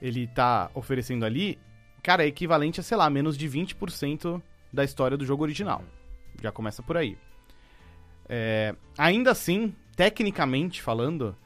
ele 0.00 0.26
tá 0.26 0.68
oferecendo 0.74 1.24
ali, 1.24 1.60
cara, 2.02 2.24
é 2.24 2.26
equivalente 2.26 2.80
a, 2.80 2.82
sei 2.82 2.96
lá, 2.96 3.08
menos 3.08 3.38
de 3.38 3.48
20% 3.48 4.42
da 4.72 4.82
história 4.82 5.16
do 5.16 5.24
jogo 5.24 5.44
original. 5.44 5.84
Já 6.40 6.52
começa 6.52 6.82
por 6.82 6.96
aí. 6.96 7.18
É, 8.28 8.74
ainda 8.96 9.32
assim, 9.32 9.74
tecnicamente 9.96 10.80
falando, 10.80 11.36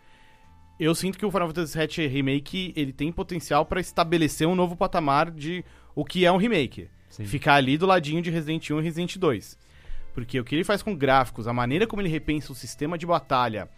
eu 0.79 0.95
sinto 0.95 1.19
que 1.19 1.25
o 1.25 1.31
Final 1.31 1.49
Fantasy 1.49 1.79
VII 1.79 2.07
Remake 2.07 2.73
ele 2.77 2.93
tem 2.93 3.11
potencial 3.11 3.65
pra 3.65 3.81
estabelecer 3.81 4.47
um 4.47 4.55
novo 4.55 4.77
patamar 4.77 5.31
de 5.31 5.65
o 5.95 6.05
que 6.05 6.27
é 6.27 6.31
um 6.31 6.37
remake 6.37 6.89
Sim. 7.09 7.25
ficar 7.25 7.55
ali 7.55 7.79
do 7.79 7.87
ladinho 7.87 8.21
de 8.21 8.31
Resident 8.31 8.71
1 8.71 8.81
e 8.81 8.83
Resident 8.83 9.17
2. 9.17 9.59
Porque 10.13 10.39
o 10.39 10.45
que 10.45 10.55
ele 10.55 10.65
faz 10.65 10.83
com 10.83 10.95
gráficos, 10.95 11.49
a 11.49 11.53
maneira 11.53 11.87
como 11.87 12.03
ele 12.03 12.09
repensa 12.09 12.53
o 12.53 12.55
sistema 12.55 12.99
de 12.99 13.07
batalha 13.07 13.69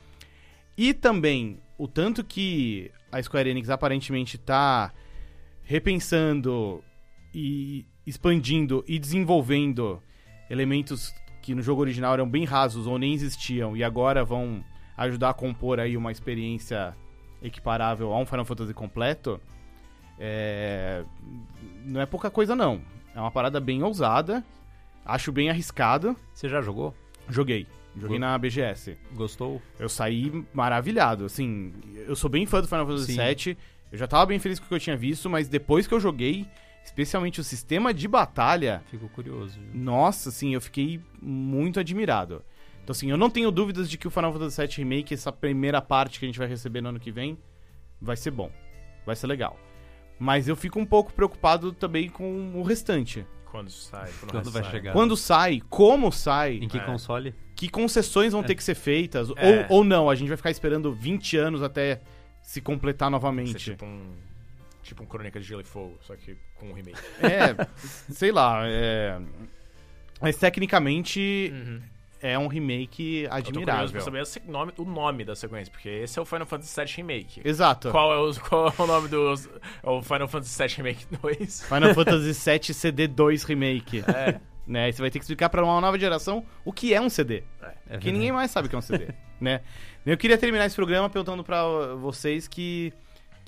e 0.77 0.93
também 0.93 1.61
o 1.77 1.87
tanto 1.89 2.25
que 2.25 2.91
a 3.11 3.23
Square 3.23 3.51
Enix 3.51 3.71
aparentemente 3.71 4.37
tá 4.37 4.93
repensando 5.63 6.83
e 7.35 7.85
expandindo 8.07 8.85
e 8.87 8.99
desenvolvendo 8.99 10.03
elementos 10.51 11.15
que 11.43 11.55
no 11.55 11.63
jogo 11.63 11.81
original 11.81 12.15
eram 12.15 12.29
bem 12.29 12.45
rasos 12.45 12.87
ou 12.87 12.99
nem 12.99 13.13
existiam 13.15 13.77
e 13.77 13.83
agora 13.85 14.25
vão 14.25 14.63
ajudar 14.97 15.31
a 15.31 15.35
compor 15.35 15.79
aí 15.81 15.97
uma 15.97 16.11
experiência 16.13 16.95
equiparável 17.43 18.13
a 18.13 18.19
um 18.19 18.27
Final 18.27 18.45
Fantasy 18.45 18.75
completo, 18.75 19.41
é... 20.19 21.05
não 21.85 22.01
é 22.01 22.07
pouca 22.07 22.31
coisa 22.31 22.55
não. 22.57 22.81
É 23.15 23.21
uma 23.21 23.31
parada 23.31 23.61
bem 23.61 23.83
ousada, 23.83 24.45
acho 25.05 25.33
bem 25.33 25.49
arriscado. 25.51 26.17
Você 26.35 26.49
já 26.49 26.61
jogou? 26.61 26.95
Joguei, 27.29 27.67
joguei 27.97 28.19
Go- 28.19 28.21
na 28.21 28.37
BGS. 28.39 28.97
Gostou? 29.15 29.63
Eu 29.79 29.89
saí 29.89 30.45
maravilhado, 30.53 31.25
assim, 31.25 31.73
eu 32.07 32.17
sou 32.17 32.29
bem 32.29 32.45
fã 32.47 32.61
do 32.61 32.69
Final 32.69 32.87
Fantasy. 32.87 33.17
VII, 33.17 33.57
eu 33.93 33.99
já 33.99 34.07
tava 34.07 34.27
bem 34.27 34.39
feliz 34.39 34.59
com 34.59 34.67
o 34.67 34.69
que 34.69 34.75
eu 34.75 34.81
tinha 34.81 34.97
visto, 34.97 35.31
mas 35.31 35.49
depois 35.49 35.87
que 35.87 35.95
eu 35.95 36.01
joguei, 36.01 36.47
especialmente 36.89 37.41
o 37.41 37.45
sistema 37.45 37.93
de 37.93 38.09
batalha, 38.09 38.83
Fico 38.91 39.09
curioso. 39.11 39.59
viu? 39.61 39.71
nossa, 39.75 40.31
assim, 40.31 40.55
eu 40.55 40.61
fiquei 40.61 41.01
muito 41.23 41.79
admirado. 41.79 42.43
Então, 42.83 42.93
assim, 42.93 43.11
eu 43.11 43.17
não 43.19 43.29
tenho 43.29 43.51
dúvidas 43.51 43.89
de 43.91 43.99
que 43.99 44.09
o 44.09 44.11
Final 44.11 44.33
Fantasy 44.33 44.61
VII 44.63 44.77
Remake, 44.79 45.13
essa 45.15 45.31
primeira 45.31 45.81
parte 45.83 46.19
que 46.19 46.25
a 46.25 46.29
gente 46.29 46.39
vai 46.39 46.49
receber 46.49 46.81
no 46.81 46.89
ano 46.89 46.99
que 46.99 47.13
vem, 47.13 47.39
vai 48.01 48.17
ser 48.17 48.31
bom. 48.31 48.51
Vai 49.05 49.15
ser 49.15 49.27
legal. 49.27 49.59
Mas 50.19 50.49
eu 50.49 50.57
fico 50.57 50.79
um 50.81 50.87
pouco 50.87 51.13
preocupado 51.13 51.73
também 51.73 52.09
com 52.09 52.53
o 52.57 52.63
restante. 52.63 53.27
Quando 53.51 53.71
sai, 53.71 54.11
quando, 54.19 54.31
Quando 54.33 54.51
vai 54.51 54.63
sai. 54.63 54.71
chegar? 54.73 54.93
Quando 54.93 55.17
sai, 55.17 55.61
como 55.69 56.11
sai, 56.11 56.55
Em 56.57 56.69
que 56.69 56.79
É. 56.79 56.81
console? 56.81 57.35
que 57.55 57.69
concessões 57.69 58.33
vão 58.33 58.43
ter 58.43 58.55
que 58.55 58.63
ser 58.65 58.75
feitas, 58.75 59.29
É. 59.37 59.67
ou, 59.71 59.79
ou 59.79 59.85
não, 59.85 60.09
a 60.09 60.15
gente 60.15 60.29
vai 60.29 60.37
ficar 60.37 60.51
esperando 60.51 60.93
20 60.93 61.37
anos 61.37 61.63
até 61.63 62.01
se 62.43 62.61
completar 62.61 63.11
Vai 63.11 63.19
ser 63.21 63.25
novamente. 63.27 63.55
tipo 63.73 63.85
um. 63.85 64.13
Tipo 64.89 65.03
um 65.03 65.07
Crônica 65.07 65.39
de 65.39 65.47
Gelo 65.47 65.61
e 65.61 65.65
Fogo, 65.65 65.99
só 66.01 66.17
que 66.17 66.35
com 66.55 66.71
um 66.71 66.73
remake. 66.73 66.99
É, 67.23 67.67
sei 68.11 68.33
lá, 68.33 68.63
é... 68.65 69.21
Mas 70.19 70.37
tecnicamente 70.37 71.53
é 72.23 72.39
um 72.39 72.47
remake 72.49 73.25
Eu 73.25 73.29
tô 73.29 73.37
admirável. 73.37 73.91
pra 73.91 74.01
saber 74.01 74.23
o 74.23 74.51
nome, 74.51 74.73
o 74.79 74.85
nome 74.85 75.25
da 75.27 75.37
sequência, 75.37 75.71
porque 75.71 75.91
esse 75.91 76.19
é 76.19 76.23
o 76.23 76.25
Final 76.25 76.47
Fantasy 76.47 76.75
VII 76.75 76.95
Remake. 76.97 77.43
Exato. 77.45 77.91
Qual 77.91 78.13
é, 78.13 78.17
o, 78.17 78.41
qual 78.41 78.69
é 78.77 78.83
o 78.83 78.87
nome 78.87 79.09
do. 79.09 79.35
É 79.83 79.91
o 79.91 80.03
Final 80.03 80.27
Fantasy 80.27 80.63
VII 80.63 80.77
Remake 80.77 81.07
2? 81.23 81.65
Final 81.69 81.95
Fantasy 81.95 82.33
VII 82.51 82.59
CD2 82.61 83.45
Remake. 83.45 84.05
É. 84.09 84.41
Né? 84.67 84.85
Aí 84.85 84.93
você 84.93 85.03
vai 85.03 85.11
ter 85.11 85.19
que 85.19 85.25
explicar 85.25 85.51
pra 85.51 85.63
uma 85.63 85.81
nova 85.83 85.99
geração 85.99 86.45
o 86.65 86.73
que 86.73 86.95
é 86.95 87.01
um 87.01 87.11
CD. 87.11 87.43
É 87.89 87.93
Porque 87.93 88.11
ninguém 88.11 88.33
mais 88.33 88.51
sabe 88.51 88.67
o 88.67 88.71
que 88.71 88.75
é 88.75 88.79
um 88.79 88.83
CD, 88.83 89.09
né? 89.41 89.61
Eu 90.05 90.17
queria 90.17 90.37
terminar 90.39 90.67
esse 90.67 90.77
programa 90.77 91.09
perguntando 91.09 91.45
pra 91.45 91.63
vocês 91.95 92.49
que 92.49 92.93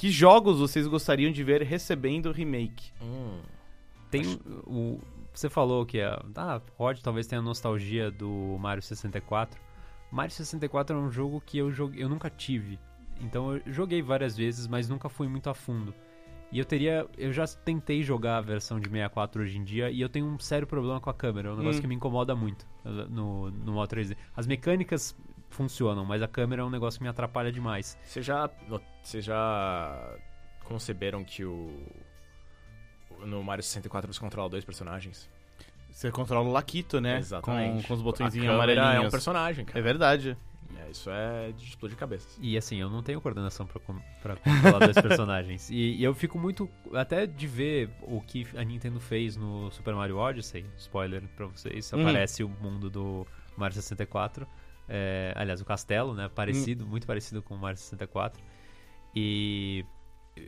que 0.01 0.11
jogos 0.11 0.59
vocês 0.59 0.87
gostariam 0.87 1.31
de 1.31 1.45
ver 1.45 1.61
recebendo 1.61 2.33
remake. 2.33 2.91
Hum. 3.03 3.39
Tem 4.11 4.23
o. 4.67 4.99
Você 5.31 5.51
falou 5.51 5.85
que 5.85 6.01
a. 6.01 6.25
Ah, 6.37 6.59
pode, 6.79 7.03
talvez 7.03 7.27
tenha 7.27 7.43
nostalgia 7.43 8.11
do 8.11 8.57
Mario 8.59 8.83
64. 8.83 9.61
Mario 10.11 10.33
64 10.35 10.97
é 10.97 10.99
um 10.99 11.11
jogo 11.11 11.43
que 11.45 11.59
eu, 11.59 11.71
joguei, 11.71 12.03
eu 12.03 12.09
nunca 12.09 12.31
tive. 12.31 12.79
Então 13.21 13.55
eu 13.57 13.63
joguei 13.67 14.01
várias 14.01 14.35
vezes, 14.35 14.67
mas 14.67 14.89
nunca 14.89 15.11
fui 15.11 15.29
muito 15.29 15.51
a 15.51 15.55
fundo. 15.55 15.93
E 16.51 16.59
eu 16.59 16.65
teria. 16.65 17.07
Eu 17.19 17.31
já 17.31 17.47
tentei 17.47 18.03
jogar 18.03 18.39
a 18.39 18.41
versão 18.41 18.81
de 18.81 18.89
64 18.89 19.43
hoje 19.43 19.59
em 19.59 19.65
dia 19.65 19.91
e 19.91 20.01
eu 20.01 20.09
tenho 20.09 20.25
um 20.25 20.39
sério 20.39 20.67
problema 20.67 20.99
com 20.99 21.11
a 21.11 21.15
câmera. 21.15 21.51
É 21.51 21.53
um 21.53 21.57
negócio 21.57 21.79
Hum. 21.79 21.83
que 21.83 21.89
me 21.89 21.95
incomoda 21.95 22.35
muito 22.35 22.67
no, 23.11 23.51
no 23.51 23.73
modo 23.73 23.95
3D. 23.95 24.17
As 24.35 24.47
mecânicas 24.47 25.15
funcionam, 25.51 26.05
mas 26.05 26.23
a 26.23 26.29
câmera 26.29 26.63
é 26.63 26.65
um 26.65 26.71
negócio 26.71 26.99
que 26.99 27.03
me 27.05 27.09
atrapalha 27.11 27.53
demais. 27.53 27.99
Vocês 28.03 28.25
já, 28.25 28.49
vocês 29.03 29.25
já 29.25 30.17
conceberam 30.65 31.23
que 31.25 31.45
o. 31.45 31.71
No 33.27 33.43
Mario 33.43 33.63
64 33.63 34.13
você 34.13 34.19
controla 34.21 34.49
dois 34.49 34.65
personagens? 34.65 35.29
Você 35.91 36.11
controla 36.11 36.49
o 36.49 36.53
Laquito, 36.53 37.01
né? 37.01 37.19
Exatamente. 37.19 37.83
Com, 37.83 37.89
com 37.89 37.95
os 37.95 38.03
botõezinhos 38.03 38.47
A 38.49 38.51
câmera 38.53 38.73
amarelinhos. 38.81 39.05
é 39.05 39.09
um 39.09 39.11
personagem, 39.11 39.65
cara. 39.65 39.79
É 39.79 39.83
verdade. 39.83 40.37
É, 40.79 40.91
isso 40.91 41.11
é 41.11 41.51
de 41.53 41.65
explodir 41.65 41.99
cabeças. 41.99 42.39
E 42.41 42.57
assim, 42.57 42.81
eu 42.81 42.89
não 42.89 43.03
tenho 43.03 43.21
coordenação 43.21 43.67
pra, 43.67 43.81
pra 44.23 44.37
controlar 44.37 44.79
dois 44.79 44.95
personagens. 45.03 45.69
E, 45.69 45.97
e 45.97 46.03
eu 46.05 46.15
fico 46.15 46.39
muito. 46.39 46.71
Até 46.95 47.27
de 47.27 47.47
ver 47.47 47.91
o 48.03 48.21
que 48.21 48.47
a 48.57 48.63
Nintendo 48.65 49.01
fez 49.01 49.37
no 49.37 49.71
Super 49.73 49.95
Mario 49.95 50.17
Odyssey, 50.17 50.65
spoiler 50.79 51.23
pra 51.37 51.47
vocês, 51.47 51.93
Hum. 51.93 52.01
aparece 52.03 52.45
o 52.45 52.49
mundo 52.49 52.89
do 52.89 53.27
Mario 53.57 53.75
64. 53.75 54.47
É, 54.91 55.33
aliás, 55.37 55.61
o 55.61 55.65
castelo, 55.65 56.13
né? 56.15 56.29
Parecido, 56.35 56.85
muito 56.87 57.07
parecido 57.07 57.41
com 57.41 57.55
o 57.55 57.59
Mario 57.59 57.79
64. 57.79 58.43
E 59.15 59.85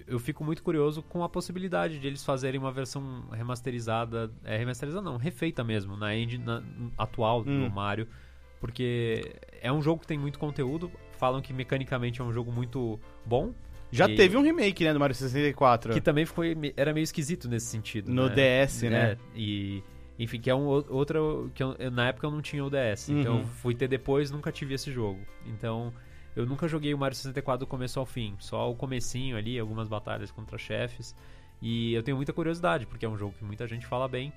eu 0.07 0.19
fico 0.19 0.45
muito 0.45 0.63
curioso 0.63 1.03
com 1.03 1.23
a 1.25 1.29
possibilidade 1.29 1.99
de 1.99 2.07
eles 2.07 2.25
fazerem 2.25 2.59
uma 2.61 2.73
versão 2.73 3.25
remasterizada. 3.31 4.31
É, 4.45 4.57
remasterizada 4.57 5.03
não, 5.03 5.17
refeita 5.17 5.63
mesmo, 5.65 5.97
na 5.97 6.15
engine 6.17 6.45
na- 6.45 6.63
atual 6.99 7.41
Hum. 7.47 7.65
do 7.69 7.71
Mario. 7.71 8.07
Porque 8.61 9.35
é 9.61 9.73
um 9.73 9.83
jogo 9.83 10.01
que 10.03 10.07
tem 10.07 10.19
muito 10.19 10.39
conteúdo. 10.39 10.91
Falam 11.19 11.41
que 11.41 11.53
mecanicamente 11.53 12.21
é 12.21 12.25
um 12.25 12.33
jogo 12.33 12.53
muito 12.53 12.99
bom. 13.27 13.53
Já 13.91 14.09
E- 14.09 14.15
teve 14.15 14.37
um 14.37 14.43
remake, 14.43 14.85
né, 14.85 14.93
do 14.95 15.01
Mario 15.01 15.15
64. 15.15 15.93
Que 15.93 16.01
também 16.01 16.25
foi, 16.25 16.57
era 16.77 16.93
meio 16.95 17.05
esquisito 17.05 17.49
nesse 17.49 17.67
sentido. 17.67 18.11
No 18.13 18.29
né? 18.29 18.35
DS, 18.65 18.83
né? 18.89 19.13
É, 19.13 19.19
e. 19.35 19.83
Enfim, 20.23 20.41
que 20.41 20.49
é 20.51 20.55
um 20.55 20.65
outro. 20.67 21.51
Que 21.55 21.63
eu- 21.63 21.77
na 21.91 22.09
época 22.09 22.27
eu 22.27 22.31
não 22.31 22.41
tinha 22.43 22.65
o 22.65 22.71
DS. 22.71 23.09
Então 23.13 23.35
Uhum. 23.35 23.41
eu 23.41 23.47
fui 23.47 23.75
ter 23.75 23.89
depois, 23.89 24.31
nunca 24.31 24.51
tive 24.53 24.75
esse 24.75 24.91
jogo. 24.93 25.21
Então. 25.47 25.93
Eu 26.35 26.47
nunca 26.47 26.67
joguei 26.67 26.95
o 26.95 26.99
Mario 26.99 27.15
64 27.15 27.67
do 27.67 27.67
começo 27.69 28.01
ao 28.01 28.07
fim. 28.07 28.35
Só 28.39 28.71
o 28.71 28.75
comecinho 28.75 29.37
ali, 29.37 29.59
algumas 29.59 29.87
batalhas 29.87 30.31
contra 30.31 30.57
chefes. 30.57 31.15
E 31.61 31.93
eu 31.93 32.03
tenho 32.03 32.17
muita 32.17 32.33
curiosidade, 32.33 32.87
porque 32.87 33.05
é 33.05 33.09
um 33.09 33.19
jogo 33.19 33.35
que 33.39 33.45
muita 33.45 33.67
gente 33.69 33.85
fala 33.87 34.09
bem. 34.09 34.33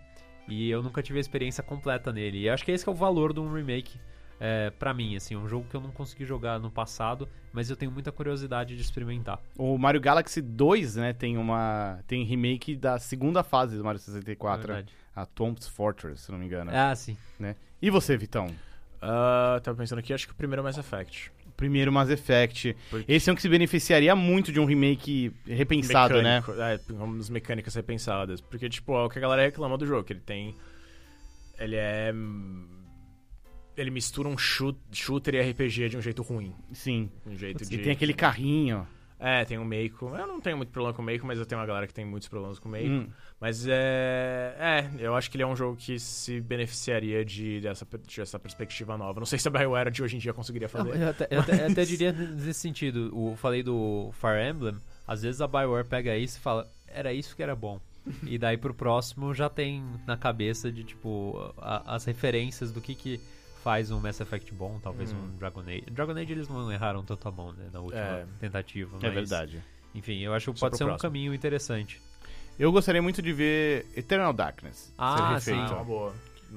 E 0.46 0.70
eu 0.70 0.84
nunca 0.84 1.02
tive 1.02 1.20
a 1.20 1.22
experiência 1.22 1.64
completa 1.64 2.12
nele. 2.12 2.40
E 2.42 2.50
acho 2.50 2.66
que 2.66 2.72
esse 2.74 2.84
que 2.84 2.90
é 2.90 2.92
o 2.92 2.96
valor 2.96 3.32
de 3.32 3.40
um 3.40 3.50
remake 3.54 3.98
é, 4.40 4.70
para 4.72 4.94
mim, 4.94 5.16
assim, 5.16 5.36
um 5.36 5.48
jogo 5.48 5.66
que 5.70 5.76
eu 5.76 5.82
não 5.82 5.92
consegui 5.92 6.26
jogar 6.26 6.60
no 6.60 6.70
passado, 6.70 7.28
mas 7.54 7.70
eu 7.70 7.76
tenho 7.76 7.92
muita 7.92 8.12
curiosidade 8.12 8.76
de 8.76 8.82
experimentar. 8.82 9.40
O 9.58 9.78
Mario 9.78 10.02
Galaxy 10.02 10.42
2, 10.42 10.96
né, 10.98 11.14
tem 11.14 11.38
uma 11.38 12.00
tem 12.08 12.24
remake 12.24 12.76
da 12.76 12.98
segunda 13.00 13.44
fase 13.44 13.78
do 13.78 13.84
Mario 13.84 13.98
É 14.00 14.02
64, 14.02 14.68
verdade. 14.68 14.94
a 15.16 15.26
Tomb's 15.26 15.68
Fortress, 15.68 16.24
se 16.24 16.32
não 16.32 16.38
me 16.40 16.46
engano. 16.46 16.72
Ah, 16.74 16.94
sim. 16.96 17.18
né? 17.40 17.56
E 17.82 17.90
você, 17.90 18.18
Vitão? 18.18 18.48
Ah, 19.02 19.60
tava 19.64 19.78
pensando 19.78 20.00
aqui, 20.00 20.14
acho 20.14 20.26
que 20.28 20.34
o 20.34 20.36
primeiro 20.36 20.62
é 20.62 20.64
Mass 20.64 20.78
Effect. 20.78 21.32
Primeiro 21.56 21.90
Mass 21.92 22.10
Effect. 22.10 22.76
Porque- 22.90 23.10
Esse 23.12 23.30
é 23.30 23.34
um 23.34 23.36
que 23.36 23.42
se 23.42 23.48
beneficiaria 23.48 24.14
muito 24.16 24.52
de 24.52 24.60
um 24.60 24.66
remake 24.66 25.32
repensado, 25.48 26.22
né? 26.22 26.42
Mecânico, 26.42 26.62
É, 26.62 26.78
vamos 26.94 27.30
mecânicas 27.30 27.74
repensadas. 27.76 28.42
Porque, 28.42 28.68
tipo, 28.68 28.94
é 28.94 29.04
o 29.06 29.10
que 29.10 29.18
a 29.18 29.22
galera 29.22 29.44
reclama 29.44 29.78
do 29.78 29.86
jogo, 29.86 30.04
que 30.04 30.12
ele 30.12 30.20
tem. 30.20 30.54
Ele 31.58 31.76
é. 31.78 32.12
Ele 33.78 33.90
mistura 33.92 34.28
um 34.30 34.38
shoot- 34.38 34.78
shooter 34.92 35.36
e 35.36 35.42
RPG 35.52 35.90
de 35.90 35.98
um 35.98 36.02
jeito 36.02 36.22
ruim. 36.22 36.54
Sim. 36.72 37.10
Um 37.26 37.36
jeito 37.38 37.64
E 37.64 37.68
de. 37.68 37.78
tem 37.80 37.92
aquele 37.94 38.14
carrinho. 38.14 38.88
É, 39.18 39.46
tem 39.46 39.58
um 39.58 39.64
Meiko. 39.66 40.14
Eu 40.16 40.28
não 40.28 40.42
tenho 40.42 40.58
muito 40.58 40.70
problema 40.72 40.94
com 40.94 41.02
o 41.02 41.06
Meiko, 41.06 41.26
mas 41.26 41.40
eu 41.40 41.46
tenho 41.46 41.60
uma 41.60 41.66
galera 41.66 41.88
que 41.88 41.94
tem 41.94 42.04
muitos 42.06 42.28
problemas 42.28 42.60
com 42.60 42.68
o 42.68 42.72
Meiko. 42.72 42.90
Hum. 42.90 43.08
Mas 43.40 43.66
é. 43.68 44.56
É, 44.60 44.90
eu 45.00 45.16
acho 45.16 45.32
que 45.32 45.38
ele 45.38 45.44
é 45.44 45.48
um 45.48 45.56
jogo 45.56 45.76
que 45.78 45.98
se 46.00 46.42
beneficiaria 46.42 47.24
de, 47.24 47.62
dessa, 47.62 47.88
de 48.06 48.22
essa 48.22 48.38
perspectiva 48.38 48.98
nova. 48.98 49.20
Não 49.20 49.26
sei 49.26 49.40
se 49.40 49.48
a 49.48 49.52
BioWare 49.52 49.90
de 49.92 50.04
hoje 50.04 50.16
em 50.18 50.20
dia 50.20 50.34
conseguiria 50.34 50.70
Não, 50.74 50.86
fazer. 50.86 51.02
eu 51.02 51.10
até, 51.10 51.28
eu 51.32 51.40
até- 51.40 51.62
eu 51.66 51.72
até 51.72 51.86
diria 51.86 52.12
nesse 52.12 52.60
sentido. 52.60 53.10
O, 53.18 53.36
falei 53.38 53.64
do 53.64 54.12
Fire 54.14 54.50
Emblem. 54.50 54.76
Às 55.08 55.22
vezes 55.22 55.40
a 55.42 55.48
Bioware 55.48 55.86
pega 55.88 56.16
isso 56.18 56.38
e 56.38 56.42
fala: 56.42 56.70
era 56.88 57.14
isso 57.14 57.36
que 57.36 57.44
era 57.44 57.56
bom. 57.56 57.80
E 58.28 58.38
daí 58.38 58.58
pro 58.58 58.74
próximo 58.74 59.34
já 59.34 59.50
tem 59.50 59.84
na 60.06 60.16
cabeça 60.18 60.72
de 60.72 60.84
tipo 60.84 61.54
a- 61.58 61.96
as 61.96 62.06
referências 62.06 62.72
do 62.72 62.80
que 62.82 62.94
que 62.94 63.20
faz 63.66 63.90
um 63.90 64.00
Mass 64.00 64.22
Effect 64.22 64.54
bom, 64.54 64.80
talvez 64.82 65.12
Hum. 65.12 65.16
um 65.34 65.38
Dragon 65.40 65.62
Age. 65.62 65.86
Dragon 65.90 66.12
Age 66.12 66.32
eles 66.32 66.48
não 66.48 66.72
erraram 66.72 67.04
tanto 67.04 67.28
a 67.28 67.32
mão, 67.32 67.52
né, 67.52 67.66
na 67.74 67.80
última 67.80 68.00
É. 68.00 68.26
tentativa. 68.40 68.96
É 68.98 69.06
mas, 69.08 69.14
verdade. 69.16 69.60
Enfim, 69.96 70.20
eu 70.20 70.36
acho 70.36 70.54
que 70.54 70.60
pode 70.60 70.78
ser 70.78 70.84
um 70.84 70.88
próximo. 70.90 71.10
caminho 71.10 71.34
interessante. 71.34 72.00
Eu 72.60 72.72
gostaria 72.72 73.02
muito 73.02 73.24
de 73.24 73.34
ver 73.34 73.88
Eternal 73.98 74.32
Darkness 74.32 74.94
Ah, 74.96 75.40
ser 75.40 75.52
refeito. 75.54 75.68
sim. 75.70 75.74
uma 75.74 75.84
boa. 75.84 76.14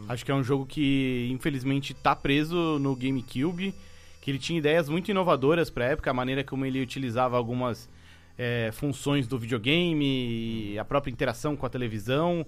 Acho 0.07 0.23
que 0.23 0.31
é 0.31 0.35
um 0.35 0.45
jogo 0.45 0.67
que, 0.67 1.29
infelizmente, 1.33 1.95
tá 1.95 2.15
preso 2.15 2.79
no 2.79 2.95
GameCube, 2.95 3.75
que 4.21 4.31
ele 4.31 4.39
tinha 4.39 4.59
ideias 4.59 4.87
muito 4.91 5.11
inovadoras 5.11 5.71
pra 5.71 5.87
época, 5.87 6.11
a 6.11 6.15
maneira 6.15 6.45
como 6.45 6.67
ele 6.67 6.81
utilizava 6.83 7.39
algumas 7.39 7.89
é, 8.37 8.71
funções 8.73 9.27
do 9.27 9.39
videogame, 9.39 10.73
e 10.75 10.79
a 10.79 10.85
própria 10.85 11.11
interação 11.11 11.57
com 11.57 11.65
a 11.65 11.71
televisão. 11.71 12.47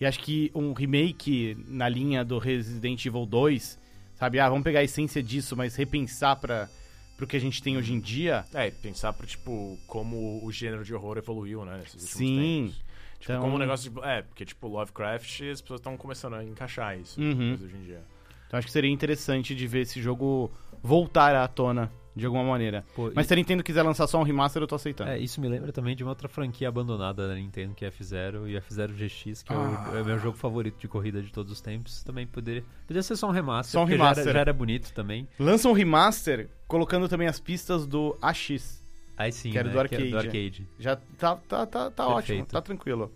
E 0.00 0.04
acho 0.06 0.20
que 0.20 0.52
um 0.54 0.72
remake 0.74 1.56
na 1.66 1.88
linha 1.88 2.22
do 2.24 2.38
Resident 2.38 3.04
Evil 3.06 3.24
2, 3.26 3.80
sabe? 4.22 4.38
Ah, 4.38 4.48
vamos 4.48 4.62
pegar 4.62 4.78
a 4.80 4.84
essência 4.84 5.20
disso, 5.20 5.56
mas 5.56 5.74
repensar 5.74 6.36
para 6.36 6.68
pro 7.16 7.26
que 7.26 7.36
a 7.36 7.40
gente 7.40 7.60
tem 7.62 7.76
hoje 7.76 7.92
em 7.92 7.98
dia. 8.00 8.44
É, 8.54 8.70
pensar 8.70 9.12
pro, 9.12 9.26
tipo, 9.26 9.76
como 9.86 10.40
o 10.44 10.52
gênero 10.52 10.84
de 10.84 10.94
horror 10.94 11.18
evoluiu, 11.18 11.64
né? 11.64 11.82
Sim. 11.86 12.62
tempos. 12.66 12.76
Tipo, 13.18 13.32
Então- 13.32 13.40
como 13.42 13.56
o 13.56 13.58
negócio 13.58 13.90
de. 13.90 14.00
É, 14.00 14.22
porque, 14.22 14.44
tipo, 14.44 14.66
Lovecraft, 14.68 15.42
as 15.42 15.60
pessoas 15.60 15.80
estão 15.80 15.96
começando 15.96 16.34
a 16.34 16.44
encaixar 16.44 16.98
isso 16.98 17.20
Uhum. 17.20 17.54
hoje 17.54 17.76
em 17.76 17.82
dia. 17.84 18.00
Então 18.46 18.58
acho 18.58 18.66
que 18.66 18.72
seria 18.72 18.90
interessante 18.90 19.54
de 19.56 19.66
ver 19.66 19.80
esse 19.82 20.00
jogo 20.00 20.50
voltar 20.82 21.34
à 21.34 21.46
tona 21.48 21.90
de 22.14 22.26
alguma 22.26 22.44
maneira. 22.44 22.84
Pô, 22.94 23.10
Mas 23.14 23.26
se 23.26 23.32
a 23.32 23.36
Nintendo 23.36 23.62
quiser 23.62 23.82
lançar 23.82 24.06
só 24.06 24.20
um 24.20 24.22
remaster, 24.22 24.62
eu 24.62 24.66
tô 24.66 24.74
aceitando. 24.74 25.10
É, 25.10 25.18
isso 25.18 25.40
me 25.40 25.48
lembra 25.48 25.72
também 25.72 25.96
de 25.96 26.02
uma 26.02 26.10
outra 26.10 26.28
franquia 26.28 26.68
abandonada 26.68 27.26
da 27.26 27.34
Nintendo, 27.34 27.74
que 27.74 27.84
é 27.84 27.88
F-Zero 27.88 28.48
e 28.48 28.56
F-Zero 28.56 28.92
GX, 28.92 29.42
que 29.42 29.52
é, 29.52 29.56
Ah. 29.56 29.90
o, 29.92 29.96
é 29.96 30.02
o 30.02 30.04
meu 30.04 30.18
jogo 30.18 30.36
favorito 30.36 30.78
de 30.78 30.88
corrida 30.88 31.22
de 31.22 31.32
todos 31.32 31.50
os 31.50 31.60
tempos. 31.60 32.02
Também 32.02 32.26
poderia, 32.26 32.64
ser 33.02 33.16
só 33.16 33.28
um 33.28 33.32
remaster, 33.32 33.72
Só 33.72 33.82
um 33.82 33.86
remaster. 33.86 34.24
Já, 34.24 34.30
era, 34.30 34.32
já 34.34 34.40
era 34.40 34.52
bonito 34.52 34.92
também. 34.92 35.26
Lança 35.38 35.68
um 35.68 35.72
remaster 35.72 36.48
colocando 36.68 37.08
também 37.08 37.28
as 37.28 37.40
pistas 37.40 37.86
do 37.86 38.16
AX. 38.20 38.82
Aí 39.16 39.30
sim, 39.32 39.50
Que 39.52 39.58
era 39.58 39.68
né, 39.68 39.74
do 39.74 39.80
arcade. 39.80 40.10
do 40.10 40.18
arcade. 40.18 40.68
Já 40.78 40.96
tá, 40.96 41.36
tá, 41.36 41.66
tá, 41.66 41.90
tá 41.90 42.08
ótimo, 42.08 42.44
tá 42.46 42.60
tranquilo. 42.60 43.12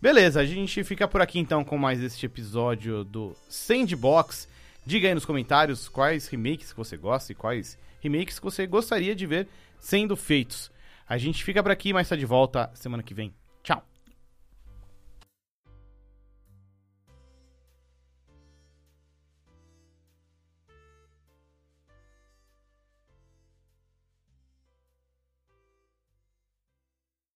Beleza, 0.00 0.40
a 0.40 0.44
gente 0.44 0.82
fica 0.84 1.06
por 1.06 1.20
aqui 1.22 1.38
então 1.38 1.62
com 1.64 1.78
mais 1.78 2.02
este 2.02 2.26
episódio 2.26 3.04
do 3.04 3.36
Sandbox. 3.48 4.48
Diga 4.84 5.06
aí 5.08 5.14
nos 5.14 5.24
comentários 5.24 5.88
quais 5.88 6.26
remakes 6.28 6.72
que 6.72 6.76
você 6.76 6.96
gosta 6.96 7.30
e 7.30 7.34
quais 7.36 7.78
remakes 8.02 8.38
que 8.38 8.44
você 8.44 8.66
gostaria 8.66 9.14
de 9.14 9.26
ver 9.26 9.48
sendo 9.78 10.16
feitos. 10.16 10.70
A 11.08 11.16
gente 11.18 11.44
fica 11.44 11.62
por 11.62 11.72
aqui, 11.72 11.92
mas 11.92 12.08
tá 12.08 12.16
de 12.16 12.26
volta 12.26 12.70
semana 12.74 13.02
que 13.02 13.14
vem. 13.14 13.32
Tchau! 13.62 13.91